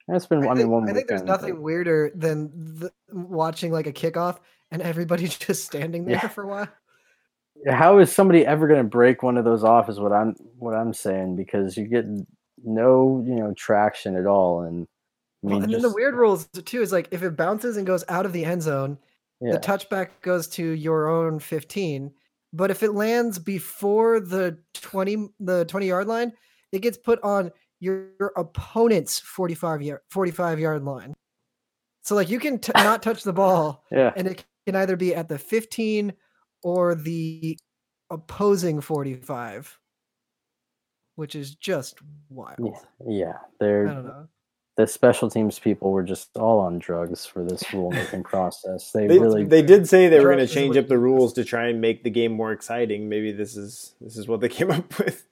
It's 0.08 0.26
been, 0.28 0.44
I, 0.44 0.48
I, 0.48 0.48
mean, 0.50 0.58
think, 0.58 0.70
one 0.70 0.90
I 0.90 0.94
think 0.94 1.08
there's 1.08 1.24
nothing 1.24 1.62
weirder 1.62 2.12
than 2.16 2.50
the, 2.80 2.92
watching 3.12 3.72
like 3.72 3.88
a 3.88 3.94
kickoff 3.94 4.40
and 4.72 4.82
everybody 4.82 5.28
just 5.28 5.66
standing 5.66 6.06
there 6.06 6.16
Yeah. 6.24 6.28
for 6.28 6.44
a 6.44 6.48
while. 6.48 6.68
How 7.68 8.00
is 8.00 8.12
somebody 8.12 8.46
ever 8.46 8.68
going 8.68 8.80
to 8.82 8.88
break 8.88 9.22
one 9.24 9.38
of 9.38 9.44
those 9.46 9.64
off 9.64 9.90
is 9.90 10.00
what 10.00 10.12
i'm 10.14 10.36
what 10.58 10.74
i'm 10.74 10.94
saying 10.94 11.36
because 11.36 11.76
you 11.78 11.86
get 11.88 12.06
no 12.64 13.24
you 13.26 13.36
know 13.36 13.54
traction 13.56 14.16
at 14.16 14.26
all 14.26 14.62
and 14.62 14.88
I 15.44 15.48
Well, 15.48 15.54
mean, 15.56 15.64
and 15.64 15.74
then 15.74 15.82
the 15.82 15.88
just- 15.88 15.96
weird 15.96 16.16
rules 16.16 16.48
too 16.48 16.82
is 16.82 16.92
like 16.92 17.08
if 17.12 17.24
it 17.24 17.38
bounces 17.38 17.78
and 17.78 17.88
goes 17.88 18.04
out 18.10 18.26
of 18.26 18.34
the 18.34 18.44
end 18.44 18.62
zone, 18.62 18.98
yeah. 19.40 19.54
the 19.54 19.60
touchback 19.60 20.10
goes 20.22 20.50
to 20.50 20.64
your 20.72 21.08
own 21.08 21.40
15. 21.40 22.12
But 22.52 22.72
if 22.72 22.84
it 22.84 22.92
lands 22.94 23.40
before 23.40 24.20
the 24.20 24.58
20 24.74 25.30
the 25.40 25.64
20 25.64 25.88
yard 25.88 26.08
line, 26.08 26.34
it 26.74 26.82
gets 26.82 26.98
put 26.98 27.24
on 27.24 27.52
your, 27.80 28.08
your 28.20 28.34
opponent's 28.36 29.20
45 29.20 29.82
yard 29.82 30.02
45 30.10 30.60
yard 30.60 30.84
line. 30.84 31.14
So 32.04 32.16
like 32.16 32.30
you 32.30 32.40
can 32.40 32.60
t- 32.60 32.74
not 32.76 33.02
touch 33.02 33.24
the 33.24 33.32
ball 33.32 33.86
yeah. 33.92 34.12
and 34.18 34.28
it 34.28 34.44
can 34.66 34.76
either 34.76 34.98
be 34.98 35.16
at 35.16 35.30
the 35.30 35.38
15 35.40 36.12
or 36.64 36.96
the 36.96 37.58
opposing 38.10 38.82
45 38.82 39.80
which 41.20 41.36
is 41.36 41.54
just 41.54 41.98
wild. 42.30 42.56
Yeah, 42.64 42.80
yeah, 43.06 43.38
they're 43.60 43.88
don't 43.88 44.06
know. 44.06 44.28
the 44.78 44.88
special 44.88 45.30
teams 45.30 45.60
people 45.60 45.92
were 45.92 46.02
just 46.02 46.30
all 46.38 46.60
on 46.60 46.80
drugs 46.80 47.26
for 47.26 47.44
this 47.44 47.62
rulemaking 47.64 48.24
process. 48.24 48.94
They, 48.94 49.06
They, 49.06 49.20
really, 49.20 49.44
they 49.44 49.62
did 49.62 49.90
say 49.90 50.08
they 50.08 50.22
were 50.22 50.34
going 50.34 50.48
to 50.48 50.48
change 50.48 50.78
up 50.78 50.88
the 50.88 50.98
rules 50.98 51.34
to 51.34 51.44
try 51.44 51.68
and 51.68 51.82
make 51.82 52.06
the 52.06 52.10
game 52.10 52.32
more 52.32 52.54
exciting. 52.54 53.10
Maybe 53.10 53.34
this 53.34 53.58
is 53.58 53.96
this 54.00 54.16
is 54.16 54.30
what 54.30 54.40
they 54.40 54.48
came 54.60 54.72
up 54.72 54.98
with. 54.98 55.28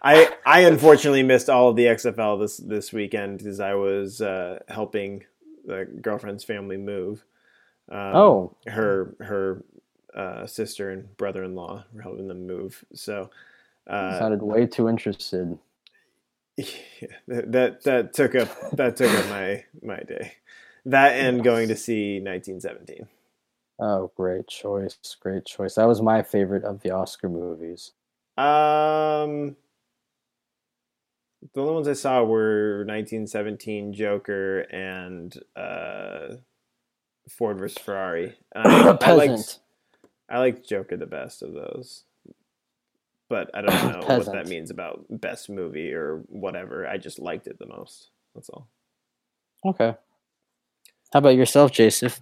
I 0.00 0.32
I 0.46 0.60
unfortunately 0.60 1.24
missed 1.24 1.50
all 1.50 1.70
of 1.70 1.74
the 1.74 1.86
XFL 1.86 2.38
this 2.40 2.58
this 2.58 2.92
weekend 2.92 3.38
because 3.38 3.58
I 3.58 3.74
was 3.74 4.20
uh, 4.20 4.60
helping 4.68 5.24
the 5.64 5.84
girlfriend's 6.00 6.44
family 6.44 6.76
move. 6.76 7.24
Um, 7.90 8.14
oh, 8.14 8.56
her 8.68 9.16
her 9.18 9.64
uh, 10.16 10.46
sister 10.46 10.90
and 10.90 11.16
brother 11.16 11.44
in 11.44 11.54
law 11.54 11.84
were 11.92 12.02
helping 12.02 12.28
them 12.28 12.46
move. 12.46 12.84
So 12.94 13.30
uh, 13.86 14.18
sounded 14.18 14.42
way 14.42 14.66
too 14.66 14.88
interested. 14.88 15.58
yeah, 16.56 16.66
that 17.28 17.52
that 17.52 17.84
that 17.84 18.12
took 18.14 18.34
up 18.34 18.48
that 18.72 18.96
took 18.96 19.10
up 19.10 19.28
my 19.28 19.64
my 19.82 20.00
day. 20.00 20.32
That 20.86 21.14
and 21.14 21.42
going 21.42 21.68
to 21.68 21.76
see 21.76 22.20
1917. 22.20 23.08
Oh, 23.78 24.10
great 24.16 24.46
choice, 24.46 24.96
great 25.20 25.44
choice. 25.44 25.74
That 25.74 25.86
was 25.86 26.00
my 26.00 26.22
favorite 26.22 26.64
of 26.64 26.80
the 26.80 26.92
Oscar 26.92 27.28
movies. 27.28 27.92
Um, 28.38 29.56
the 31.52 31.60
only 31.60 31.74
ones 31.74 31.88
I 31.88 31.92
saw 31.92 32.22
were 32.22 32.84
1917, 32.86 33.92
Joker, 33.92 34.60
and 34.60 35.38
uh, 35.54 36.36
Ford 37.28 37.58
versus 37.58 37.78
Ferrari. 37.78 38.34
And 38.54 38.66
I, 38.66 38.96
I 39.02 39.12
liked 39.12 39.32
Peasant. 39.32 39.58
I 40.28 40.38
like 40.38 40.64
Joker 40.64 40.96
the 40.96 41.06
best 41.06 41.42
of 41.42 41.52
those, 41.52 42.04
but 43.28 43.50
I 43.54 43.62
don't 43.62 44.00
know 44.00 44.16
what 44.18 44.32
that 44.32 44.48
means 44.48 44.70
about 44.70 45.04
best 45.08 45.48
movie 45.48 45.92
or 45.92 46.22
whatever. 46.28 46.86
I 46.86 46.98
just 46.98 47.18
liked 47.18 47.46
it 47.46 47.58
the 47.58 47.66
most. 47.66 48.10
That's 48.34 48.48
all. 48.48 48.68
Okay. 49.64 49.94
How 51.12 51.18
about 51.18 51.36
yourself, 51.36 51.72
Joseph? 51.72 52.20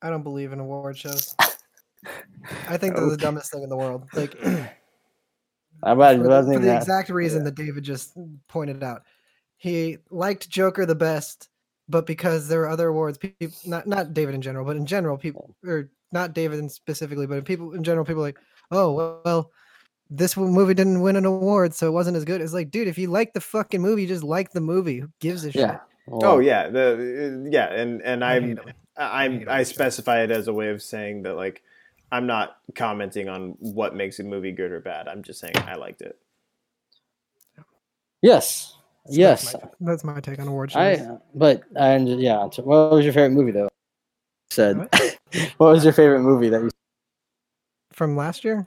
I 0.00 0.10
don't 0.10 0.22
believe 0.22 0.52
in 0.52 0.60
award 0.60 0.96
shows. 0.96 1.34
I 2.68 2.76
think 2.76 2.94
they're 2.94 3.10
the 3.10 3.16
dumbest 3.16 3.52
thing 3.52 3.62
in 3.62 3.68
the 3.68 3.76
world. 3.76 4.08
Like 4.14 4.34
How 4.42 5.92
about 5.92 6.16
for 6.16 6.22
the, 6.22 6.28
for 6.42 6.58
the 6.58 6.66
that- 6.66 6.82
exact 6.82 7.10
reason 7.10 7.44
that 7.44 7.54
David 7.54 7.84
just 7.84 8.16
pointed 8.48 8.82
out. 8.82 9.02
He 9.56 9.98
liked 10.10 10.48
Joker 10.48 10.86
the 10.86 10.94
best, 10.94 11.48
but 11.88 12.06
because 12.06 12.46
there 12.46 12.62
are 12.62 12.68
other 12.68 12.88
awards, 12.88 13.18
people 13.18 13.48
not 13.66 13.86
not 13.86 14.14
David 14.14 14.34
in 14.36 14.42
general, 14.42 14.64
but 14.64 14.76
in 14.76 14.86
general, 14.86 15.18
people 15.18 15.56
or 15.66 15.90
not 16.12 16.32
David 16.32 16.70
specifically, 16.70 17.26
but 17.26 17.44
people 17.44 17.74
in 17.74 17.84
general, 17.84 18.04
people 18.04 18.22
are 18.22 18.26
like, 18.26 18.38
oh 18.70 18.92
well, 18.92 19.20
well, 19.24 19.50
this 20.10 20.36
movie 20.36 20.74
didn't 20.74 21.00
win 21.00 21.16
an 21.16 21.24
award, 21.24 21.74
so 21.74 21.86
it 21.86 21.92
wasn't 21.92 22.16
as 22.16 22.24
good. 22.24 22.40
It's 22.40 22.52
like, 22.52 22.70
dude, 22.70 22.88
if 22.88 22.98
you 22.98 23.08
like 23.08 23.32
the 23.32 23.40
fucking 23.40 23.80
movie, 23.82 24.06
just 24.06 24.24
like 24.24 24.52
the 24.52 24.60
movie. 24.60 25.00
Who 25.00 25.10
gives 25.20 25.44
a 25.44 25.50
Yeah. 25.50 25.72
shit? 25.72 25.80
Oh 26.10 26.38
yeah, 26.38 26.68
the 26.68 27.44
uh, 27.44 27.50
yeah, 27.50 27.66
and 27.72 28.00
and 28.02 28.24
I 28.24 28.40
hate 28.40 28.58
I'm 28.58 28.68
'em. 28.68 28.74
I 28.96 29.28
hate 29.28 29.48
I 29.48 29.62
specify 29.62 30.22
it 30.22 30.30
as 30.30 30.48
a 30.48 30.52
way 30.52 30.70
of 30.70 30.82
saying 30.82 31.22
that 31.24 31.34
like 31.34 31.62
I'm 32.10 32.26
not 32.26 32.56
commenting 32.74 33.28
on 33.28 33.56
what 33.58 33.94
makes 33.94 34.18
a 34.18 34.24
movie 34.24 34.52
good 34.52 34.72
or 34.72 34.80
bad. 34.80 35.08
I'm 35.08 35.22
just 35.22 35.40
saying 35.40 35.56
I 35.58 35.74
liked 35.74 36.00
it. 36.00 36.18
Yes. 38.22 38.74
So 39.06 39.14
yes. 39.14 39.52
that's 39.52 39.64
my, 39.64 39.70
that's 39.80 40.04
my 40.04 40.20
take 40.20 40.38
on 40.38 40.48
award 40.48 40.72
shows. 40.72 41.00
I. 41.00 41.16
But 41.34 41.62
and 41.76 42.20
yeah. 42.20 42.38
What 42.38 42.90
was 42.92 43.04
your 43.04 43.12
favorite 43.12 43.32
movie 43.32 43.52
though? 43.52 43.68
Said. 44.50 44.78
What? 44.78 45.17
what 45.58 45.72
was 45.72 45.84
your 45.84 45.92
favorite 45.92 46.20
movie 46.20 46.48
that 46.48 46.62
you? 46.62 46.70
From 47.92 48.16
last 48.16 48.44
year, 48.44 48.66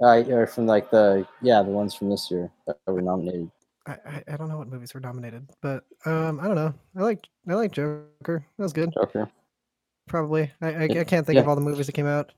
Uh, 0.00 0.22
or 0.28 0.46
from 0.46 0.66
like 0.66 0.90
the 0.90 1.26
yeah 1.42 1.62
the 1.62 1.70
ones 1.70 1.94
from 1.94 2.10
this 2.10 2.30
year 2.30 2.50
that 2.66 2.76
were 2.86 3.02
nominated. 3.02 3.50
I, 3.86 3.92
I, 3.92 4.24
I 4.32 4.36
don't 4.36 4.48
know 4.48 4.58
what 4.58 4.68
movies 4.68 4.94
were 4.94 5.00
nominated, 5.00 5.48
but 5.60 5.84
um, 6.06 6.40
I 6.40 6.46
don't 6.46 6.54
know. 6.54 6.74
I 6.96 7.02
like 7.02 7.26
I 7.48 7.54
like 7.54 7.72
Joker. 7.72 8.44
That 8.56 8.62
was 8.62 8.72
good. 8.72 8.92
Joker. 8.94 9.30
Probably. 10.08 10.50
I 10.60 10.68
I, 10.68 10.82
I 10.84 11.04
can't 11.04 11.26
think 11.26 11.34
yeah. 11.34 11.42
of 11.42 11.48
all 11.48 11.54
the 11.54 11.60
movies 11.60 11.86
that 11.86 11.92
came 11.92 12.06
out. 12.06 12.28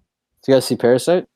Did 0.43 0.53
you 0.53 0.55
guys 0.57 0.65
see 0.67 0.77
Parasite? 0.77 1.27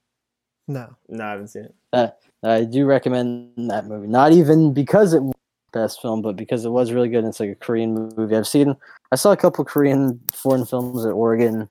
No. 0.67 0.95
No, 1.09 1.25
I 1.25 1.31
haven't 1.31 1.49
seen 1.49 1.69
it. 1.93 2.15
I 2.45 2.65
do 2.65 2.87
recommend 2.87 3.71
that 3.71 3.87
movie. 3.87 4.07
Not 4.07 4.33
even 4.33 4.73
because 4.73 5.15
it 5.15 5.23
was 5.23 5.35
best 5.73 6.01
film, 6.01 6.23
but 6.23 6.37
because 6.37 6.65
it 6.65 6.71
was 6.71 6.93
really 6.93 7.09
good. 7.09 7.21
And 7.21 7.29
it's 7.29 7.41
like 7.41 7.51
a 7.51 7.55
Korean 7.55 8.13
movie. 8.17 8.37
I've 8.37 8.47
seen. 8.47 8.77
I 9.11 9.17
saw 9.17 9.33
a 9.33 9.37
couple 9.37 9.65
Korean 9.65 10.21
foreign 10.33 10.65
films 10.67 11.05
at 11.05 11.13
Oregon, 11.13 11.69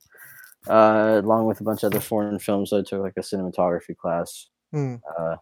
uh, 0.66 1.20
along 1.22 1.46
with 1.46 1.60
a 1.60 1.64
bunch 1.64 1.82
of 1.82 1.92
other 1.92 2.00
foreign 2.00 2.38
films. 2.38 2.72
I 2.72 2.82
took 2.82 3.02
like 3.02 3.14
a 3.16 3.20
cinematography 3.20 3.96
class. 3.96 4.46
Hmm. 4.72 4.96
Uh, 5.18 5.36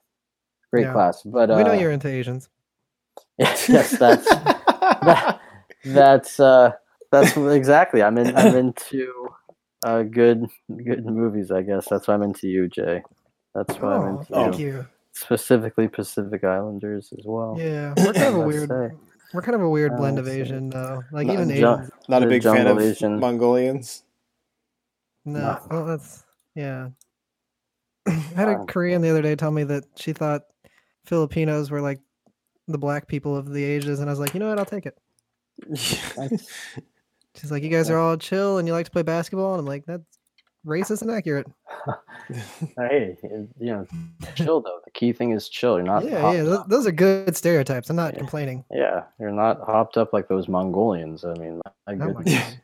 great 0.73 0.83
Yeah. 0.85 0.93
class. 0.93 1.23
But 1.25 1.51
uh, 1.51 1.57
we 1.57 1.65
know 1.65 1.73
you're 1.73 1.91
into 1.91 2.09
Asians. 2.09 2.49
yes, 3.39 3.97
that's 3.97 4.29
that, 4.29 5.41
that's 5.85 6.41
uh, 6.41 6.73
that's 7.11 7.37
exactly. 7.37 8.03
I'm 8.03 8.19
in. 8.19 8.37
I'm 8.37 8.55
into 8.63 9.13
uh, 9.85 10.03
good 10.03 10.47
good 10.85 11.05
movies. 11.07 11.51
I 11.51 11.63
guess 11.63 11.89
that's 11.89 12.09
why 12.09 12.15
I'm 12.15 12.23
into 12.23 12.49
you, 12.49 12.69
Jay. 12.69 13.03
That's 13.55 13.75
why 13.81 13.95
I'm 13.95 14.03
Oh, 14.03 14.19
into 14.21 14.33
thank 14.35 14.59
you. 14.59 14.67
you. 14.67 14.87
Specifically, 15.13 15.89
Pacific 15.89 16.45
Islanders 16.45 17.11
as 17.19 17.25
well. 17.25 17.57
Yeah, 17.59 17.95
we're 17.97 18.13
kind 18.13 18.27
of 18.27 18.35
a 18.37 18.41
weird. 18.41 18.69
say. 18.69 18.91
We're 19.33 19.43
kind 19.43 19.55
of 19.57 19.63
a 19.63 19.69
weird 19.69 19.97
blend 19.97 20.19
of 20.19 20.29
Asian 20.29 20.69
though. 20.69 21.03
Like 21.11 21.27
Not 21.27 21.33
even 21.35 21.49
ju- 21.51 21.89
Not 22.09 22.23
a 22.23 22.27
big 22.27 22.43
fan 22.43 22.67
of 22.67 22.79
Asian. 22.79 23.19
Mongolians. 23.19 24.03
No, 25.27 25.59
well, 25.71 25.85
that's 25.85 26.25
yeah. 26.55 26.89
I 28.09 28.11
had 28.35 28.49
a. 28.49 28.65
Korean 28.67 29.03
the 29.03 29.11
other 29.11 29.23
day 29.23 29.35
tell 29.35 29.51
me 29.51 29.65
that 29.65 29.85
she 29.97 30.13
thought 30.13 30.43
Filipinos 31.05 31.71
were 31.71 31.81
like 31.81 32.01
the 32.69 32.79
black 32.79 33.07
people 33.09 33.37
of 33.37 33.53
the 33.53 33.63
ages, 33.65 34.01
and 34.01 34.09
I 34.09 34.13
was 34.13 34.21
like, 34.21 34.33
you 34.35 34.41
know 34.41 34.49
what, 34.49 34.59
I'll 34.59 34.65
take 34.65 34.87
it. 34.87 34.97
She's 37.37 37.51
like, 37.51 37.63
you 37.63 37.69
guys 37.69 37.91
are 37.91 37.99
all 37.99 38.17
chill 38.17 38.59
and 38.59 38.67
you 38.67 38.73
like 38.75 38.87
to 38.87 38.91
play 38.91 39.03
basketball, 39.03 39.53
and 39.55 39.61
I'm 39.61 39.67
like, 39.67 39.85
that's 39.87 40.03
racist 40.67 41.03
and 41.03 41.11
accurate. 41.11 41.47
Hey, 42.77 43.17
you 43.23 43.49
know, 43.61 43.87
chill 44.35 44.61
though. 44.61 44.81
The 44.85 44.91
key 44.91 45.13
thing 45.13 45.31
is 45.31 45.49
chill. 45.49 45.77
You're 45.77 45.85
not. 45.87 46.05
yeah, 46.05 46.33
yeah, 46.33 46.43
those, 46.43 46.67
those 46.67 46.87
are 46.89 46.91
good 46.93 47.37
stereotypes. 47.37 47.89
I'm 47.89 47.95
not 47.95 48.15
Yeah. 48.15 48.19
complaining. 48.19 48.65
yeah, 48.73 49.05
you're 49.21 49.31
not 49.31 49.61
hopped 49.65 49.97
up 49.97 50.13
like 50.13 50.27
those 50.27 50.49
Mongolians. 50.49 51.25
I 51.25 51.35
mean, 51.35 51.61
my 51.87 51.93
Oh 51.93 51.95
my 52.13 52.13
goodness. 52.25 52.57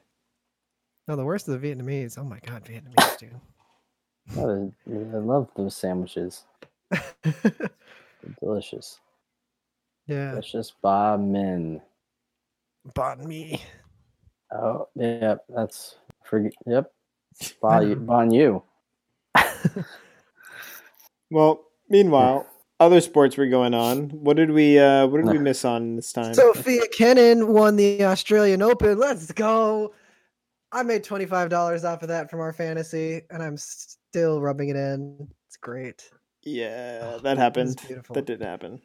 No, 1.09 1.17
the 1.17 1.25
worst 1.25 1.49
of 1.49 1.61
the 1.61 1.69
Vietnamese. 1.75 2.19
Oh 2.19 2.25
my 2.25 2.39
god, 2.47 2.65
Vietnamese, 2.65 3.19
dude. 3.19 3.41
Oh, 4.37 4.73
I 4.89 4.93
I 4.93 5.19
love 5.19 5.49
those 5.57 5.75
sandwiches. 5.75 6.45
Delicious. 8.41 9.01
yeah, 10.07 10.31
Delicious 10.31 10.73
banh 10.83 11.29
mi. 11.29 11.81
bought 12.95 13.19
me. 13.21 13.61
Oh, 14.53 14.89
yeah, 14.95 15.37
that's 15.49 15.97
for 16.25 16.49
yep. 16.67 16.93
Ba 17.63 17.83
you, 17.85 17.97
bon 17.97 18.31
you. 18.31 18.63
well, 21.31 21.65
meanwhile, 21.89 22.47
other 22.79 23.01
sports 23.01 23.37
were 23.37 23.47
going 23.47 23.75
on. 23.75 24.11
What 24.11 24.37
did 24.37 24.51
we 24.51 24.79
uh 24.79 25.07
what 25.07 25.25
did 25.25 25.33
we 25.33 25.39
miss 25.49 25.65
on 25.65 25.97
this 25.97 26.13
time? 26.13 26.35
Sofia 26.35 26.87
Kenin 26.89 27.49
won 27.49 27.77
the 27.77 28.05
Australian 28.05 28.63
Open. 28.63 28.99
Let's 28.99 29.33
go. 29.33 29.95
I 30.73 30.83
made 30.83 31.05
$25 31.05 31.85
off 31.85 32.03
of 32.03 32.09
that 32.09 32.31
from 32.31 32.41
our 32.41 32.53
fantasy, 32.53 33.23
and 33.31 33.43
I'm 33.43 33.57
still 33.57 34.41
rubbing 34.41 34.71
it 34.71 34.77
in. 34.77 35.29
It's 35.47 35.57
great. 35.57 36.09
yeah, 36.43 37.01
Oh, 37.15 37.19
that 37.19 37.37
It 37.37 37.39
happened. 37.39 37.81
beautiful. 37.87 38.15
That 38.15 38.25
didn't 38.25 38.47
happen. 38.47 38.81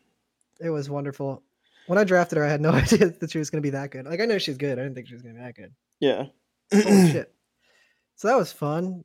It 0.59 0.69
was 0.69 0.89
wonderful. 0.89 1.43
When 1.85 1.97
I 1.97 2.03
drafted 2.03 2.37
her, 2.37 2.43
I 2.45 2.49
had 2.49 2.59
no 2.61 2.71
idea 2.83 3.09
that 3.09 3.31
she 3.31 3.39
was 3.39 3.49
going 3.49 3.61
to 3.61 3.65
be 3.65 3.69
that 3.71 3.91
good. 3.91 4.05
Like, 4.05 4.19
I 4.19 4.25
know 4.25 4.37
she's 4.37 4.57
good. 4.57 4.77
I 4.77 4.83
didn't 4.83 4.95
think 4.95 5.07
she 5.07 5.13
was 5.13 5.21
going 5.21 5.35
to 5.35 5.39
be 5.39 5.45
that 5.45 5.55
good. 5.55 5.73
Yeah. 5.99 6.25
Holy 6.73 7.07
shit. 7.11 7.33
So 8.15 8.27
that 8.27 8.37
was 8.37 8.51
fun. 8.51 9.03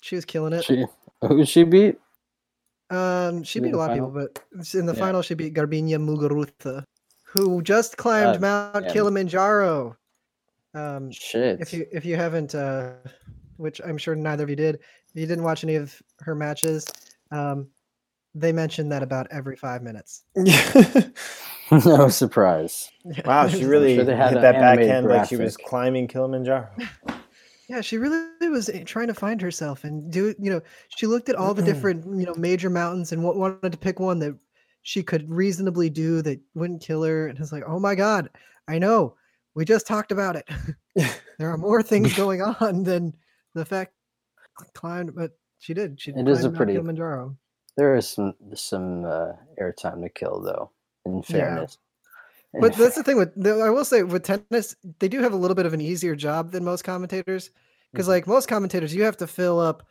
She 0.00 0.14
was 0.16 0.24
killing 0.24 0.52
it. 0.52 0.64
She 0.64 0.84
who 1.20 1.44
she 1.44 1.64
beat? 1.64 1.98
Um, 2.90 3.42
she 3.42 3.58
In 3.58 3.64
beat 3.64 3.68
a 3.70 3.72
the 3.72 3.78
lot 3.78 3.90
of 3.90 3.96
people, 3.96 4.10
but 4.10 4.38
in 4.74 4.86
the 4.86 4.92
Yeah. 4.94 4.98
final, 5.00 5.20
she 5.22 5.34
beat 5.34 5.54
Garbiñe 5.54 5.90
Muguruza, 5.98 6.84
who 7.24 7.60
just 7.60 7.96
climbed 7.96 8.36
Uh, 8.36 8.40
Mount 8.72 8.84
yeah. 8.86 8.92
Kilimanjaro. 8.92 9.96
Um, 10.76 11.10
Shit. 11.10 11.60
if 11.60 11.72
you 11.72 11.86
if 11.90 12.04
you 12.04 12.16
haven't, 12.16 12.54
uh, 12.54 12.92
which 13.56 13.80
I'm 13.84 13.96
sure 13.96 14.14
neither 14.14 14.44
of 14.44 14.50
you 14.50 14.56
did, 14.56 14.76
if 14.76 15.14
you 15.14 15.26
didn't 15.26 15.44
watch 15.44 15.64
any 15.64 15.76
of 15.76 16.00
her 16.20 16.34
matches, 16.34 16.86
um, 17.30 17.68
they 18.34 18.52
mentioned 18.52 18.92
that 18.92 19.02
about 19.02 19.26
every 19.30 19.56
five 19.56 19.82
minutes. 19.82 20.24
no 20.36 22.08
surprise. 22.08 22.90
Wow, 23.24 23.48
she 23.48 23.64
really 23.64 23.96
sure 23.96 24.14
had 24.14 24.32
hit 24.34 24.42
that 24.42 24.54
animated 24.56 24.88
backhand 24.88 25.08
like 25.08 25.28
she 25.28 25.36
was 25.36 25.56
climbing 25.56 26.06
Kilimanjaro. 26.06 26.68
Yeah, 27.68 27.80
she 27.80 27.98
really 27.98 28.48
was 28.48 28.68
eh, 28.68 28.84
trying 28.84 29.08
to 29.08 29.14
find 29.14 29.40
herself 29.40 29.82
and 29.82 30.08
do 30.12 30.32
you 30.38 30.52
know, 30.52 30.60
she 30.96 31.08
looked 31.08 31.28
at 31.28 31.34
all 31.34 31.52
the 31.52 31.62
different, 31.62 32.04
you 32.16 32.24
know, 32.24 32.34
major 32.36 32.70
mountains 32.70 33.10
and 33.10 33.24
wanted 33.24 33.72
to 33.72 33.76
pick 33.76 33.98
one 33.98 34.20
that 34.20 34.38
she 34.82 35.02
could 35.02 35.28
reasonably 35.28 35.90
do 35.90 36.22
that 36.22 36.38
wouldn't 36.54 36.80
kill 36.80 37.02
her 37.02 37.26
and 37.26 37.36
it's 37.40 37.50
like, 37.50 37.64
"Oh 37.66 37.80
my 37.80 37.96
god, 37.96 38.30
I 38.68 38.78
know. 38.78 39.16
We 39.56 39.64
just 39.64 39.86
talked 39.86 40.12
about 40.12 40.36
it. 40.36 40.48
there 41.38 41.50
are 41.50 41.56
more 41.56 41.82
things 41.82 42.12
going 42.16 42.42
on 42.42 42.84
than 42.84 43.14
the 43.54 43.64
fact 43.64 43.94
climbed 44.74 45.14
but 45.14 45.32
she 45.58 45.74
did. 45.74 46.00
She 46.00 46.12
It 46.12 46.28
is 46.28 46.44
a 46.44 46.50
pretty- 46.50 46.74
Kilimanjaro. 46.74 47.36
There 47.76 47.94
is 47.96 48.08
some 48.08 48.34
some 48.54 49.04
uh, 49.04 49.32
airtime 49.60 50.02
to 50.02 50.08
kill, 50.08 50.40
though. 50.40 50.70
In 51.04 51.16
Yeah. 51.16 51.22
fairness, 51.22 51.78
In 52.54 52.60
But 52.62 52.74
that's 52.74 52.94
the 53.00 53.02
thing 53.02 53.16
with 53.18 53.32
I 53.46 53.68
will 53.70 53.84
say 53.84 54.02
with 54.02 54.22
tennis, 54.22 54.76
they 54.98 55.08
do 55.08 55.20
have 55.20 55.32
a 55.32 55.36
little 55.36 55.54
bit 55.54 55.66
of 55.66 55.74
an 55.74 55.80
easier 55.80 56.14
job 56.16 56.52
than 56.52 56.64
most 56.64 56.84
commentators 56.84 57.50
because 57.92 58.06
Mhm. 58.06 58.10
like 58.10 58.26
most 58.26 58.48
commentators, 58.48 58.94
you 58.94 59.02
have 59.04 59.16
to 59.18 59.26
fill 59.26 59.58
up 59.60 59.86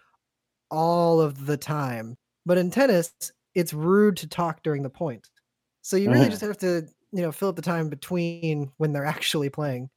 all 0.71 1.21
of 1.21 1.45
the 1.45 1.57
time. 1.57 2.17
But 2.45 2.57
in 2.57 2.69
tennis, 2.71 3.13
it's 3.55 3.73
rude 3.73 4.17
to 4.17 4.27
talk 4.27 4.61
during 4.63 4.81
the 4.83 4.89
point, 4.89 5.29
so 5.81 5.95
you 5.97 6.11
really 6.11 6.27
Mhm. 6.27 6.31
just 6.31 6.41
have 6.41 6.57
to 6.59 6.87
you 7.15 7.21
know 7.21 7.31
fill 7.31 7.49
up 7.49 7.55
the 7.55 7.61
time 7.61 7.87
between 7.89 8.71
when 8.77 8.91
they're 8.93 9.05
actually 9.05 9.49
playing. 9.49 9.89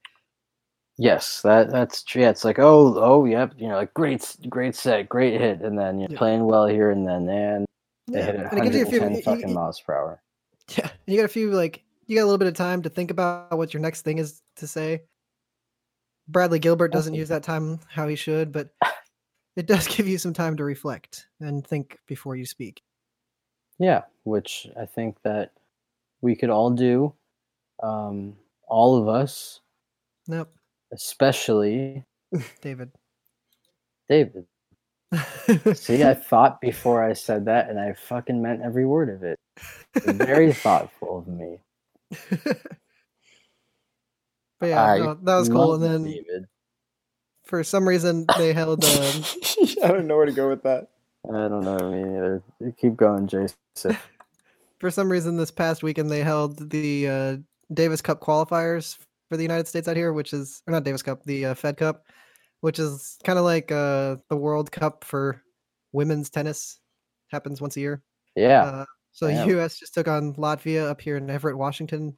yes, 0.96 1.42
that 1.42 1.70
that's 1.70 2.02
true. 2.02 2.22
Yeah, 2.22 2.30
it's 2.30 2.44
like 2.44 2.58
oh 2.58 2.94
oh 2.98 3.24
yep, 3.24 3.52
you 3.56 3.68
know, 3.68 3.74
like 3.76 3.92
great 3.94 4.36
great 4.48 4.74
set, 4.76 5.08
great 5.08 5.40
hit, 5.40 5.60
and 5.62 5.78
then 5.78 5.98
you're 6.00 6.10
Yeah. 6.10 6.18
playing 6.18 6.44
well 6.44 6.66
here, 6.66 6.90
and 6.90 7.06
then 7.06 7.28
and 7.28 7.66
they 8.06 8.20
Yeah, 8.20 8.24
hit 8.26 8.34
it 8.36 8.46
and 8.52 8.58
it 8.58 8.62
gives 8.62 8.76
you 8.76 8.82
a 8.82 8.86
few. 8.86 9.00
110 9.00 9.10
you- 9.12 9.16
you- 9.16 9.22
fucking 9.22 9.48
you- 9.48 9.54
miles 9.54 9.80
per 9.80 9.94
hour. 9.94 10.22
Yeah, 10.76 10.88
and 11.06 11.14
you 11.14 11.16
got 11.16 11.24
a 11.24 11.28
few 11.28 11.50
like 11.50 11.82
you 12.06 12.16
got 12.16 12.22
a 12.22 12.28
little 12.30 12.38
bit 12.38 12.48
of 12.48 12.54
time 12.54 12.82
to 12.82 12.88
think 12.88 13.10
about 13.10 13.56
what 13.56 13.74
your 13.74 13.80
next 13.80 14.02
thing 14.02 14.18
is 14.18 14.42
to 14.56 14.66
say. 14.66 15.02
Bradley 16.28 16.58
Gilbert 16.58 16.88
doesn't 16.92 17.14
use 17.14 17.28
that 17.30 17.42
time 17.42 17.80
how 17.88 18.06
he 18.06 18.14
should, 18.16 18.52
but 18.52 18.70
it 19.56 19.66
does 19.66 19.86
give 19.96 20.06
you 20.06 20.18
some 20.18 20.32
time 20.34 20.56
to 20.58 20.64
reflect 20.64 21.26
and 21.40 21.66
think 21.66 21.98
before 22.06 22.36
you 22.36 22.44
speak. 22.46 22.82
Yeah, 23.78 24.02
which 24.24 24.68
I 24.78 24.84
think 24.86 25.16
that 25.22 25.52
we 26.20 26.34
could 26.36 26.50
all 26.50 26.70
do. 26.70 27.14
Um, 27.82 28.36
all 28.68 28.96
of 29.00 29.08
us, 29.08 29.60
Nope, 30.26 30.52
especially 30.92 32.04
David. 32.60 32.90
David. 34.08 34.44
See, 35.74 36.04
I 36.04 36.14
thought 36.14 36.60
before 36.60 37.02
I 37.02 37.14
said 37.14 37.46
that, 37.46 37.70
and 37.70 37.80
I 37.80 37.94
fucking 37.94 38.42
meant 38.42 38.62
every 38.62 38.84
word 38.84 39.08
of 39.08 39.22
it. 39.22 39.38
Very 40.04 40.52
thoughtful 40.64 41.18
of 41.18 41.28
me. 41.28 41.58
but 44.60 44.66
yeah, 44.66 44.96
no, 44.98 45.14
that 45.22 45.36
was 45.36 45.48
cool. 45.48 45.74
And 45.74 45.82
then 45.82 46.04
David. 46.04 46.44
for 47.44 47.64
some 47.64 47.88
reason 47.88 48.26
they 48.36 48.52
held 48.52 48.84
um, 48.84 49.24
I 49.82 49.88
don't 49.88 50.06
know 50.06 50.16
where 50.16 50.26
to 50.26 50.32
go 50.32 50.48
with 50.48 50.62
that. 50.64 50.88
I 51.28 51.32
don't 51.48 51.64
know 51.64 51.78
me 51.90 52.00
either. 52.00 52.42
You 52.60 52.74
Keep 52.78 52.96
going, 52.96 53.26
Jason. 53.26 53.96
For 54.80 54.90
some 54.90 55.10
reason 55.10 55.36
this 55.36 55.50
past 55.50 55.82
weekend 55.82 56.10
they 56.10 56.22
held 56.22 56.70
the 56.70 57.08
uh, 57.08 57.36
Davis 57.72 58.00
Cup 58.00 58.20
qualifiers 58.20 58.96
for 59.28 59.36
the 59.36 59.42
United 59.42 59.66
States 59.68 59.88
out 59.88 59.96
here, 59.96 60.12
which 60.12 60.32
is 60.32 60.62
or 60.66 60.72
not 60.72 60.84
Davis 60.84 61.02
Cup, 61.02 61.22
the 61.24 61.46
uh, 61.46 61.54
Fed 61.54 61.76
Cup, 61.76 62.04
which 62.60 62.78
is 62.78 63.18
kind 63.24 63.38
of 63.38 63.44
like 63.44 63.70
uh, 63.72 64.16
the 64.30 64.36
World 64.36 64.70
Cup 64.72 65.04
for 65.04 65.42
women's 65.92 66.30
tennis. 66.30 66.80
Happens 67.30 67.60
once 67.60 67.76
a 67.76 67.80
year. 67.80 68.02
Yeah, 68.36 68.62
Uh, 68.64 68.84
so 69.12 69.28
damn. 69.28 69.48
U.S. 69.50 69.78
just 69.78 69.94
took 69.94 70.08
on 70.08 70.34
Latvia 70.34 70.88
up 70.88 71.00
here 71.00 71.16
in 71.16 71.28
Everett, 71.28 71.58
Washington, 71.58 72.16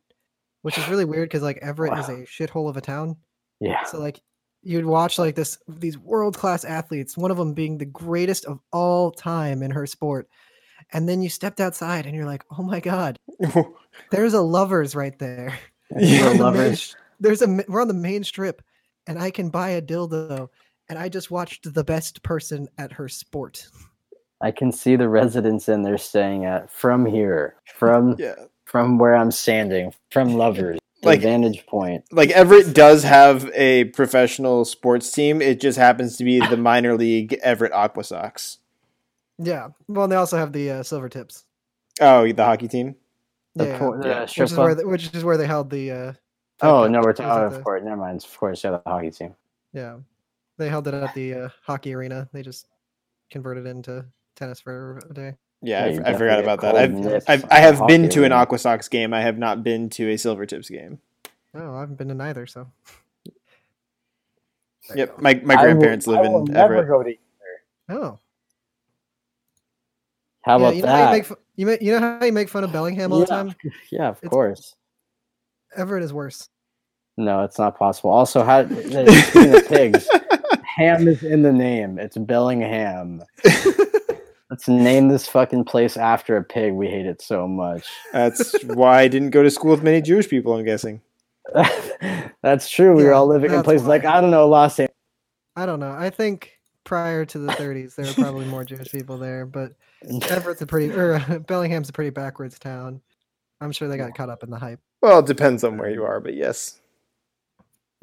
which 0.63 0.79
is 0.79 0.87
really 0.89 1.05
weird 1.05 1.29
because 1.29 1.43
like 1.43 1.59
Everett 1.63 1.99
is 1.99 2.09
a 2.09 2.19
shithole 2.27 2.69
of 2.69 2.77
a 2.77 2.81
town. 2.81 3.17
yeah. 3.61 3.83
So 3.85 3.99
like 3.99 4.21
you'd 4.63 4.85
watch 4.85 5.19
like 5.19 5.35
this 5.35 5.59
these 5.67 5.97
world 5.99 6.37
class 6.37 6.65
athletes, 6.65 7.17
one 7.17 7.31
of 7.31 7.39
them 7.39 7.55
being 7.55 7.79
the 7.79 7.87
greatest 7.87 8.45
of 8.45 8.61
all 8.73 9.11
time 9.11 9.63
in 9.63 9.71
her 9.71 9.87
sport, 9.87 10.29
and 10.93 11.09
then 11.09 11.23
you 11.23 11.29
stepped 11.29 11.61
outside 11.61 12.07
and 12.07 12.15
you're 12.15 12.27
like, 12.27 12.45
oh 12.57 12.63
my 12.63 12.81
god, 12.81 13.19
there's 14.11 14.35
a 14.35 14.41
lovers 14.41 14.95
right 14.95 15.19
there. 15.19 15.59
Yeah. 15.99 16.35
The 16.35 16.45
lovers. 16.45 16.81
sh- 16.81 16.95
there's 17.19 17.43
a 17.43 17.65
we're 17.69 17.83
on 17.83 17.89
the 17.89 17.95
main 17.95 18.23
strip, 18.23 18.63
and 19.09 19.19
I 19.19 19.33
can 19.33 19.51
buy 19.51 19.71
a 19.71 19.83
dildo, 19.83 20.49
and 20.89 20.99
I 20.99 21.09
just 21.09 21.33
watched 21.33 21.75
the 21.75 21.83
best 21.83 22.23
person 22.23 22.69
at 22.79 22.93
her 22.93 23.09
sport. 23.09 23.69
I 24.41 24.53
can 24.53 24.71
see 24.71 24.95
the 24.95 25.09
residents 25.09 25.69
in 25.69 25.83
they're 25.83 25.99
staying 25.99 26.45
at 26.45 26.71
from 26.71 27.05
here, 27.07 27.57
from 27.75 28.15
yeah. 28.21 28.37
from 28.67 28.99
where 28.99 29.17
I'm 29.17 29.33
standing, 29.33 29.93
from 30.11 30.35
lovers. 30.35 30.79
Like- 31.03 31.23
vantage 31.23 31.67
point. 31.67 32.05
Like 32.13 32.31
Everett 32.31 32.75
does 32.75 33.03
have 33.03 33.51
a 33.55 33.85
professional 33.85 34.65
sports 34.65 35.11
team. 35.11 35.41
It 35.41 35.61
just 35.61 35.79
happens 35.79 36.17
to 36.19 36.25
be 36.25 36.41
the 36.47 36.57
minor 36.59 36.97
league 36.97 37.39
Everett 37.43 37.73
AquaSox. 37.73 38.59
Yeah. 39.43 39.69
Well, 39.89 40.05
and 40.05 40.13
they 40.13 40.17
also 40.17 40.37
have 40.37 40.53
the 40.53 40.71
uh, 40.71 40.81
Silvertips. 40.83 41.45
Oh, 42.01 42.31
the 42.31 42.45
hockey 42.45 42.69
team. 42.69 42.95
The 43.57 43.67
yeah, 43.67 43.79
po- 43.79 44.01
the 44.01 44.09
yeah. 44.09 44.21
which 44.23 44.39
is 44.39 44.55
where 44.57 44.75
they, 44.75 44.85
which 44.85 45.15
is 45.15 45.25
where 45.25 45.37
they 45.37 45.47
held 45.47 45.71
the. 45.71 45.91
Uh, 45.91 46.13
Oh 46.63 46.87
no, 46.87 47.01
we're 47.01 47.11
It 47.11 47.17
talking. 47.17 47.31
at 47.43 47.47
of 47.47 47.55
the- 47.55 47.63
course, 47.63 47.83
never 47.83 47.97
mind. 47.97 48.23
Of 48.23 48.39
course, 48.39 48.63
yeah, 48.63 48.73
the 48.73 48.83
hockey 48.87 49.11
team. 49.11 49.35
Yeah, 49.73 49.97
they 50.59 50.69
held 50.69 50.87
it 50.89 50.93
at 50.95 51.15
the 51.15 51.35
uh, 51.35 51.49
hockey 51.65 51.95
arena. 51.95 52.29
They 52.35 52.43
just 52.43 52.67
converted 53.31 53.67
it 53.67 53.71
into 53.71 54.05
tennis 54.37 54.61
for 54.61 55.01
a 55.09 55.15
day. 55.15 55.37
Yeah, 55.63 55.87
Yeah, 55.87 56.03
I, 56.05 56.11
I 56.11 56.19
forgot 56.19 56.39
about 56.41 56.61
that. 56.61 56.77
I've, 56.77 57.25
I've 57.29 57.45
I 57.51 57.61
have 57.61 57.87
been 57.87 58.11
to 58.11 58.25
an. 58.25 58.33
AquaSox 58.33 58.91
game. 58.91 59.15
I 59.15 59.23
have 59.23 59.39
not 59.39 59.63
been 59.65 59.89
to 59.91 60.11
a 60.11 60.15
Silvertips 60.17 60.71
game. 60.71 60.99
Oh, 61.55 61.77
I 61.77 61.81
haven't 61.81 61.97
been 61.97 62.09
to 62.09 62.15
neither. 62.15 62.47
So. 62.47 62.67
Yep, 64.95 65.19
my, 65.21 65.41
my 65.45 65.55
I 65.55 65.57
will- 65.57 65.63
grandparents 65.65 66.07
live 66.07 66.19
I 66.21 66.29
will 66.29 66.39
in 66.47 66.53
never 66.53 66.75
Everett. 66.77 66.89
go 66.89 67.03
to- 67.03 67.17
Oh. 67.89 68.19
How 70.43 70.59
yeah, 70.59 70.65
about 70.65 70.77
you 70.77 70.83
know 70.83 70.89
how 70.89 70.97
you 70.97 71.05
that? 71.05 71.13
make 71.13 71.25
fu- 71.27 71.37
you, 71.57 71.67
ma- 71.67 71.77
you 71.81 71.93
know 71.93 72.19
how 72.19 72.25
you 72.25 72.33
make 72.33 72.49
fun 72.49 72.65
of 72.65 72.73
Bellingham 72.73 73.13
all 73.13 73.21
the 73.21 73.27
time. 73.27 73.55
yeah, 73.91 74.09
of 74.09 74.19
it's- 74.19 74.31
course. 74.31 74.75
Everett 75.77 76.03
is 76.03 76.13
worse. 76.13 76.49
No, 77.17 77.45
it's 77.45 77.59
not 77.59 77.79
possible. 77.79 78.11
Also, 78.11 78.43
how 78.43 78.63
the, 78.63 79.65
pigs, 79.69 80.09
ham 80.65 81.07
is 81.07 81.23
in 81.23 81.43
the 81.43 81.53
name. 81.53 81.99
It's 81.99 82.17
Bellingham. 82.17 83.23
Let's 84.51 84.67
name 84.67 85.09
this 85.09 85.29
fucking 85.29 85.65
place 85.65 85.97
after 85.97 86.37
a 86.37 86.43
pig. 86.43 86.73
We 86.73 86.89
hate 86.89 87.07
it 87.07 87.23
so 87.23 87.47
much. 87.47 87.87
That's 88.13 88.61
why 88.65 89.03
I 89.03 89.09
didn't 89.09 89.31
go 89.31 89.43
to 89.43 89.51
school 89.51 89.71
with 89.71 89.83
many 89.83 90.01
Jewish 90.01 90.29
people. 90.29 90.55
I'm 90.55 90.65
guessing. 90.65 91.03
That's 92.43 92.69
true. 92.69 92.97
We 92.97 93.05
were 93.05 93.13
all 93.13 93.27
living 93.27 93.51
in 93.51 93.57
that's 93.57 93.65
places 93.65 93.87
like. 93.87 94.05
I 94.05 94.21
don't 94.21 94.31
know 94.31 94.49
Los 94.49 94.81
Angeles. 94.81 94.97
I 95.57 95.67
don't 95.67 95.79
know. 95.79 95.93
I 95.93 96.11
think 96.11 96.59
prior 96.85 97.25
to 97.27 97.39
the 97.39 97.53
30s, 97.53 97.95
there 97.95 98.07
were 98.07 98.15
probably 98.15 98.47
more 98.47 98.65
Jewish 98.65 98.91
people 98.91 99.19
there, 99.19 99.47
but 99.47 99.73
Everett's 100.29 100.63
a 100.63 100.67
pretty 100.67 100.93
or 100.93 101.15
uh, 101.15 101.39
Bellingham's 101.47 101.89
a 101.89 101.93
pretty 101.93 102.11
backwards 102.11 102.59
town. 102.59 103.01
I'm 103.61 103.73
sure 103.73 103.89
they 103.89 103.97
got 103.99 104.15
caught 104.15 104.31
up 104.31 104.43
in 104.43 104.51
the 104.51 104.59
hype. 104.59 104.81
Well, 105.03 105.19
it 105.21 105.27
depends 105.27 105.65
on 105.65 105.77
where 105.77 105.91
you 105.91 106.05
are, 106.05 106.21
but 106.21 106.35
yes. 106.35 106.81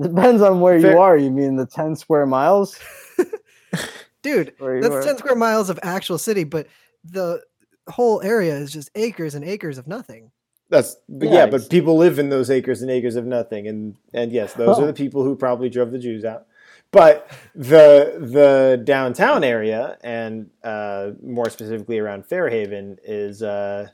Depends 0.02 0.42
on 0.44 0.60
where 0.60 0.80
Fair- 0.80 0.92
you 0.92 1.00
are. 1.00 1.18
You 1.18 1.32
mean 1.32 1.56
the 1.56 1.66
ten 1.66 1.96
square 1.96 2.26
miles? 2.26 2.80
Dude, 4.24 4.54
that's 4.60 4.88
are? 4.88 5.04
10 5.04 5.18
square 5.20 5.36
miles 5.36 5.70
of 5.70 5.80
actual 5.84 6.18
city, 6.18 6.44
but 6.44 6.68
the 7.04 7.42
whole 7.88 8.22
area 8.24 8.56
is 8.56 8.72
just 8.74 8.90
acres 8.96 9.36
and 9.36 9.46
acres 9.46 9.78
of 9.78 9.88
nothing. 9.88 10.32
That's 10.70 10.98
but 11.08 11.30
Yeah, 11.30 11.34
yeah, 11.34 11.46
but 11.46 11.70
people 11.70 11.96
live 11.98 12.20
in 12.20 12.30
those 12.30 12.50
acres 12.50 12.82
and 12.82 12.92
acres 12.92 13.16
of 13.16 13.26
nothing, 13.26 13.68
and 13.68 13.96
and 14.14 14.32
yes, 14.32 14.54
those 14.54 14.78
Oh. 14.78 14.84
are 14.84 14.88
the 14.88 14.94
people 14.94 15.24
who 15.24 15.36
probably 15.36 15.70
drove 15.70 15.92
the 15.92 16.00
Jews 16.00 16.26
out. 16.26 16.47
But 16.92 17.30
the 17.54 18.16
the 18.20 18.82
downtown 18.84 19.44
area, 19.44 19.98
and 20.04 20.50
uh, 20.64 21.12
more 21.22 21.50
specifically 21.50 22.00
around 22.00 22.26
Fairhaven, 22.26 22.98
is 23.04 23.44
uh, 23.44 23.90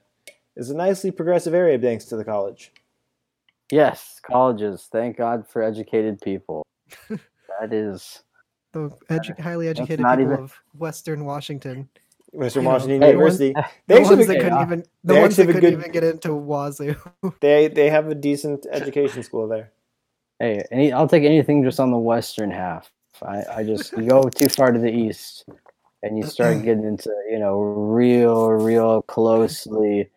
is 0.56 0.70
a 0.70 0.76
nicely 0.76 1.12
progressive 1.12 1.54
area 1.54 1.78
thanks 1.80 2.06
to 2.06 2.16
the 2.16 2.24
college. 2.24 2.72
Yes, 3.72 4.20
colleges. 4.24 4.88
Thank 4.92 5.18
God 5.18 5.48
for 5.48 5.64
educated 5.64 6.22
people. 6.22 6.66
that 7.10 7.72
is. 7.74 8.22
The 8.74 8.90
edu- 9.10 9.40
highly 9.40 9.68
educated 9.68 10.06
people 10.06 10.22
even- 10.22 10.32
of 10.34 10.60
Western 10.78 11.26
Washington. 11.26 11.90
Western 12.32 12.64
You 12.64 12.70
Washington 12.70 13.02
hey, 13.04 13.10
University. 13.12 13.54
The 13.54 13.66
They 13.86 14.00
ones 14.02 14.26
that 14.28 14.38
couldn't 14.38 14.54
yeah. 14.54 14.64
even 14.64 14.84
the 15.04 15.14
ones 15.16 15.36
that 15.36 15.44
actually 15.44 15.46
have 15.46 15.50
a 15.50 15.54
couldn't 15.54 15.70
good- 15.70 15.80
even 15.80 15.92
get 15.92 16.04
into 16.04 16.30
Wazoo. 16.30 16.96
they 17.42 17.68
they 17.68 17.90
have 17.90 18.08
a 18.08 18.16
decent 18.16 18.66
education 18.72 19.22
school 19.24 19.48
there. 19.48 19.72
Hey, 20.44 20.62
any, 20.72 20.92
I'll 20.92 21.08
take 21.08 21.24
anything 21.24 21.64
just 21.64 21.80
on 21.80 21.92
the 21.92 21.98
western 21.98 22.52
half. 22.52 22.92
I, 23.26 23.44
I 23.60 23.64
just 23.64 23.96
you 23.96 24.06
go 24.10 24.28
too 24.28 24.50
far 24.50 24.74
to 24.74 24.78
the 24.80 24.92
east, 24.92 25.46
and 26.02 26.18
you 26.18 26.26
start 26.26 26.62
getting 26.66 26.84
into 26.84 27.10
you 27.32 27.40
know 27.40 27.62
real, 27.62 28.50
real 28.50 29.04
closely, 29.04 30.10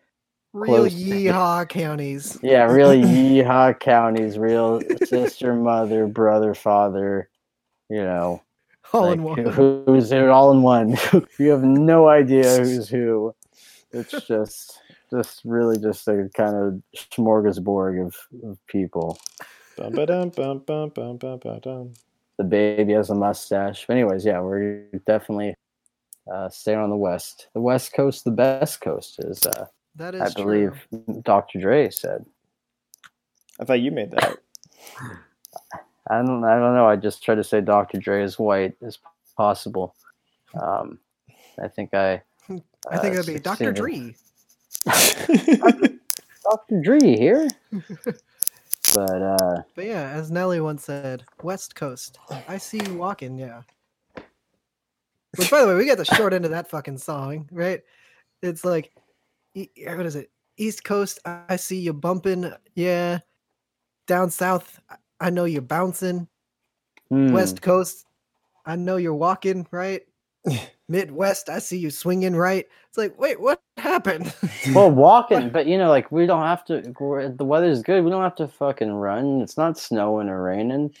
Real 0.51 0.89
Close. 0.89 0.93
yeehaw 0.95 1.69
counties. 1.69 2.37
yeah, 2.41 2.63
really 2.65 3.01
yeehaw 3.03 3.79
counties, 3.79 4.37
real 4.37 4.81
sister, 5.05 5.55
mother, 5.55 6.07
brother, 6.07 6.53
father. 6.53 7.29
You 7.89 8.03
know, 8.03 8.43
All 8.91 9.09
in 9.13 9.23
one. 9.23 9.45
who- 9.45 9.83
who's 9.85 10.11
it 10.11 10.27
all 10.27 10.51
in 10.51 10.61
one? 10.61 10.97
you 11.39 11.51
have 11.51 11.63
no 11.63 12.09
idea 12.09 12.57
who's 12.57 12.89
who. 12.89 13.33
It's 13.93 14.11
just 14.27 14.81
just 15.09 15.39
really 15.45 15.77
just 15.79 16.05
a 16.09 16.29
kind 16.35 16.53
of 16.57 16.81
smorgasbord 17.13 18.07
of, 18.07 18.15
of 18.43 18.57
people. 18.67 19.17
The 22.37 22.43
baby 22.43 22.93
has 22.93 23.09
a 23.09 23.15
mustache. 23.15 23.85
But 23.87 23.97
anyways, 23.97 24.25
yeah, 24.25 24.39
we're 24.39 24.83
definitely 25.05 25.55
uh, 26.31 26.49
staying 26.49 26.79
on 26.79 26.89
the 26.89 26.95
west. 26.95 27.47
The 27.53 27.61
west 27.61 27.93
coast, 27.93 28.23
the 28.23 28.31
best 28.31 28.81
coast, 28.81 29.19
is 29.19 29.45
uh, 29.45 29.65
That 29.95 30.15
is 30.15 30.21
I 30.21 30.29
believe 30.33 30.85
true. 30.89 31.21
Dr. 31.23 31.59
Dre 31.59 31.89
said. 31.89 32.25
I 33.59 33.65
thought 33.65 33.81
you 33.81 33.91
made 33.91 34.11
that. 34.11 34.37
I 36.09 36.21
don't, 36.21 36.43
I 36.43 36.59
don't 36.59 36.75
know. 36.75 36.87
I 36.87 36.95
just 36.95 37.23
try 37.23 37.35
to 37.35 37.43
say 37.43 37.61
Dr. 37.61 37.97
Dre 37.99 38.23
as 38.23 38.37
white 38.37 38.75
as 38.85 38.99
possible. 39.35 39.95
Um, 40.59 40.99
I 41.61 41.67
think 41.67 41.93
I. 41.93 42.21
I 42.89 42.97
think 42.97 43.17
uh, 43.17 43.21
that'd 43.21 43.25
be 43.25 43.39
Dr. 43.39 43.75
succeeded. 43.75 43.75
Dre. 43.75 44.15
Dr. 46.43 46.81
Dre 46.81 46.99
here. 46.99 47.47
but 48.93 49.21
uh, 49.21 49.61
But 49.75 49.85
yeah, 49.85 50.09
as 50.09 50.31
Nelly 50.31 50.59
once 50.61 50.85
said, 50.85 51.23
West 51.43 51.75
Coast. 51.75 52.17
I 52.47 52.57
see 52.57 52.79
you 52.85 52.95
walking, 52.95 53.37
yeah. 53.37 53.61
Which, 55.35 55.51
by 55.51 55.61
the 55.61 55.67
way, 55.67 55.75
we 55.75 55.85
got 55.85 55.97
the 55.97 56.05
short 56.05 56.33
end 56.33 56.45
of 56.45 56.51
that 56.51 56.69
fucking 56.69 56.97
song, 56.97 57.47
right? 57.51 57.81
It's 58.41 58.63
like, 58.65 58.91
e- 59.53 59.69
what 59.85 60.05
is 60.05 60.15
it? 60.15 60.31
East 60.57 60.83
Coast, 60.83 61.19
I 61.25 61.55
see 61.57 61.79
you 61.79 61.93
bumping, 61.93 62.51
yeah. 62.75 63.19
Down 64.07 64.29
South, 64.31 64.79
I- 64.89 64.95
I 65.19 65.29
know 65.29 65.45
you're 65.45 65.61
bouncing. 65.61 66.27
hmm, 67.09 67.31
West 67.33 67.61
Coast, 67.61 68.05
I 68.65 68.75
know 68.75 68.97
you're 68.97 69.13
walking, 69.13 69.67
right? 69.71 70.01
Midwest, 70.89 71.49
I 71.49 71.59
see 71.59 71.77
you 71.77 71.91
swinging, 71.91 72.35
right? 72.35 72.65
It's 72.87 72.97
like, 72.97 73.19
wait, 73.19 73.39
what 73.39 73.61
happened? 73.77 74.33
well, 74.73 74.89
walking, 74.89 75.49
but 75.49 75.67
you 75.67 75.77
know, 75.77 75.89
like 75.89 76.11
we 76.11 76.25
don't 76.25 76.43
have 76.43 76.63
to. 76.65 76.93
we're- 76.99 77.31
The 77.35 77.45
weather's 77.45 77.81
good. 77.81 78.03
We 78.03 78.11
don't 78.11 78.23
have 78.23 78.35
to 78.35 78.47
fucking 78.47 78.91
run. 78.91 79.41
It's 79.41 79.57
not 79.57 79.77
snowing 79.77 80.29
or 80.29 80.41
raining. 80.41 80.93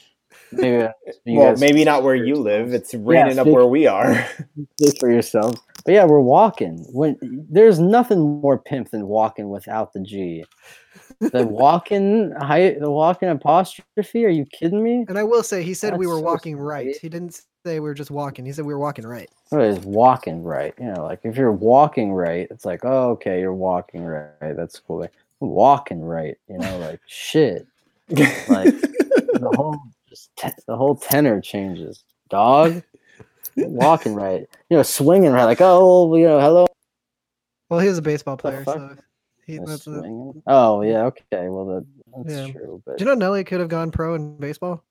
Maybe 0.51 0.87
you 1.25 1.39
well, 1.39 1.51
guys 1.51 1.59
maybe 1.61 1.83
not 1.85 2.03
where 2.03 2.15
you 2.15 2.35
live. 2.35 2.73
It's 2.73 2.93
raining 2.93 3.39
up 3.39 3.45
speak- 3.45 3.55
where 3.55 3.65
we 3.65 3.87
are. 3.87 4.27
Speak 4.81 4.99
for 4.99 5.11
yourself. 5.11 5.55
But 5.85 5.93
yeah, 5.93 6.03
we're 6.05 6.19
walking. 6.19 6.85
When 6.91 7.17
there's 7.49 7.79
nothing 7.79 8.41
more 8.41 8.57
pimp 8.57 8.91
than 8.91 9.07
walking 9.07 9.49
without 9.49 9.93
the 9.93 10.01
G. 10.01 10.43
The 11.19 11.47
walking 11.47 12.31
height, 12.39 12.79
the 12.79 12.91
walking 12.91 13.29
apostrophe. 13.29 14.25
Are 14.25 14.29
you 14.29 14.45
kidding 14.45 14.83
me? 14.83 15.05
and 15.07 15.17
I 15.17 15.23
will 15.23 15.43
say, 15.43 15.63
he 15.63 15.73
said 15.73 15.97
we 15.97 16.05
That's 16.05 16.13
were 16.13 16.19
so 16.19 16.25
walking 16.25 16.57
right. 16.57 16.95
He 17.01 17.09
didn't 17.09 17.41
say 17.65 17.79
we 17.79 17.89
were 17.89 17.93
just 17.93 18.11
walking. 18.11 18.45
He 18.45 18.51
said 18.51 18.65
we 18.65 18.73
were 18.73 18.79
walking 18.79 19.05
right. 19.05 19.29
What 19.49 19.61
is 19.61 19.79
walking 19.79 20.43
right? 20.43 20.73
You 20.79 20.93
know, 20.93 21.05
like 21.05 21.21
if 21.23 21.35
you're 21.35 21.51
walking 21.51 22.13
right, 22.13 22.47
it's 22.51 22.65
like, 22.65 22.85
oh, 22.85 23.11
okay, 23.11 23.39
you're 23.39 23.53
walking 23.53 24.03
right. 24.03 24.55
That's 24.55 24.79
cool. 24.79 24.99
Like, 24.99 25.13
walking 25.39 26.01
right, 26.01 26.37
you 26.49 26.57
know, 26.57 26.77
like 26.79 26.99
shit. 27.07 27.67
Like 28.09 28.19
the 28.47 29.51
whole 29.55 29.79
just 30.09 30.29
the 30.67 30.75
whole 30.75 30.95
tenor 30.95 31.41
changes. 31.41 32.03
Dog, 32.29 32.83
walking 33.55 34.13
right, 34.13 34.47
you 34.69 34.77
know, 34.77 34.83
swinging 34.83 35.31
right. 35.31 35.45
Like, 35.45 35.61
oh, 35.61 36.15
you 36.15 36.25
know, 36.25 36.39
hello. 36.39 36.67
Well, 37.69 37.79
he 37.79 37.87
was 37.87 37.97
a 37.97 38.01
baseball 38.01 38.37
player, 38.37 38.63
so 38.63 38.95
he, 39.47 39.57
that's 39.57 39.85
the. 39.85 40.33
Oh 40.45 40.81
yeah, 40.81 41.05
okay. 41.05 41.47
Well, 41.49 41.65
that, 41.65 41.85
that's 42.17 42.47
Yeah. 42.47 42.51
true. 42.51 42.83
But 42.85 42.97
Do 42.97 43.03
you 43.05 43.09
know 43.09 43.15
Nelly 43.15 43.43
could 43.43 43.59
have 43.61 43.69
gone 43.69 43.91
pro 43.91 44.13
in 44.15 44.37
baseball? 44.37 44.83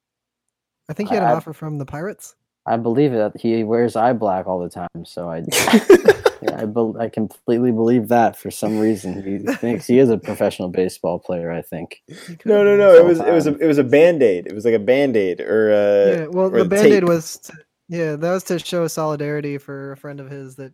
I 0.89 0.93
think 0.93 1.09
he 1.09 1.15
had 1.15 1.23
an 1.23 1.29
I- 1.29 1.33
offer 1.33 1.53
from 1.53 1.77
the 1.77 1.85
Pirates. 1.85 2.35
I 2.65 2.75
believe 2.75 3.13
that 3.13 3.39
he 3.39 3.63
wears 3.63 3.95
eye 3.95 4.11
black 4.11 4.45
all 4.45 4.59
the 4.59 4.67
time. 4.69 5.05
So 5.05 5.29
I, 5.29 5.37
yeah, 6.41 6.57
I, 6.57 6.65
bel 6.65 6.97
I 6.99 7.07
completely 7.07 7.71
believe 7.71 8.09
that 8.09 8.35
for 8.35 8.51
some 8.51 8.77
reason. 8.77 9.23
He 9.23 9.37
thinks 9.53 9.87
he 9.87 9.99
is 9.99 10.09
a 10.09 10.17
professional 10.17 10.67
baseball 10.67 11.17
player. 11.17 11.49
I 11.49 11.61
think. 11.61 12.01
No, 12.43 12.65
no, 12.65 12.75
no. 12.75 12.93
It 12.93 13.01
all 13.01 13.07
was 13.07 13.19
it 13.21 13.31
was 13.31 13.47
a 13.47 13.55
it 13.57 13.67
was 13.67 13.77
a 13.77 13.85
band 13.85 14.21
aid. 14.21 14.47
It 14.47 14.53
was 14.53 14.65
like 14.65 14.73
a 14.73 14.79
band 14.79 15.15
aid 15.15 15.39
or 15.39 15.71
uh 15.71 16.11
Yeah, 16.19 16.27
well, 16.27 16.47
or 16.53 16.63
the 16.63 16.65
band 16.65 16.87
aid 16.87 17.03
was, 17.05 17.37
to, 17.37 17.53
yeah, 17.87 18.17
that 18.17 18.31
was 18.33 18.43
to 18.45 18.59
show 18.59 18.85
solidarity 18.87 19.57
for 19.57 19.93
a 19.93 19.97
friend 19.97 20.19
of 20.19 20.29
his 20.29 20.57
that 20.57 20.73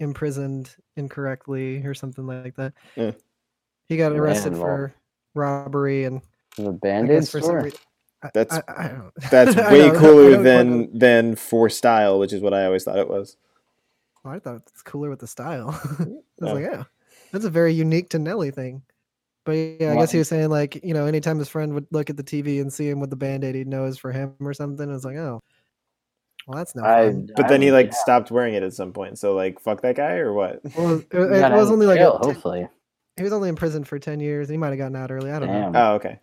imprisoned 0.00 0.74
incorrectly 0.96 1.84
or 1.86 1.94
something 1.94 2.26
like 2.26 2.56
that. 2.56 2.72
He 3.88 3.96
got 3.96 4.12
arrested 4.12 4.54
for 4.56 4.94
robbery 5.34 6.04
and 6.04 6.20
The 6.56 6.68
I 6.68 6.72
band 6.72 7.08
for 7.08 7.24
some 7.24 7.42
store. 7.42 7.62
reason. 7.62 7.78
I- 8.22 8.30
That's- 8.34 8.62
I, 8.68 8.84
I 8.84 8.88
don't, 8.88 9.12
That's 9.30 9.56
way 9.56 9.78
don't- 9.88 9.96
cooler 9.96 10.30
know. 10.36 10.42
than 10.42 10.98
than 10.98 11.36
for 11.36 11.68
style, 11.70 12.18
which 12.18 12.32
is 12.32 12.42
what 12.42 12.52
I 12.52 12.64
always 12.66 12.84
thought 12.84 12.98
it 12.98 13.08
was. 13.08 13.36
Oh, 14.24 14.30
I 14.30 14.38
thought 14.38 14.62
it's 14.68 14.82
cooler 14.82 15.08
with 15.08 15.20
the 15.20 15.26
style. 15.26 15.70
I 15.98 16.04
was 16.44 16.52
like, 16.52 16.64
yeah, 16.64 16.84
that's 17.32 17.46
a 17.46 17.50
very 17.50 17.72
unique 17.72 18.10
to 18.10 18.18
Nelly 18.18 18.50
thing. 18.50 18.82
But 19.46 19.52
yeah, 19.52 19.92
I 19.92 19.96
guess 19.96 20.12
he 20.12 20.18
was 20.18 20.28
saying 20.28 20.50
like, 20.50 20.84
you 20.84 20.92
know, 20.92 21.06
anytime 21.06 21.38
his 21.38 21.48
friend 21.48 21.72
would 21.72 21.86
look 21.90 22.10
at 22.10 22.18
the 22.18 22.22
TV 22.22 22.60
and 22.60 22.70
see 22.70 22.86
him 22.90 23.00
with 23.00 23.08
the 23.08 23.16
band-aid, 23.16 23.54
he'd 23.54 23.66
know 23.66 23.86
it's 23.86 23.96
for 23.96 24.12
him 24.12 24.34
or 24.40 24.52
something. 24.52 24.86
It 24.88 24.92
was 24.92 25.06
like, 25.06 25.16
oh, 25.16 25.42
well, 26.50 26.58
that's 26.58 26.74
no 26.74 26.82
I, 26.84 27.10
fun. 27.10 27.30
But 27.36 27.46
then 27.46 27.62
he 27.62 27.70
like 27.70 27.86
yeah, 27.86 27.92
stopped 27.92 28.32
wearing 28.32 28.54
it 28.54 28.64
at 28.64 28.72
some 28.72 28.92
point. 28.92 29.18
So 29.18 29.34
like, 29.36 29.60
fuck 29.60 29.82
that 29.82 29.94
guy 29.94 30.14
or 30.16 30.32
what? 30.32 30.60
Well, 30.76 30.96
it, 30.98 31.06
he 31.12 31.18
it 31.18 31.52
was 31.52 31.70
only 31.70 31.86
like 31.86 31.98
jail, 31.98 32.18
10 32.18 32.34
hopefully. 32.34 32.68
he 33.16 33.22
was 33.22 33.32
only 33.32 33.48
in 33.48 33.54
prison 33.54 33.84
for 33.84 34.00
ten 34.00 34.18
years. 34.18 34.48
and 34.48 34.54
He 34.54 34.58
might 34.58 34.70
have 34.70 34.78
gotten 34.78 34.96
out 34.96 35.12
early. 35.12 35.30
I 35.30 35.38
don't 35.38 35.48
know. 35.48 35.72
Oh, 35.74 35.92
okay. 35.94 36.18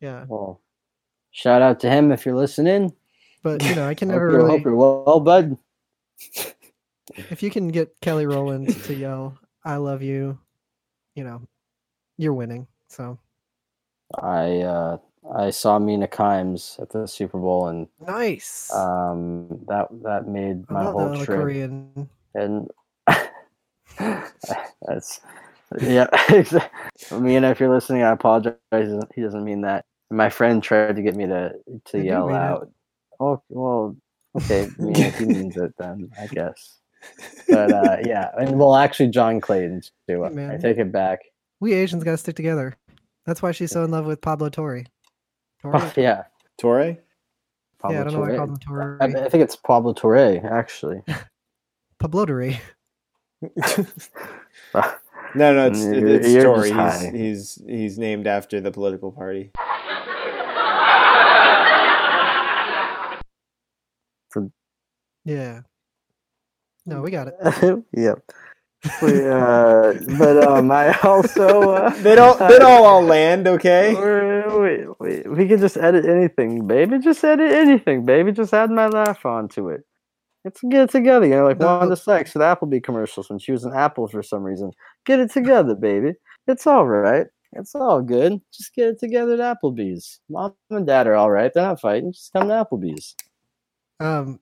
Yeah, 0.00 0.24
Well, 0.28 0.60
shout 1.32 1.62
out 1.62 1.80
to 1.80 1.90
him 1.90 2.12
if 2.12 2.24
you're 2.24 2.36
listening. 2.36 2.92
but 3.42 3.60
you 3.64 3.74
know, 3.74 3.88
I 3.88 3.94
can 3.94 4.06
never 4.14 4.30
you're, 4.30 4.38
really. 4.38 4.50
hope 4.50 4.64
you're 4.64 4.76
well, 4.76 5.18
bud. 5.20 5.56
If 7.16 7.42
you 7.42 7.50
can 7.50 7.68
get 7.68 8.00
Kelly 8.00 8.26
Rowland 8.26 8.74
to 8.84 8.94
yell 8.94 9.36
"I 9.64 9.76
love 9.76 10.00
you," 10.02 10.38
you 11.14 11.24
know, 11.24 11.42
you're 12.16 12.32
winning. 12.32 12.66
So 12.88 13.18
I 14.16 14.60
uh, 14.60 14.98
I 15.32 15.50
saw 15.50 15.78
Mina 15.78 16.06
Kimes 16.08 16.78
at 16.80 16.90
the 16.90 17.06
Super 17.06 17.38
Bowl, 17.38 17.68
and 17.68 17.88
nice. 18.06 18.70
um, 18.74 19.48
that 19.68 19.88
that 20.02 20.28
made 20.28 20.68
my 20.70 20.84
whole 20.84 21.16
trip. 21.24 21.40
Korean. 21.40 22.08
and 22.34 22.68
that's 23.98 25.20
yeah. 25.80 26.06
exa- 26.28 26.68
Mina, 27.20 27.50
if 27.50 27.58
you're 27.60 27.72
listening, 27.72 28.02
I 28.02 28.10
apologize. 28.10 28.56
He 29.14 29.22
doesn't- 29.22 29.44
mean 29.44 29.62
that. 29.62 29.84
My 30.10 30.28
friend 30.30 30.62
tried 30.62 30.96
to 30.96 31.02
get 31.02 31.16
me 31.16 31.26
to 31.26 31.52
to 31.86 31.98
I 31.98 32.02
yell 32.02 32.26
mean 32.26 32.36
it. 32.36 32.40
out. 32.40 32.70
Oh 33.18 33.42
well, 33.48 33.96
okay. 34.36 34.68
Mina, 34.78 34.98
if 34.98 35.18
he 35.18 35.24
means 35.26 35.56
it, 35.56 35.72
then 35.78 36.10
I 36.20 36.26
guess. 36.26 36.78
But 37.48 37.72
uh, 37.72 37.96
yeah, 38.04 38.30
and 38.38 38.58
well, 38.58 38.76
actually, 38.76 39.08
John 39.08 39.40
Clayton 39.40 39.82
too. 40.08 40.24
Hey, 40.24 40.50
I 40.52 40.56
take 40.58 40.78
it 40.78 40.92
back. 40.92 41.20
We 41.60 41.72
Asians 41.72 42.04
gotta 42.04 42.18
stick 42.18 42.36
together. 42.36 42.74
That's 43.26 43.40
why 43.42 43.52
she's 43.52 43.70
so 43.72 43.84
in 43.84 43.90
love 43.90 44.04
with 44.04 44.20
Pablo 44.20 44.50
Torre. 44.50 44.84
Torre? 45.72 45.92
Yeah, 45.96 46.24
Torre? 46.58 46.96
Pablo 47.78 47.94
yeah, 47.96 48.00
I 48.00 48.04
don't 48.04 48.12
know 48.14 48.20
why 48.20 48.32
I 48.32 48.36
called 48.36 48.50
him 48.50 48.56
Torre. 48.56 48.98
I, 49.00 49.04
I 49.06 49.28
think 49.28 49.42
it's 49.44 49.56
Pablo 49.56 49.92
Torre, 49.92 50.40
actually. 50.44 51.02
Pablo 51.98 52.26
Torre. 52.26 52.52
No, 55.36 55.52
no, 55.52 55.66
it's 55.66 55.80
You're- 55.84 56.12
it's 56.14 56.28
you're 56.28 56.44
Tory. 56.44 56.70
He's, 56.70 57.10
he's 57.10 57.62
he's 57.66 57.98
named 57.98 58.28
after 58.28 58.60
the 58.60 58.70
political 58.70 59.10
party. 59.10 59.50
Yeah. 65.24 65.62
No, 66.86 67.00
we 67.02 67.10
got 67.10 67.28
it. 67.28 67.82
yep. 67.96 68.20
We, 69.00 69.26
uh, 69.26 69.94
but 70.18 70.44
um, 70.46 70.70
I 70.70 70.98
also 71.02 71.72
uh, 71.72 71.90
They 72.02 72.14
don't 72.14 72.38
they 72.38 72.58
don't 72.58 72.84
all 72.84 73.02
land, 73.02 73.48
okay? 73.48 73.94
we, 74.58 74.86
we, 75.00 75.22
we 75.22 75.48
can 75.48 75.58
just 75.58 75.76
edit 75.76 76.04
anything, 76.04 76.66
baby. 76.66 76.98
Just 76.98 77.24
edit 77.24 77.50
anything, 77.52 78.04
baby. 78.04 78.32
Just 78.32 78.52
add 78.52 78.70
my 78.70 78.88
laugh 78.88 79.24
onto 79.24 79.70
it. 79.70 79.84
Let's 80.44 80.60
get 80.60 80.82
it 80.82 80.90
together. 80.90 81.26
You 81.26 81.36
know, 81.36 81.44
like 81.44 81.58
No. 81.58 81.78
Wanda 81.78 81.96
Sykes 81.96 82.34
with 82.34 82.42
Applebee 82.42 82.84
commercials 82.84 83.30
when 83.30 83.38
she 83.38 83.52
was 83.52 83.64
an 83.64 83.72
Apple 83.74 84.06
for 84.06 84.22
some 84.22 84.42
reason. 84.42 84.72
Get 85.06 85.18
it 85.18 85.32
together, 85.32 85.74
baby. 85.74 86.12
It's 86.46 86.66
all 86.66 86.86
right. 86.86 87.26
It's 87.52 87.74
all 87.74 88.02
good. 88.02 88.40
Just 88.52 88.74
get 88.74 88.88
it 88.88 89.00
together 89.00 89.40
at 89.40 89.58
Applebee's. 89.62 90.20
Mom 90.28 90.54
and 90.70 90.86
dad 90.86 91.06
are 91.06 91.14
all 91.14 91.30
right. 91.30 91.50
They're 91.54 91.64
not 91.64 91.80
fighting. 91.80 92.12
Just 92.12 92.32
come 92.32 92.48
to 92.48 92.54
Applebee's. 92.54 93.14
Um, 94.00 94.40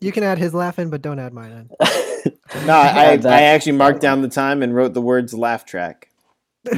you 0.00 0.12
can 0.12 0.22
add 0.22 0.38
his 0.38 0.54
laugh 0.54 0.78
in, 0.78 0.90
but 0.90 1.02
don't 1.02 1.18
add 1.18 1.32
mine 1.32 1.52
in. 1.52 1.70
No, 2.66 2.74
I, 2.74 3.12
I, 3.12 3.18
I 3.24 3.42
actually 3.42 3.72
marked 3.72 4.00
down 4.00 4.22
the 4.22 4.28
time 4.28 4.62
and 4.62 4.74
wrote 4.74 4.92
the 4.92 5.00
words 5.00 5.32
laugh 5.32 5.64
track. 5.64 6.10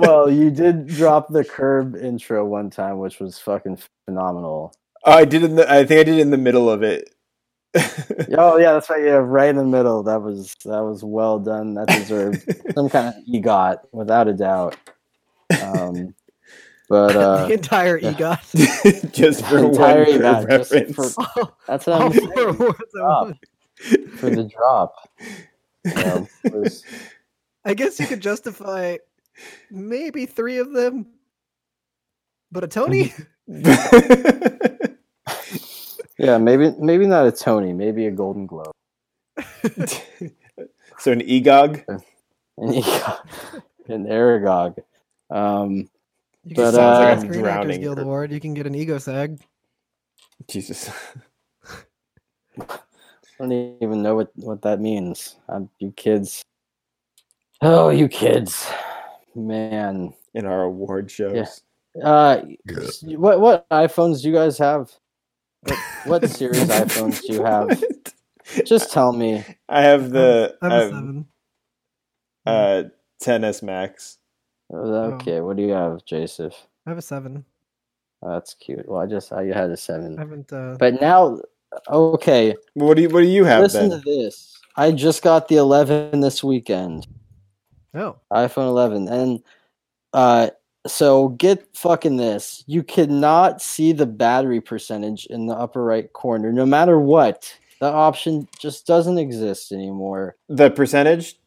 Well, 0.00 0.30
you 0.30 0.50
did 0.50 0.86
drop 0.86 1.28
the 1.28 1.44
curb 1.44 1.96
intro 1.96 2.44
one 2.44 2.70
time, 2.70 2.98
which 2.98 3.20
was 3.20 3.38
fucking 3.38 3.78
phenomenal. 4.06 4.74
Oh, 5.04 5.12
I 5.12 5.24
did 5.24 5.42
in 5.42 5.56
the 5.56 5.70
I 5.70 5.84
think 5.84 6.00
I 6.00 6.04
did 6.04 6.18
in 6.18 6.30
the 6.30 6.36
middle 6.36 6.68
of 6.70 6.82
it. 6.82 7.14
Oh 8.36 8.58
yeah, 8.58 8.72
that's 8.72 8.88
right. 8.90 9.02
Yeah, 9.02 9.20
right 9.22 9.48
in 9.48 9.56
the 9.56 9.64
middle. 9.64 10.02
That 10.02 10.20
was 10.22 10.54
that 10.64 10.82
was 10.82 11.02
well 11.04 11.38
done. 11.38 11.74
That 11.74 11.88
deserved 11.88 12.42
some 12.74 12.88
kind 12.88 13.08
of 13.08 13.14
egot, 13.32 13.78
without 13.92 14.28
a 14.28 14.34
doubt. 14.34 14.76
Um, 15.62 16.14
but 16.92 17.16
uh, 17.16 17.46
the 17.46 17.54
entire 17.54 17.96
yeah. 17.96 18.12
EGOT. 18.12 19.12
just 19.14 19.46
for 19.46 19.64
Entire 19.64 20.04
one 20.04 20.20
EGOT, 20.20 20.68
just 20.68 20.94
for- 20.94 21.24
all 21.38 21.56
that's 21.66 21.86
what 21.86 22.02
I'm 22.02 22.12
saying 22.12 22.32
four 22.34 22.52
words 22.52 22.94
at 22.94 24.18
for 24.18 24.28
the 24.28 24.44
drop. 24.44 24.94
You 25.86 26.28
was- 26.52 26.84
I 27.64 27.72
guess 27.72 27.98
you 27.98 28.06
could 28.06 28.20
justify 28.20 28.98
maybe 29.70 30.26
three 30.26 30.58
of 30.58 30.72
them, 30.72 31.06
but 32.50 32.62
a 32.62 32.68
Tony. 32.68 33.14
yeah, 36.18 36.36
maybe 36.38 36.74
maybe 36.78 37.06
not 37.06 37.26
a 37.26 37.32
Tony, 37.32 37.72
maybe 37.72 38.06
a 38.06 38.10
Golden 38.10 38.44
Globe. 38.46 38.74
so 40.98 41.10
an 41.10 41.20
EGOG. 41.22 41.84
an 41.88 42.02
EGOG, 42.58 43.62
an 43.88 44.04
Aragog. 44.04 44.76
Um, 45.30 45.88
You 46.44 46.56
But, 46.56 46.64
can 46.64 46.72
sounds 46.74 46.98
like 46.98 47.08
uh, 47.08 47.16
a 47.16 47.20
Screen 47.20 47.46
Actors 47.46 47.78
Guild 47.78 47.98
her. 47.98 48.02
Award. 48.04 48.32
You 48.32 48.40
can 48.40 48.54
get 48.54 48.66
an 48.66 48.74
ego 48.74 48.98
sag. 48.98 49.38
Jesus. 50.48 50.90
I 52.60 52.78
don't 53.38 53.76
even 53.80 54.02
know 54.02 54.14
what 54.16 54.30
what 54.36 54.62
that 54.62 54.80
means. 54.80 55.36
Um, 55.48 55.68
you 55.78 55.92
kids. 55.92 56.42
Oh, 57.60 57.90
you 57.90 58.08
kids, 58.08 58.66
man. 59.34 60.14
In 60.34 60.46
our 60.46 60.62
award 60.62 61.10
shows. 61.10 61.62
Uh, 62.02 62.42
s- 62.68 63.02
what 63.04 63.40
what 63.40 63.68
iPhones 63.70 64.22
do 64.22 64.28
you 64.28 64.34
guys 64.34 64.58
have? 64.58 64.90
What, 65.62 65.78
what 66.06 66.28
series 66.30 66.64
iPhones 66.68 67.24
do 67.26 67.34
you 67.34 67.44
have? 67.44 67.82
Just 68.66 68.92
tell 68.92 69.12
me. 69.12 69.44
I 69.68 69.82
have 69.82 70.10
the 70.10 70.56
I 70.62 70.66
have 70.66 70.72
I 70.72 70.76
a 70.76 70.80
have, 70.80 70.90
seven. 70.90 71.26
uh 72.46 72.82
10s 73.22 73.62
Max. 73.62 74.18
Okay, 74.72 75.40
what 75.40 75.56
do 75.56 75.62
you 75.62 75.72
have, 75.72 76.04
Joseph? 76.04 76.54
I 76.86 76.90
have 76.90 76.98
a 76.98 77.02
seven. 77.02 77.44
Oh, 78.22 78.30
that's 78.30 78.54
cute. 78.54 78.88
Well, 78.88 79.00
I 79.00 79.06
just 79.06 79.32
I 79.32 79.44
had 79.46 79.70
a 79.70 79.76
seven, 79.76 80.16
I 80.18 80.22
haven't. 80.22 80.52
Uh, 80.52 80.76
but 80.78 81.00
now, 81.00 81.40
okay. 81.88 82.54
What 82.74 82.94
do 82.94 83.02
you 83.02 83.08
What 83.08 83.20
do 83.20 83.26
you 83.26 83.44
have 83.44 83.60
Listen 83.62 83.88
then? 83.90 84.00
to 84.00 84.04
this. 84.04 84.58
I 84.76 84.90
just 84.92 85.22
got 85.22 85.48
the 85.48 85.56
11 85.56 86.20
this 86.20 86.42
weekend. 86.42 87.06
oh, 87.94 88.16
iPhone 88.32 88.68
11 88.68 89.08
and 89.08 89.42
uh 90.14 90.48
so 90.86 91.28
get 91.28 91.64
fucking 91.76 92.16
this 92.16 92.64
you 92.66 92.82
cannot 92.82 93.60
see 93.62 93.92
the 93.92 94.06
battery 94.06 94.60
percentage 94.60 95.26
in 95.26 95.46
the 95.46 95.54
upper 95.54 95.84
right 95.84 96.12
corner 96.14 96.52
no 96.52 96.64
matter 96.66 96.98
what 96.98 97.54
The 97.80 97.86
option 97.86 98.48
just 98.58 98.86
doesn't 98.86 99.18
exist 99.18 99.72
anymore 99.72 100.36
The 100.48 100.70
percentage. 100.70 101.38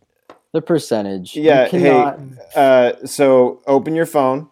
The 0.55 0.61
percentage. 0.61 1.35
You 1.35 1.43
Yeah, 1.43 1.67
hey, 1.67 2.15
Uh, 2.55 2.93
so 3.05 3.61
open 3.67 3.93
your 3.93 4.05
phone. 4.05 4.49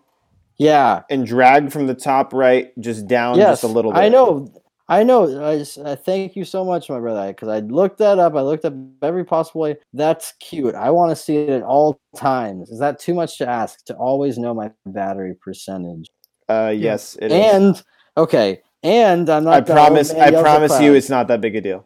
Yeah. 0.58 1.04
And 1.10 1.26
drag 1.26 1.72
from 1.72 1.88
the 1.88 1.96
top 1.96 2.34
right 2.34 2.78
just 2.80 3.08
down 3.08 3.38
yes 3.38 3.62
just 3.62 3.64
a 3.64 3.68
little 3.68 3.92
bit. 3.92 4.00
i 4.00 4.10
know. 4.10 4.54
I 4.90 5.04
know. 5.04 5.44
I, 5.44 5.58
just, 5.60 5.80
I 5.80 5.96
thank 5.96 6.36
you 6.36 6.44
so 6.44 6.66
much 6.66 6.90
my 6.90 7.00
brother 7.00 7.30
because 7.30 7.48
i 7.48 7.60
looked 7.60 8.00
that 8.00 8.20
up. 8.20 8.36
I 8.36 8.42
looked 8.42 8.66
up 8.66 8.74
every 9.02 9.24
possible 9.24 9.62
way. 9.62 9.78
That's 9.94 10.34
cute. 10.42 10.76
I 10.76 10.92
want 10.92 11.10
to 11.10 11.16
see 11.16 11.38
it 11.38 11.50
at 11.50 11.64
all 11.64 12.02
times. 12.18 12.70
Is 12.70 12.80
that 12.80 13.00
too 13.00 13.14
much 13.14 13.38
to 13.38 13.48
ask? 13.48 13.84
To 13.86 13.96
always 13.96 14.38
know 14.38 14.54
my 14.54 14.72
battery 14.86 15.36
percentage. 15.42 16.10
Uh, 16.50 16.74
yes, 16.76 17.18
it 17.22 17.32
is. 17.32 17.56
and 17.56 17.84
okay, 18.18 18.62
and 18.84 19.30
I'm 19.30 19.46
not. 19.46 19.54
I 19.54 19.62
promise. 19.62 20.12
I 20.12 20.32
promise 20.32 20.78
you, 20.82 20.94
it's 20.94 21.10
not 21.10 21.30
that 21.30 21.40
big 21.40 21.56
a 21.56 21.62
deal. 21.62 21.86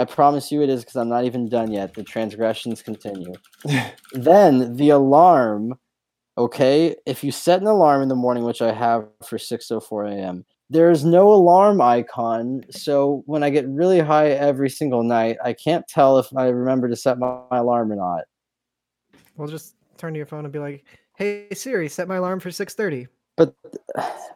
I 0.00 0.06
promise 0.06 0.50
you, 0.50 0.62
it 0.62 0.70
is 0.70 0.82
because 0.82 0.96
I'm 0.96 1.10
not 1.10 1.26
even 1.26 1.50
done 1.50 1.70
yet. 1.70 1.92
The 1.92 2.02
transgressions 2.02 2.80
continue. 2.80 3.34
then 4.12 4.74
the 4.76 4.88
alarm. 4.88 5.74
Okay, 6.38 6.96
if 7.04 7.22
you 7.22 7.30
set 7.30 7.60
an 7.60 7.66
alarm 7.66 8.00
in 8.00 8.08
the 8.08 8.14
morning, 8.14 8.44
which 8.44 8.62
I 8.62 8.72
have 8.72 9.06
for 9.22 9.36
6:04 9.36 10.10
a.m., 10.10 10.46
there 10.70 10.90
is 10.90 11.04
no 11.04 11.30
alarm 11.30 11.82
icon. 11.82 12.62
So 12.70 13.22
when 13.26 13.42
I 13.42 13.50
get 13.50 13.68
really 13.68 14.00
high 14.00 14.30
every 14.30 14.70
single 14.70 15.02
night, 15.02 15.36
I 15.44 15.52
can't 15.52 15.86
tell 15.86 16.18
if 16.18 16.34
I 16.34 16.46
remember 16.48 16.88
to 16.88 16.96
set 16.96 17.18
my, 17.18 17.40
my 17.50 17.58
alarm 17.58 17.92
or 17.92 17.96
not. 17.96 18.24
well, 19.36 19.48
just 19.48 19.74
turn 19.98 20.14
to 20.14 20.16
your 20.16 20.24
phone 20.24 20.46
and 20.46 20.52
be 20.52 20.60
like, 20.60 20.86
"Hey 21.14 21.48
Siri, 21.52 21.90
set 21.90 22.08
my 22.08 22.16
alarm 22.16 22.40
for 22.40 22.48
6:30." 22.48 23.06
But 23.36 23.54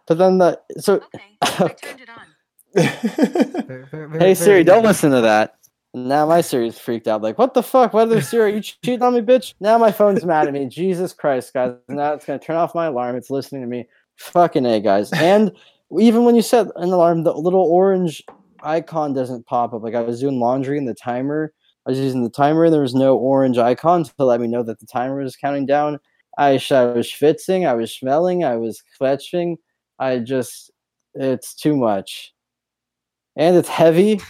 but 0.06 0.18
then 0.18 0.36
the 0.36 0.60
so 0.76 0.96
Okay, 0.96 1.38
I 1.40 1.68
turned 1.68 2.02
it 2.02 2.10
on. 2.10 2.33
Very- 2.74 3.84
very- 3.86 4.18
Hey 4.18 4.34
Siri, 4.34 4.60
good. 4.60 4.66
don't 4.66 4.84
listen 4.84 5.10
to 5.12 5.20
that. 5.22 5.56
Now 5.94 6.26
my 6.26 6.40
Siri's 6.40 6.78
freaked 6.78 7.06
out. 7.06 7.22
Like, 7.22 7.38
what 7.38 7.54
the 7.54 7.62
fuck? 7.62 7.92
What 7.94 8.06
the 8.08 8.20
Siri? 8.20 8.54
You 8.54 8.60
cheating 8.60 9.02
on 9.02 9.14
me, 9.14 9.20
bitch? 9.20 9.54
Now 9.60 9.78
my 9.78 9.92
phone's 9.92 10.24
mad 10.24 10.48
at 10.48 10.52
me. 10.52 10.66
Jesus 10.66 11.12
Christ, 11.12 11.52
guys! 11.54 11.74
Now 11.88 12.12
it's 12.14 12.24
gonna 12.26 12.38
turn 12.40 12.56
off 12.56 12.74
my 12.74 12.86
alarm. 12.86 13.16
It's 13.16 13.30
listening 13.30 13.62
to 13.62 13.68
me. 13.68 13.86
Fucking 14.16 14.66
a, 14.66 14.80
guys. 14.80 15.12
And 15.12 15.52
even 15.98 16.24
when 16.24 16.34
you 16.34 16.42
set 16.42 16.66
an 16.76 16.90
alarm, 16.92 17.22
the 17.22 17.32
little 17.32 17.62
orange 17.62 18.22
icon 18.62 19.12
doesn't 19.14 19.46
pop 19.46 19.72
up. 19.72 19.82
Like 19.82 19.94
I 19.94 20.00
was 20.00 20.20
doing 20.20 20.40
laundry 20.40 20.78
and 20.78 20.88
the 20.88 20.94
timer. 20.94 21.52
I 21.86 21.90
was 21.90 21.98
using 22.00 22.24
the 22.24 22.30
timer. 22.30 22.64
and 22.64 22.72
There 22.74 22.80
was 22.80 22.94
no 22.94 23.16
orange 23.16 23.58
icon 23.58 24.04
to 24.04 24.12
let 24.24 24.40
me 24.40 24.48
know 24.48 24.62
that 24.64 24.80
the 24.80 24.86
timer 24.86 25.16
was 25.22 25.36
counting 25.36 25.66
down. 25.66 26.00
I, 26.38 26.52
I 26.70 26.84
was 26.86 27.06
schwitzing. 27.08 27.68
I 27.68 27.74
was 27.74 27.94
smelling. 27.94 28.42
I 28.42 28.56
was 28.56 28.82
kvetching. 29.00 29.56
I 30.00 30.18
just, 30.18 30.72
it's 31.14 31.54
too 31.54 31.76
much 31.76 32.33
and 33.36 33.56
it's 33.56 33.68
heavy 33.68 34.20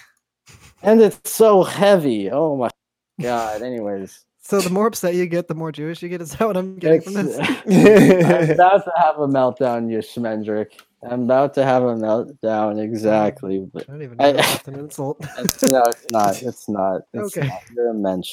and 0.83 1.01
it's 1.03 1.31
so 1.31 1.63
heavy 1.63 2.31
oh 2.31 2.57
my 2.57 2.69
god 3.21 3.63
anyways 3.63 4.25
So 4.43 4.61
the 4.61 4.69
more 4.71 4.87
upset 4.87 5.15
you 5.15 5.27
get, 5.27 5.49
the 5.49 5.55
more 5.55 5.73
Jewish 5.73 6.03
you 6.03 6.11
get. 6.11 6.21
Is 6.21 6.33
that 6.33 6.47
what 6.47 6.57
I'm 6.57 6.77
getting 6.77 7.01
from 7.01 7.15
this? 7.15 7.39
i'm 7.67 8.51
about 8.51 8.85
to 8.85 8.93
have 8.97 9.17
a 9.19 9.27
meltdown 9.27 9.91
you 9.91 9.99
schmendrick 9.99 10.81
i'm 11.03 11.23
about 11.25 11.55
to 11.55 11.65
have 11.65 11.83
a 11.83 11.95
meltdown 11.95 12.79
exactly 12.83 13.67
but 13.73 13.85
I 13.89 13.93
don't 13.93 14.03
even 14.03 14.19
know 14.19 14.29
I- 14.29 14.33
that's 14.33 14.69
an 14.69 14.75
insult. 14.85 15.17
it's, 15.39 15.63
no 15.63 15.83
it's 15.87 16.07
not 16.11 16.43
it's 16.43 16.69
not 16.69 17.03
it's 17.15 17.37
Okay. 17.37 17.47
not. 17.49 17.63
you're 17.75 17.91
a 17.91 17.95
mensch 17.95 18.31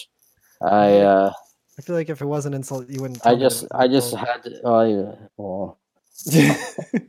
i 0.61 0.97
uh 0.99 1.31
I 1.79 1.81
feel 1.83 1.95
like 1.95 2.09
if 2.09 2.21
it 2.21 2.25
was 2.25 2.45
an 2.45 2.53
insult, 2.53 2.89
you 2.89 3.01
wouldn't. 3.01 3.25
i 3.25 3.29
tell 3.29 3.37
me 3.37 3.43
that 3.43 3.49
just 3.49 3.65
i 3.73 3.87
just 3.87 4.13
had 4.15 4.43
to 4.43 4.61
oh 4.65 4.81
yeah 4.83 5.15
well 5.37 5.79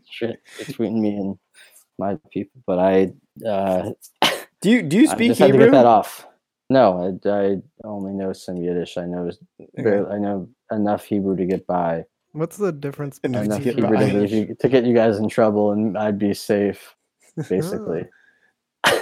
shit 0.09 0.41
between 0.59 1.01
me 1.03 1.17
and 1.17 1.39
my 1.99 2.18
people 2.32 2.61
but 2.66 2.78
i 2.78 3.12
uh 3.47 3.90
do 4.61 4.70
you 4.70 4.82
Do 4.82 4.99
you 4.99 5.09
I 5.11 5.14
speak 5.14 5.28
just 5.28 5.40
had 5.40 5.53
to 5.53 5.59
get 5.59 5.72
that 5.72 5.86
off. 5.86 6.26
No, 6.70 7.18
I, 7.26 7.28
I 7.28 7.57
only 7.84 8.12
know 8.14 8.32
some 8.32 8.57
Yiddish. 8.57 8.97
I 8.97 9.05
know 9.05 9.30
barely, 9.74 10.11
I 10.11 10.18
know 10.18 10.49
enough 10.70 11.05
Hebrew 11.05 11.36
to 11.36 11.45
get 11.45 11.66
by. 11.66 12.05
What's 12.32 12.57
the 12.57 12.72
difference 12.72 13.18
Enough 13.18 13.43
between 13.43 13.45
Enough 13.45 13.59
to 13.59 13.64
get 13.64 13.74
Hebrew 13.74 13.97
by. 13.97 14.09
to, 14.09 14.18
leave 14.18 14.32
you, 14.32 14.57
to 14.59 14.68
get 14.70 14.84
you 14.84 14.95
guys 14.95 15.18
in 15.18 15.28
trouble, 15.28 15.72
and 15.72 15.99
I'd 15.99 16.18
be 16.18 16.32
safe, 16.32 16.95
basically. 17.49 18.05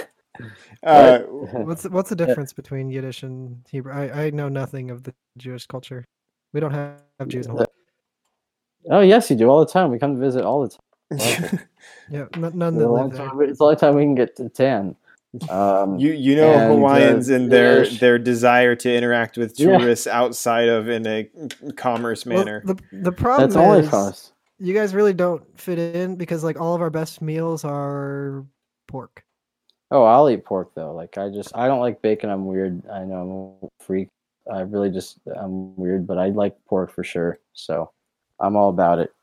Uh, 0.83 1.19
What's 1.19 1.83
the- 1.83 1.89
what's 1.91 2.09
the 2.09 2.15
difference 2.15 2.51
between 2.51 2.89
Yiddish 2.89 3.21
and 3.21 3.63
Hebrew? 3.69 3.93
I, 3.93 4.23
I 4.25 4.29
know 4.31 4.49
nothing 4.49 4.89
of 4.89 5.03
the 5.03 5.13
Jewish 5.37 5.67
culture. 5.67 6.03
We 6.53 6.59
don't 6.59 6.71
have, 6.71 7.03
have 7.19 7.27
Jews. 7.27 7.47
oh 8.89 9.01
yes, 9.01 9.29
you 9.29 9.35
do 9.35 9.47
all 9.49 9.59
the 9.63 9.71
time. 9.71 9.91
We 9.91 9.99
come 9.99 10.15
to 10.15 10.19
visit 10.19 10.43
all 10.43 10.63
the 10.63 10.69
time. 10.69 10.79
Yeah, 12.09 12.25
n- 12.35 12.41
none 12.41 12.51
It's 12.51 12.57
that 12.57 12.71
the 12.73 12.85
only 12.87 13.01
live 13.03 13.11
there. 13.13 13.27
time, 13.27 13.41
it's 13.41 13.59
the 13.59 13.63
only 13.65 13.75
time 13.77 13.95
we 13.95 14.03
can 14.03 14.15
get 14.15 14.35
to 14.37 14.49
tan. 14.49 14.95
Um, 15.49 15.97
you 15.97 16.11
you 16.11 16.35
know 16.35 16.51
And, 16.51 16.61
uh, 16.71 16.75
Hawaiians 16.75 17.29
and 17.29 17.49
their 17.49 17.83
Yiddish. 17.83 17.99
their 18.01 18.19
desire 18.19 18.75
to 18.75 18.93
interact 18.93 19.37
with 19.37 19.57
Yeah. 19.57 19.77
tourists 19.77 20.07
outside 20.07 20.67
of 20.67 20.89
in 20.89 21.07
a 21.07 21.29
commerce 21.77 22.25
Well, 22.25 22.39
manner. 22.39 22.61
the 22.65 22.75
the 22.91 23.11
problem 23.13 23.49
that's 23.49 23.55
only 23.55 23.79
is 23.79 23.89
from 23.89 23.99
us. 24.07 24.33
you 24.59 24.73
guys 24.73 24.93
really 24.93 25.13
don't 25.13 25.41
fit 25.57 25.79
in 25.79 26.17
because 26.17 26.43
like 26.43 26.59
all 26.59 26.75
of 26.75 26.81
our 26.81 26.89
best 26.89 27.21
meals 27.21 27.63
are 27.63 28.43
pork. 28.89 29.23
Oh, 29.89 30.03
I'll 30.03 30.29
eat 30.29 30.43
pork 30.43 30.71
though. 30.75 30.93
Like 30.93 31.17
I 31.17 31.29
just 31.29 31.55
I 31.55 31.67
don't 31.67 31.79
like 31.79 32.01
bacon. 32.01 32.29
I'm 32.29 32.45
weird. 32.45 32.81
I 32.89 33.05
know 33.05 33.57
I'm 33.61 33.67
a 33.69 33.83
freak. 33.85 34.09
I 34.51 34.61
really 34.61 34.89
just 34.89 35.19
I'm 35.33 35.73
weird, 35.77 36.05
but 36.05 36.17
I 36.17 36.27
like 36.27 36.57
pork 36.65 36.91
for 36.91 37.05
sure. 37.05 37.39
So 37.53 37.89
I'm 38.41 38.57
all 38.57 38.67
about 38.69 38.99
it. 38.99 39.13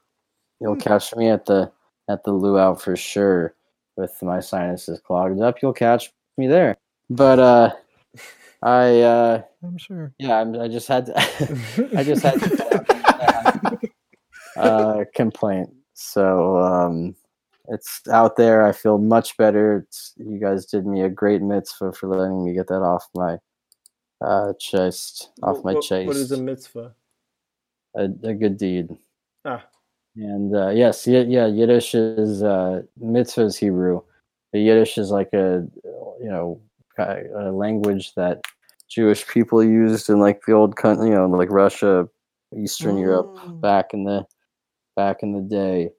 You'll 0.59 0.73
Hmm. 0.75 0.81
catch 0.81 1.15
me 1.17 1.29
at 1.29 1.45
the 1.45 1.71
at 2.09 2.25
the 2.25 2.33
luau 2.33 2.75
for 2.75 2.97
sure 2.97 3.55
with 3.97 4.17
my 4.23 4.41
sinuses 4.41 5.01
clogged 5.01 5.41
up. 5.41 5.61
You'll 5.63 5.73
catch 5.73 6.13
me 6.37 6.47
there. 6.47 6.77
But 7.11 7.39
uh 7.39 7.73
I 8.63 9.01
uh 9.01 9.43
I'm 9.63 9.79
sure. 9.79 10.13
yeah, 10.19 10.41
I'm, 10.41 10.59
I 10.61 10.69
just 10.69 10.89
had 10.89 11.07
to 11.07 11.17
I 11.97 12.05
just 12.05 12.23
had 12.23 12.41
to 12.41 13.79
uh 14.57 15.05
complaint. 15.15 15.71
So 15.95 16.59
um 16.59 17.17
it's 17.69 18.01
out 18.11 18.37
there. 18.37 18.67
I 18.67 18.73
feel 18.73 18.97
much 18.97 19.37
better. 19.37 19.85
It's, 19.87 20.15
you 20.17 20.39
guys 20.39 20.65
did 20.65 20.87
me 20.87 21.03
a 21.03 21.11
great 21.11 21.43
mitzvah 21.43 21.93
for 21.93 22.09
letting 22.09 22.43
me 22.43 22.55
get 22.55 22.69
that 22.69 22.81
off 22.81 23.07
my 23.15 23.37
uh, 24.23 24.55
chest, 24.59 25.33
off 25.43 25.63
my 25.65 25.75
chest. 25.75 26.07
What 26.07 26.17
is 26.17 26.33
a 26.33 26.43
mitzvah? 26.43 26.95
a, 27.99 28.05
a 28.23 28.35
good 28.35 28.57
deed. 28.57 28.97
And 30.19 30.55
uh, 30.55 30.71
yes, 30.71 31.07
yeah, 31.07 31.21
yeah, 31.21 31.47
Yiddish 31.47 31.95
is 31.95 32.43
uh, 32.43 32.83
mitzvah 32.99 33.43
is 33.45 33.57
Hebrew. 33.57 34.01
The 34.53 34.59
Yiddish 34.59 34.99
is 34.99 35.11
like 35.11 35.33
a 35.33 35.65
you 36.21 36.29
know 36.29 36.61
a 36.99 37.53
language 37.53 38.15
that 38.15 38.41
Jewish 38.91 39.27
people 39.29 39.63
used 39.63 40.11
in 40.11 40.19
like 40.19 40.43
the 40.45 40.53
old 40.55 40.75
country, 40.75 41.11
you 41.11 41.15
know, 41.15 41.27
like 41.27 41.51
Russia, 41.51 42.09
Eastern 42.57 42.99
Europe 42.99 43.33
Mm. 43.47 43.61
back 43.61 43.95
in 43.95 44.03
the 44.05 44.27
back 44.97 45.23
in 45.23 45.33
the 45.33 45.41
day. 45.41 45.91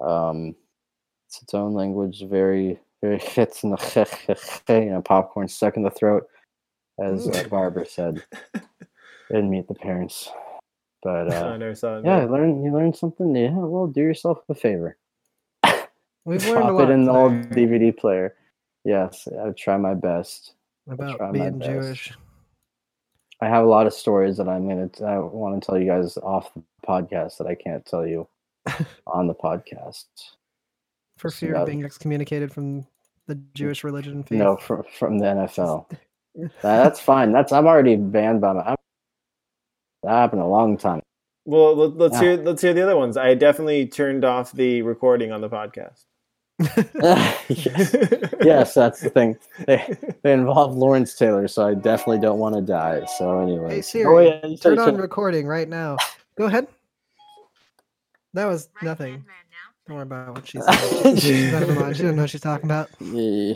Um, 0.00 0.56
it's 1.28 1.40
its 1.42 1.54
own 1.54 1.72
language, 1.74 2.24
very 2.28 2.80
very 3.00 3.18
hits 3.36 3.62
in 3.62 3.70
the 3.70 4.62
you 4.68 4.90
know 4.90 5.02
popcorn 5.02 5.46
stuck 5.46 5.76
in 5.76 5.84
the 5.84 5.90
throat. 5.90 6.26
as 7.00 7.28
uh, 7.28 7.44
Barbara 7.48 7.86
said. 7.86 8.24
and 9.30 9.50
meet 9.50 9.68
the 9.68 9.74
parents. 9.74 10.28
But 11.02 11.32
I 11.32 11.36
uh, 11.36 11.56
never 11.56 11.74
saw 11.74 11.98
it. 11.98 12.04
yeah, 12.04 12.22
you 12.22 12.28
learn 12.28 12.62
you 12.64 12.72
learn 12.72 12.94
something. 12.94 13.34
Yeah, 13.34 13.50
well, 13.52 13.86
do 13.86 14.00
yourself 14.00 14.38
a 14.48 14.54
favor. 14.54 14.96
We've 16.24 16.44
learned 16.46 16.58
a 16.58 16.62
Pop 16.62 16.72
lot 16.72 16.90
it 16.90 16.92
in 16.92 17.04
the 17.04 17.12
old 17.12 17.32
DVD 17.50 17.96
player. 17.96 18.36
Yes, 18.84 19.26
I 19.44 19.50
try 19.50 19.76
my 19.76 19.94
best. 19.94 20.54
try 20.86 20.94
about 20.94 21.20
my 21.20 21.30
being 21.32 21.58
best. 21.58 21.70
Jewish. 21.70 22.12
I 23.40 23.48
have 23.48 23.64
a 23.64 23.68
lot 23.68 23.88
of 23.88 23.92
stories 23.92 24.36
that 24.36 24.48
I'm 24.48 24.68
gonna. 24.68 24.88
T- 24.88 25.04
I 25.04 25.18
want 25.18 25.60
to 25.60 25.66
tell 25.66 25.76
you 25.78 25.86
guys 25.86 26.16
off 26.18 26.52
the 26.54 26.62
podcast 26.86 27.38
that 27.38 27.48
I 27.48 27.56
can't 27.56 27.84
tell 27.84 28.06
you 28.06 28.28
on 29.06 29.26
the 29.26 29.34
podcast. 29.34 30.04
For 31.18 31.28
Just 31.28 31.40
fear 31.40 31.50
about- 31.52 31.62
of 31.62 31.66
being 31.68 31.84
excommunicated 31.84 32.52
from 32.52 32.86
the 33.26 33.34
Jewish 33.54 33.82
religion. 33.82 34.22
faith. 34.22 34.38
No, 34.38 34.56
from 34.56 34.84
from 34.96 35.18
the 35.18 35.26
NFL. 35.26 35.90
That's 36.62 37.00
fine. 37.00 37.32
That's 37.32 37.50
I'm 37.52 37.66
already 37.66 37.96
banned 37.96 38.40
by 38.40 38.52
my. 38.52 38.62
I'm, 38.62 38.76
that 40.02 40.10
happened 40.10 40.42
a 40.42 40.46
long 40.46 40.76
time. 40.76 41.02
Well, 41.44 41.74
let, 41.74 41.96
let's 41.96 42.16
Ah. 42.16 42.20
hear 42.20 42.36
let's 42.36 42.62
hear 42.62 42.72
the 42.74 42.82
other 42.82 42.96
ones. 42.96 43.16
I 43.16 43.34
definitely 43.34 43.86
turned 43.86 44.24
off 44.24 44.52
the 44.52 44.82
recording 44.82 45.32
on 45.32 45.40
the 45.40 45.48
podcast. 45.48 46.04
yes. 47.48 47.96
yes, 48.44 48.74
that's 48.74 49.00
the 49.00 49.10
thing. 49.10 49.36
They 49.66 49.96
they 50.22 50.32
involve 50.32 50.76
Lawrence 50.76 51.14
Taylor, 51.16 51.48
so 51.48 51.66
I 51.66 51.74
definitely 51.74 52.20
don't 52.20 52.38
want 52.38 52.54
to 52.54 52.60
die. 52.62 53.04
So 53.18 53.40
anyway, 53.40 53.70
Hey 53.70 53.78
oh, 53.78 53.80
Siri, 53.82 54.26
yeah, 54.28 54.46
you 54.46 54.56
turn 54.56 54.78
said- 54.78 54.88
on 54.88 54.96
recording 54.96 55.46
right 55.46 55.68
now. 55.68 55.96
Go 56.36 56.44
ahead. 56.46 56.68
That 58.34 58.46
was 58.46 58.68
nothing. 58.82 59.24
Don't 59.86 59.96
worry 59.96 60.02
about 60.04 60.34
what 60.34 60.46
she 60.46 60.58
said. 60.60 61.18
She 61.18 61.50
doesn't 61.50 62.14
know 62.16 62.22
what 62.22 62.30
she's 62.30 62.40
talking 62.40 62.66
about. 62.66 62.88
Yeah, 63.00 63.54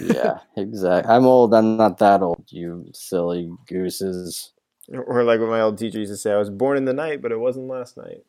yeah, 0.00 0.38
exactly. 0.56 1.12
I'm 1.12 1.24
old. 1.26 1.52
I'm 1.52 1.76
not 1.76 1.98
that 1.98 2.22
old. 2.22 2.44
You 2.48 2.86
silly 2.94 3.50
gooses. 3.66 4.52
Or 4.92 5.22
like 5.24 5.40
what 5.40 5.48
my 5.48 5.60
old 5.60 5.78
teacher 5.78 5.98
used 5.98 6.12
to 6.12 6.16
say, 6.16 6.32
I 6.32 6.36
was 6.36 6.50
born 6.50 6.76
in 6.76 6.84
the 6.84 6.92
night, 6.92 7.22
but 7.22 7.30
it 7.32 7.38
wasn't 7.38 7.68
last 7.68 7.96
night. 7.96 8.24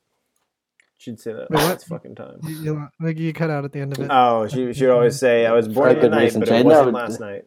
She'd 0.97 1.19
say 1.19 1.33
that 1.33 1.49
Wait, 1.49 1.59
all 1.59 1.69
what? 1.69 1.81
fucking 1.81 2.13
time. 2.13 2.39
You, 2.43 2.55
you, 2.63 2.87
like, 2.99 3.17
you 3.17 3.33
cut 3.33 3.49
out 3.49 3.65
at 3.65 3.71
the 3.71 3.79
end 3.79 3.93
of 3.93 3.99
it. 4.03 4.07
Oh, 4.11 4.47
she 4.47 4.71
she'd 4.73 4.89
always 4.89 5.17
say, 5.17 5.47
I 5.47 5.51
was 5.53 5.67
born 5.67 5.91
in 5.95 5.99
the 5.99 6.09
night, 6.09 6.21
reason, 6.25 6.41
but 6.41 6.49
Jay. 6.49 6.59
it 6.59 6.65
wasn't 6.65 6.93
but- 6.93 7.01
last 7.01 7.19
night. 7.19 7.45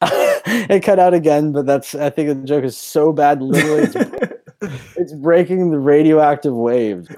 it 0.02 0.82
cut 0.82 0.98
out 0.98 1.14
again, 1.14 1.52
but 1.52 1.64
that's. 1.64 1.94
I 1.94 2.10
think 2.10 2.28
the 2.28 2.34
joke 2.46 2.64
is 2.64 2.76
so 2.76 3.12
bad. 3.12 3.40
Literally, 3.40 3.84
it's, 3.84 3.94
it's 4.96 5.12
breaking 5.14 5.70
the 5.70 5.78
radioactive 5.78 6.52
waves 6.54 7.08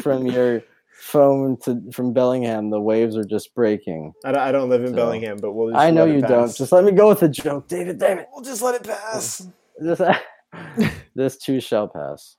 from 0.00 0.26
your 0.28 0.62
phone 0.94 1.58
to 1.64 1.82
from 1.92 2.12
Bellingham. 2.14 2.70
The 2.70 2.80
waves 2.80 3.16
are 3.16 3.24
just 3.24 3.54
breaking. 3.54 4.14
I, 4.24 4.32
don't, 4.32 4.40
I 4.40 4.52
don't 4.52 4.70
live 4.70 4.82
in 4.84 4.90
So- 4.90 4.96
Bellingham, 4.96 5.38
but 5.42 5.52
we'll 5.52 5.70
just 5.72 5.80
I 5.80 5.90
know 5.90 6.04
let 6.06 6.10
it 6.10 6.14
you 6.14 6.22
don't. 6.22 6.56
Just 6.56 6.72
let 6.72 6.84
me 6.84 6.92
go 6.92 7.08
with 7.08 7.20
the 7.20 7.28
joke, 7.28 7.68
David. 7.68 7.98
David. 7.98 8.26
we'll 8.32 8.44
just 8.44 8.62
let 8.62 8.76
it 8.76 8.84
pass. 8.84 9.46
This, 9.78 10.00
this 11.14 11.36
too 11.36 11.60
shall 11.60 11.88
pass. 11.88 12.36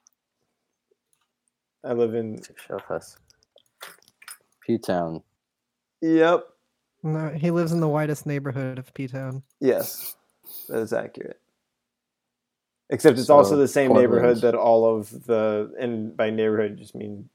I 1.84 1.94
live 1.94 2.16
in. 2.16 2.40
Shall 2.68 2.80
pass. 2.80 3.18
P 4.66 4.78
Town. 4.78 5.22
Yep. 6.02 6.48
No, 7.04 7.30
he 7.30 7.52
lives 7.52 7.74
in 7.74 7.82
the 7.82 7.88
whitest 7.88 8.26
neighborhood 8.26 8.80
of 8.80 8.94
P 8.94 9.08
Town. 9.08 9.44
Yes, 9.60 10.16
that 10.70 10.80
is 10.80 10.94
accurate. 10.94 11.40
Except 12.90 13.18
it's 13.18 13.30
also 13.30 13.58
the 13.58 13.68
same 13.68 13.90
Portland. 13.90 14.12
neighborhood 14.12 14.42
that 14.42 14.56
all 14.56 14.98
of 14.98 15.26
the, 15.26 15.74
and 15.80 16.16
by 16.16 16.30
neighborhood, 16.30 16.78
just 16.78 16.94
mean 16.96 17.28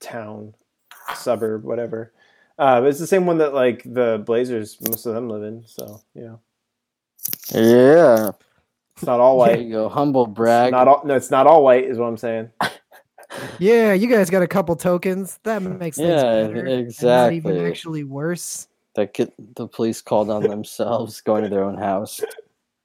town, 0.00 0.54
suburb, 1.14 1.62
whatever. 1.64 2.12
Uh, 2.58 2.80
but 2.80 2.88
it's 2.88 2.98
the 2.98 3.06
same 3.06 3.26
one 3.26 3.38
that 3.38 3.54
like 3.54 3.82
the 3.84 4.22
Blazers, 4.26 4.78
most 4.88 5.06
of 5.06 5.14
them 5.14 5.28
live 5.28 5.42
in. 5.42 5.64
So 5.66 6.00
you 6.14 6.22
know, 6.22 6.40
Yeah. 7.52 8.30
It's 8.96 9.04
not 9.06 9.20
all 9.20 9.38
There 9.44 9.56
white. 9.56 9.64
you 9.64 9.70
go. 9.72 9.88
Humble 9.88 10.26
brag. 10.26 10.72
Not 10.72 10.88
all. 10.88 11.02
No, 11.04 11.14
it's 11.14 11.30
not 11.30 11.46
all 11.46 11.62
white, 11.64 11.84
is 11.84 11.98
what 11.98 12.06
I'm 12.06 12.16
saying. 12.16 12.50
Yeah, 13.58 13.94
you 13.94 14.06
guys 14.06 14.30
got 14.30 14.42
a 14.42 14.46
couple 14.46 14.76
tokens. 14.76 15.40
That 15.42 15.60
makes 15.60 15.96
things 15.96 16.08
Yeah, 16.08 16.22
better. 16.22 16.54
and 16.58 16.64
Not 16.68 16.78
exactly. 16.78 17.36
even 17.38 17.66
actually 17.66 18.04
worse. 18.04 18.68
that 18.94 19.12
get 19.12 19.32
the 19.56 19.66
police 19.66 20.00
called 20.00 20.30
on 20.30 20.44
themselves 20.44 21.20
going 21.20 21.42
to 21.42 21.48
their 21.48 21.64
own 21.64 21.76
house 21.76 22.20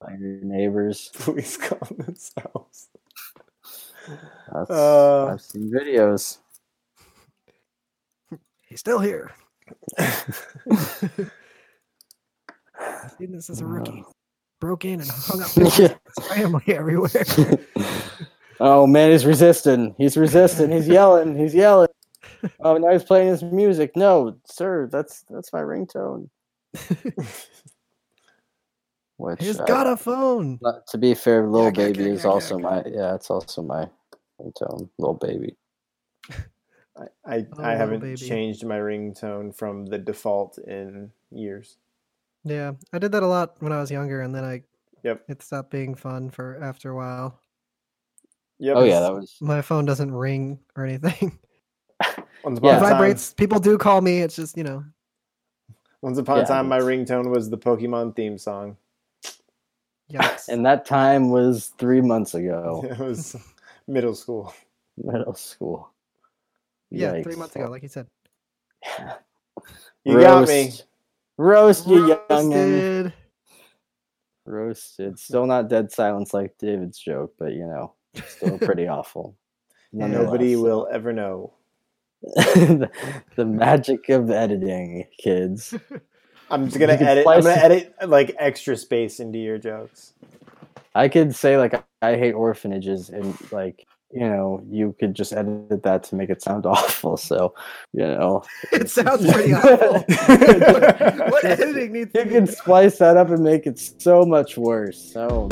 by 0.01 0.15
your 0.19 0.39
neighbors. 0.41 1.11
Police 1.19 1.55
call 1.55 1.87
themselves. 1.95 2.87
That's, 4.51 4.71
Uh. 4.71 5.27
I've 5.33 5.41
seen 5.41 5.71
videos. 5.71 6.39
He's 8.67 8.79
still 8.79 8.99
here. 8.99 9.31
This 13.19 13.49
is 13.49 13.61
a 13.61 13.65
rookie. 13.65 14.03
Broke 14.59 14.85
in 14.85 14.99
and 15.01 15.09
hung 15.09 15.41
up 15.41 15.47
pictures 15.55 15.79
Yeah. 15.79 15.95
his 16.17 16.27
family 16.27 16.63
everywhere. 16.67 17.09
oh 18.59 18.85
man, 18.87 19.11
he's 19.11 19.25
resisting. 19.25 19.95
He's 19.97 20.17
resisting. 20.17 20.71
He's 20.71 20.87
yelling. 20.87 21.37
He's 21.37 21.55
yelling. 21.55 21.87
Oh, 22.59 22.77
now 22.77 22.91
he's 22.91 23.03
playing 23.03 23.27
his 23.29 23.43
music. 23.43 23.95
No, 23.95 24.37
sir, 24.45 24.87
that's 24.91 25.23
that's 25.29 25.51
my 25.53 25.61
ringtone. 25.61 26.29
Which 29.17 29.41
He's 29.41 29.59
uh, 29.59 29.65
got 29.65 29.85
a 29.87 29.97
phone. 29.97 30.59
not- 30.61 30.87
to 30.87 30.97
be 30.97 31.13
fair, 31.13 31.45
little 31.45 31.67
Yak, 31.67 31.77
yak, 31.77 31.87
baby 31.93 32.03
yak, 32.05 32.13
is 32.13 32.23
yak, 32.23 32.31
also 32.33 32.55
yak. 32.57 32.63
my 32.63 32.83
yeah, 32.89 33.15
it's 33.15 33.29
also 33.29 33.61
my 33.61 33.87
ringtone. 34.41 34.89
Little 34.97 35.15
baby. 35.15 35.55
I 36.97 37.05
I, 37.25 37.47
Oh, 37.57 37.63
I 37.63 37.75
haven't 37.75 37.99
baby. 37.99 38.15
changed 38.15 38.65
my 38.65 38.77
ringtone 38.77 39.53
from 39.55 39.85
the 39.87 39.97
default 39.97 40.57
in 40.59 41.11
years. 41.31 41.77
Yeah, 42.43 42.73
I 42.93 42.99
did 42.99 43.11
that 43.11 43.23
a 43.23 43.27
lot 43.27 43.55
when 43.59 43.71
I 43.71 43.79
was 43.79 43.91
younger, 43.91 44.21
and 44.21 44.33
then 44.33 44.43
I 44.43 44.63
Yep. 45.03 45.23
it 45.29 45.41
stopped 45.41 45.71
being 45.71 45.95
fun 45.95 46.29
for 46.29 46.57
after 46.61 46.89
a 46.91 46.95
while. 46.95 47.39
Yep. 48.59 48.75
Oh 48.77 48.83
yeah, 48.83 48.99
that 48.99 49.13
was 49.13 49.37
My 49.41 49.61
phone 49.61 49.85
doesn't 49.85 50.13
ring 50.13 50.59
or 50.75 50.85
anything. 50.85 51.39
Once 52.43 52.59
upon 52.59 52.75
it 52.75 52.79
time, 52.79 52.91
vibrates. 52.91 53.33
People 53.33 53.59
do 53.59 53.77
call 53.77 54.01
me. 54.01 54.19
It's 54.21 54.35
just 54.35 54.57
you 54.57 54.63
know. 54.63 54.83
once 56.01 56.17
upon 56.17 56.37
Yeah, 56.37 56.43
a 56.43 56.47
time, 56.47 56.67
my 56.69 56.77
it's- 56.77 56.89
ringtone 56.89 57.29
was 57.29 57.49
the 57.49 57.57
Pokemon 57.57 58.15
theme 58.15 58.37
song. 58.37 58.77
Yes. 60.07 60.47
and 60.49 60.65
that 60.65 60.85
time 60.85 61.29
was 61.29 61.67
three 61.77 62.01
months 62.01 62.33
ago, 62.33 62.83
It 62.89 62.97
was 62.99 63.35
middle 63.87 64.15
school. 64.15 64.53
middle 64.97 65.33
school. 65.35 65.91
yeah, 66.89 67.21
three 67.21 67.35
months 67.35 67.55
ago, 67.55 67.69
like 67.69 67.83
you 67.83 67.89
said. 67.89 68.07
You 70.03 70.19
got 70.19 70.47
me. 70.47 70.71
Roast 71.37 71.87
you 71.87 72.18
youngin. 72.29 73.03
Roasted. 73.03 73.13
Roasted. 74.45 75.19
Still 75.19 75.45
not 75.45 75.69
dead 75.69 75.91
silence 75.91 76.33
like 76.33 76.57
David's 76.57 76.97
joke, 76.99 77.33
but 77.37 77.53
you 77.53 77.65
know, 77.65 77.93
still 78.27 78.57
pretty 78.59 78.87
awful. 78.87 79.35
Nobody 79.91 80.55
will 80.55 80.87
ever 80.91 81.13
know. 81.13 81.53
the, 82.21 82.89
the 83.35 83.45
magic 83.45 84.09
of 84.09 84.29
editing, 84.29 85.05
kids. 85.17 85.73
I'm 86.51 86.65
just 86.65 86.79
gonna 86.79 86.93
edit. 86.93 87.25
I'm 87.27 87.41
gonna 87.41 87.55
edit 87.55 87.93
like 88.07 88.35
extra 88.39 88.75
space 88.75 89.19
into 89.19 89.37
your 89.37 89.57
jokes. 89.57 90.13
I 90.95 91.07
could 91.07 91.35
say 91.35 91.57
like 91.57 91.83
I 92.01 92.17
hate 92.17 92.33
orphanages, 92.33 93.09
and 93.09 93.35
like 93.51 93.85
you 94.11 94.27
know, 94.27 94.63
you 94.69 94.95
could 94.99 95.13
just 95.13 95.33
edit 95.33 95.83
that 95.83 96.03
to 96.05 96.15
make 96.15 96.29
it 96.29 96.41
sound 96.41 96.65
awful. 96.65 97.17
So 97.17 97.53
you 97.93 98.05
know, 98.07 98.43
It 98.71 98.89
sounds 98.89 99.31
pretty 99.31 99.53
awful. 99.53 99.93
what, 99.93 101.31
what 101.31 101.45
editing 101.45 101.93
needs 101.93 102.11
you 102.15 102.23
to 102.23 102.29
can 102.29 102.47
splice 102.47 102.97
that 102.99 103.17
up 103.17 103.29
and 103.29 103.43
make 103.43 103.67
it 103.67 103.79
so 103.79 104.25
much 104.25 104.57
worse. 104.57 104.99
So 104.99 105.49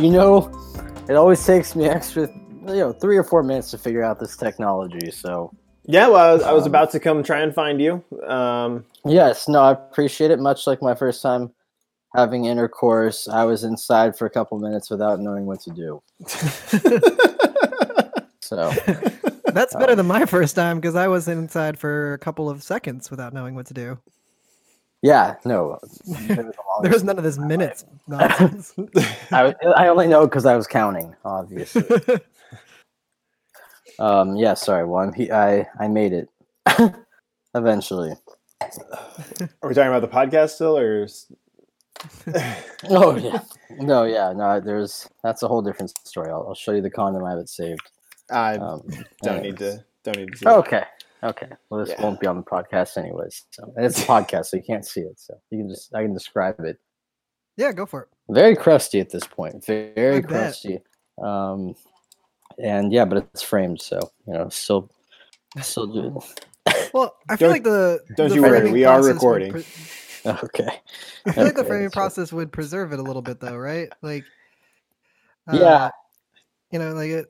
You 0.00 0.08
know, 0.10 0.50
it 1.10 1.14
always 1.14 1.44
takes 1.44 1.76
me 1.76 1.84
extra, 1.84 2.26
you 2.66 2.74
know, 2.74 2.92
three 2.92 3.18
or 3.18 3.22
four 3.22 3.42
minutes 3.42 3.70
to 3.72 3.78
figure 3.78 4.02
out 4.02 4.18
this 4.18 4.34
technology. 4.34 5.10
So, 5.10 5.52
Yeah, 5.84 6.08
well, 6.08 6.16
I 6.30 6.32
was, 6.32 6.42
I 6.42 6.52
was 6.52 6.62
Um, 6.64 6.68
about 6.70 6.90
to 6.92 7.00
come 7.00 7.22
try 7.22 7.40
and 7.40 7.54
find 7.54 7.78
you. 7.82 8.02
Um, 8.26 8.86
yes, 9.04 9.46
no, 9.46 9.60
I 9.60 9.72
appreciate 9.72 10.30
it. 10.30 10.38
Much 10.38 10.66
like 10.66 10.80
my 10.80 10.94
first 10.94 11.20
time 11.20 11.50
having 12.16 12.46
intercourse, 12.46 13.28
I 13.28 13.44
was 13.44 13.62
inside 13.62 14.16
for 14.16 14.24
a 14.24 14.30
couple 14.30 14.58
minutes 14.58 14.88
without 14.88 15.20
knowing 15.20 15.44
what 15.44 15.60
to 15.60 15.70
do. 15.70 16.02
So, 18.42 18.72
That's 19.54 19.76
better 19.76 19.94
than 19.94 20.08
my 20.08 20.26
first 20.26 20.56
time 20.56 20.80
because 20.80 20.96
I 20.96 21.06
was 21.06 21.28
inside 21.28 21.78
for 21.78 22.14
a 22.14 22.18
couple 22.18 22.50
of 22.50 22.64
seconds 22.64 23.08
without 23.08 23.32
knowing 23.32 23.54
what 23.54 23.66
to 23.66 23.74
do. 23.74 23.96
Yeah, 25.02 25.36
no. 25.44 25.74
it 25.74 25.80
was 25.82 26.54
There 26.82 26.90
was 26.92 27.04
none 27.04 27.18
of 27.18 27.24
this 27.24 27.38
minutes 27.38 27.84
nonsense. 28.06 28.74
I, 29.32 29.54
I 29.76 29.88
only 29.88 30.06
know 30.08 30.26
because 30.26 30.46
I 30.46 30.56
was 30.56 30.66
counting, 30.66 31.14
obviously. 31.24 31.84
Um, 33.98 34.36
yeah, 34.36 34.54
sorry. 34.54 34.86
Well, 34.86 35.02
I'm, 35.04 35.12
he- 35.12 35.30
I 35.30 35.66
I 35.78 35.86
made 35.88 36.14
it 36.14 36.28
eventually. 37.54 38.12
Are 38.62 39.68
we 39.68 39.74
talking 39.74 39.92
about 39.92 40.00
the 40.00 40.08
podcast 40.08 40.50
still, 40.50 40.78
or? 40.78 41.02
s- 41.04 41.30
Oh 42.88 43.16
yeah, 43.16 43.40
no, 43.78 44.04
yeah, 44.04 44.32
no. 44.32 44.58
There's 44.58 45.06
that's 45.22 45.42
a 45.42 45.48
whole 45.48 45.60
different 45.60 45.92
story. 46.06 46.30
I'll, 46.30 46.46
I'll 46.48 46.54
show 46.54 46.72
you 46.72 46.80
the 46.80 46.88
condom. 46.90 47.24
I 47.24 47.30
have 47.30 47.40
it 47.40 47.50
saved. 47.50 47.82
I 48.30 48.54
Um, 48.56 48.82
don't 49.22 49.38
anyways. 49.40 49.42
need 49.42 49.58
to. 49.58 49.84
Don't 50.04 50.16
need 50.16 50.32
to. 50.32 50.38
See 50.38 50.46
Okay, 50.48 50.84
okay. 51.22 51.48
Well, 51.68 51.80
this 51.84 51.90
Yeah. 51.90 52.02
won't 52.02 52.20
be 52.20 52.26
on 52.26 52.36
the 52.36 52.42
podcast 52.42 52.96
anyways. 52.98 53.44
So 53.50 53.72
and 53.76 53.84
it's 53.86 54.02
a 54.02 54.06
podcast, 54.06 54.46
so 54.46 54.56
you 54.56 54.62
can't 54.62 54.86
see 54.86 55.00
it. 55.02 55.18
So 55.20 55.34
you 55.50 55.58
can 55.58 55.68
just 55.68 55.94
I 55.94 56.02
can 56.02 56.14
describe 56.14 56.60
it. 56.60 56.78
Yeah, 57.56 57.72
go 57.72 57.84
for 57.86 58.02
it. 58.02 58.08
Very 58.28 58.56
crusty 58.56 59.00
at 59.00 59.10
this 59.10 59.26
point. 59.26 59.64
Very 59.64 60.16
I 60.16 60.20
bet. 60.20 60.28
crusty. 60.28 60.80
Um, 61.22 61.74
and 62.62 62.92
yeah, 62.92 63.04
but 63.04 63.18
it's 63.32 63.42
framed, 63.42 63.80
so 63.82 63.98
you 64.26 64.32
know, 64.34 64.48
still, 64.48 64.90
still 65.60 65.86
do. 65.86 66.20
Well, 66.94 67.14
I 67.28 67.36
feel 67.36 67.50
like 67.50 67.64
the 67.64 68.00
don't 68.16 68.28
the 68.30 68.34
you 68.36 68.42
worry, 68.42 68.70
we 68.72 68.84
are 68.84 69.02
recording. 69.02 69.52
pre- 69.52 69.64
Okay. 70.26 70.68
I 71.26 71.32
feel 71.32 71.44
like 71.44 71.54
the 71.56 71.64
framing 71.64 71.90
process 71.90 72.30
would 72.32 72.52
preserve 72.52 72.92
it 72.92 72.98
a 72.98 73.02
little 73.02 73.22
bit, 73.22 73.40
though, 73.40 73.56
right? 73.56 73.90
Like, 74.02 74.24
Yeah. 75.50 75.60
uh, 75.62 75.90
you 76.70 76.78
know, 76.78 76.92
like 76.92 77.08
it, 77.10 77.26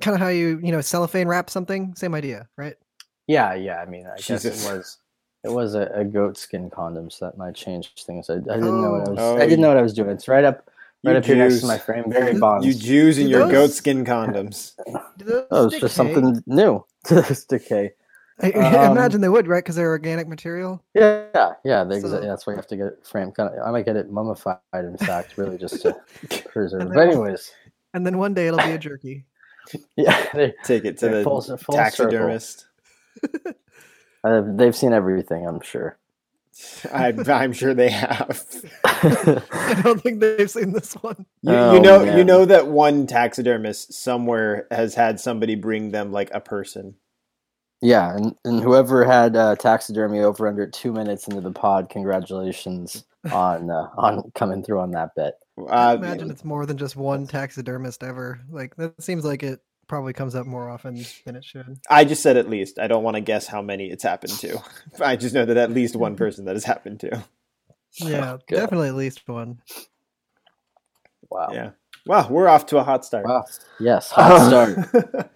kind 0.00 0.14
of 0.16 0.20
how 0.20 0.28
you 0.28 0.60
you 0.62 0.72
know 0.72 0.80
cellophane 0.80 1.28
wrap 1.28 1.48
something. 1.50 1.94
Same 1.94 2.14
idea, 2.14 2.48
right? 2.56 2.74
Yeah, 3.26 3.54
yeah. 3.54 3.80
I 3.80 3.86
mean, 3.86 4.06
I 4.06 4.16
guess 4.16 4.44
it 4.44 4.52
was 4.72 4.98
it 5.44 5.50
was 5.52 5.74
a, 5.74 5.90
a 5.94 6.04
goat 6.04 6.36
skin 6.38 6.70
condom, 6.70 7.10
so 7.10 7.26
that 7.26 7.36
might 7.38 7.54
change 7.54 7.92
things. 8.06 8.28
I, 8.30 8.34
I 8.34 8.38
didn't 8.38 8.80
know 8.82 8.90
what 8.92 9.08
I 9.08 9.10
was. 9.10 9.18
Oh. 9.20 9.36
I 9.36 9.40
didn't 9.46 9.60
know 9.60 9.68
what 9.68 9.76
I 9.76 9.82
was 9.82 9.92
doing. 9.94 10.10
It's 10.10 10.26
right 10.28 10.44
up, 10.44 10.70
right 11.04 11.16
up 11.16 11.24
here 11.24 11.36
next 11.36 11.60
to 11.60 11.66
my 11.66 11.78
frame. 11.78 12.10
Very 12.10 12.32
You- 12.34 12.40
bonds. 12.40 12.66
You 12.66 12.74
Jews 12.74 13.18
and 13.18 13.26
Do 13.26 13.30
your 13.30 13.40
those- 13.40 13.52
goat 13.52 13.70
skin 13.72 14.04
condoms. 14.04 14.72
Oh, 15.50 15.66
it's 15.66 15.78
just 15.78 15.96
decay? 15.96 16.12
something 16.14 16.42
new 16.46 16.84
to 17.06 17.14
this 17.22 17.44
decay. 17.44 17.92
I, 18.42 18.50
I 18.50 18.86
Um, 18.86 18.96
imagine 18.96 19.20
they 19.20 19.28
would, 19.28 19.46
right? 19.46 19.62
Because 19.62 19.76
they're 19.76 19.88
organic 19.90 20.26
material. 20.28 20.82
Yeah, 20.92 21.52
yeah. 21.64 21.84
They, 21.84 22.00
So- 22.00 22.08
that's 22.08 22.46
why 22.46 22.54
you 22.54 22.56
have 22.56 22.66
to 22.66 22.76
get 22.76 22.86
it 22.86 23.06
framed. 23.06 23.34
Kind 23.36 23.54
of, 23.54 23.66
I 23.66 23.70
might 23.70 23.84
get 23.86 23.96
it 23.96 24.10
mummified. 24.10 24.58
In 24.74 24.96
fact, 24.98 25.38
really, 25.38 25.56
just 25.56 25.80
to 25.82 25.94
preserve. 26.48 26.80
And 26.82 26.92
But 26.94 27.08
anyways, 27.08 27.52
And 27.94 28.04
then 28.04 28.18
one 28.18 28.34
day 28.34 28.48
it'll 28.48 28.58
be 28.58 28.72
a 28.72 28.78
jerky. 28.78 29.24
yeah, 29.96 30.26
they, 30.34 30.52
Take 30.64 30.84
it 30.84 30.98
to 30.98 31.08
the 31.08 31.22
full- 31.22 31.40
full 31.42 31.76
circle. 31.90 32.18
Taxidermist. 33.22 33.56
uh, 34.24 34.42
they've 34.56 34.76
seen 34.76 34.92
everything. 34.92 35.46
I'm 35.46 35.60
sure. 35.60 35.98
I, 36.92 37.14
I'm 37.28 37.52
sure 37.52 37.74
they 37.74 37.90
have. 37.90 38.44
I 38.84 39.80
don't 39.82 40.02
think 40.02 40.20
they've 40.20 40.50
seen 40.50 40.72
this 40.72 40.94
one. 40.94 41.26
You, 41.42 41.60
you 41.66 41.80
Oh, 41.80 41.80
know, 41.80 42.04
you 42.04 42.24
know 42.24 42.44
that 42.44 42.68
one 42.68 43.06
taxidermist 43.06 43.92
somewhere 43.92 44.66
has 44.70 44.94
had 44.94 45.20
somebody 45.20 45.54
bring 45.56 45.90
them 45.90 46.12
like 46.12 46.30
a 46.32 46.40
person. 46.40 46.96
Yeah, 47.80 48.16
and, 48.16 48.34
and 48.44 48.60
whoever 48.62 49.04
had 49.04 49.36
uh, 49.36 49.56
taxidermy 49.56 50.20
over 50.20 50.48
under 50.48 50.66
two 50.66 50.92
minutes 50.92 51.28
into 51.28 51.40
the 51.42 51.52
pod, 51.52 51.90
congratulations 51.90 53.04
on 53.30 53.70
uh, 53.70 53.90
on 53.96 54.32
coming 54.34 54.62
through 54.62 54.80
on 54.80 54.92
that 54.92 55.10
bit. 55.16 55.34
I 55.68 55.92
Uh, 55.92 55.94
imagine 55.94 56.30
it's 56.30 56.44
more 56.44 56.66
than 56.66 56.78
just 56.78 56.96
one 56.96 57.26
taxidermist 57.26 58.02
ever. 58.02 58.40
Like 58.50 58.76
that 58.76 59.02
seems 59.02 59.24
like 59.24 59.42
it 59.42 59.60
probably 59.86 60.12
comes 60.12 60.34
up 60.34 60.46
more 60.46 60.68
often 60.68 61.04
than 61.24 61.36
it 61.36 61.44
should. 61.44 61.78
I 61.88 62.04
just 62.04 62.22
said 62.22 62.36
at 62.36 62.48
least. 62.48 62.78
I 62.78 62.86
don't 62.86 63.02
want 63.02 63.16
to 63.16 63.20
guess 63.20 63.46
how 63.46 63.62
many 63.62 63.90
it's 63.90 64.02
happened 64.02 64.32
to. 64.40 64.62
I 65.00 65.16
just 65.16 65.34
know 65.34 65.44
that 65.44 65.56
at 65.56 65.70
least 65.70 65.96
one 65.96 66.16
person 66.16 66.44
that 66.46 66.54
has 66.54 66.64
happened 66.64 67.00
to. 67.00 67.24
Yeah, 67.94 68.32
oh, 68.34 68.38
Good. 68.46 68.56
definitely 68.56 68.88
at 68.88 68.94
least 68.94 69.26
one. 69.28 69.60
Wow. 71.30 71.48
Yeah. 71.52 71.70
Wow, 72.06 72.28
we're 72.28 72.48
off 72.48 72.66
to 72.66 72.78
a 72.78 72.84
hot 72.84 73.04
start. 73.04 73.24
Wow. 73.26 73.44
Yes, 73.80 74.10
hot 74.10 74.46
start. 74.48 75.30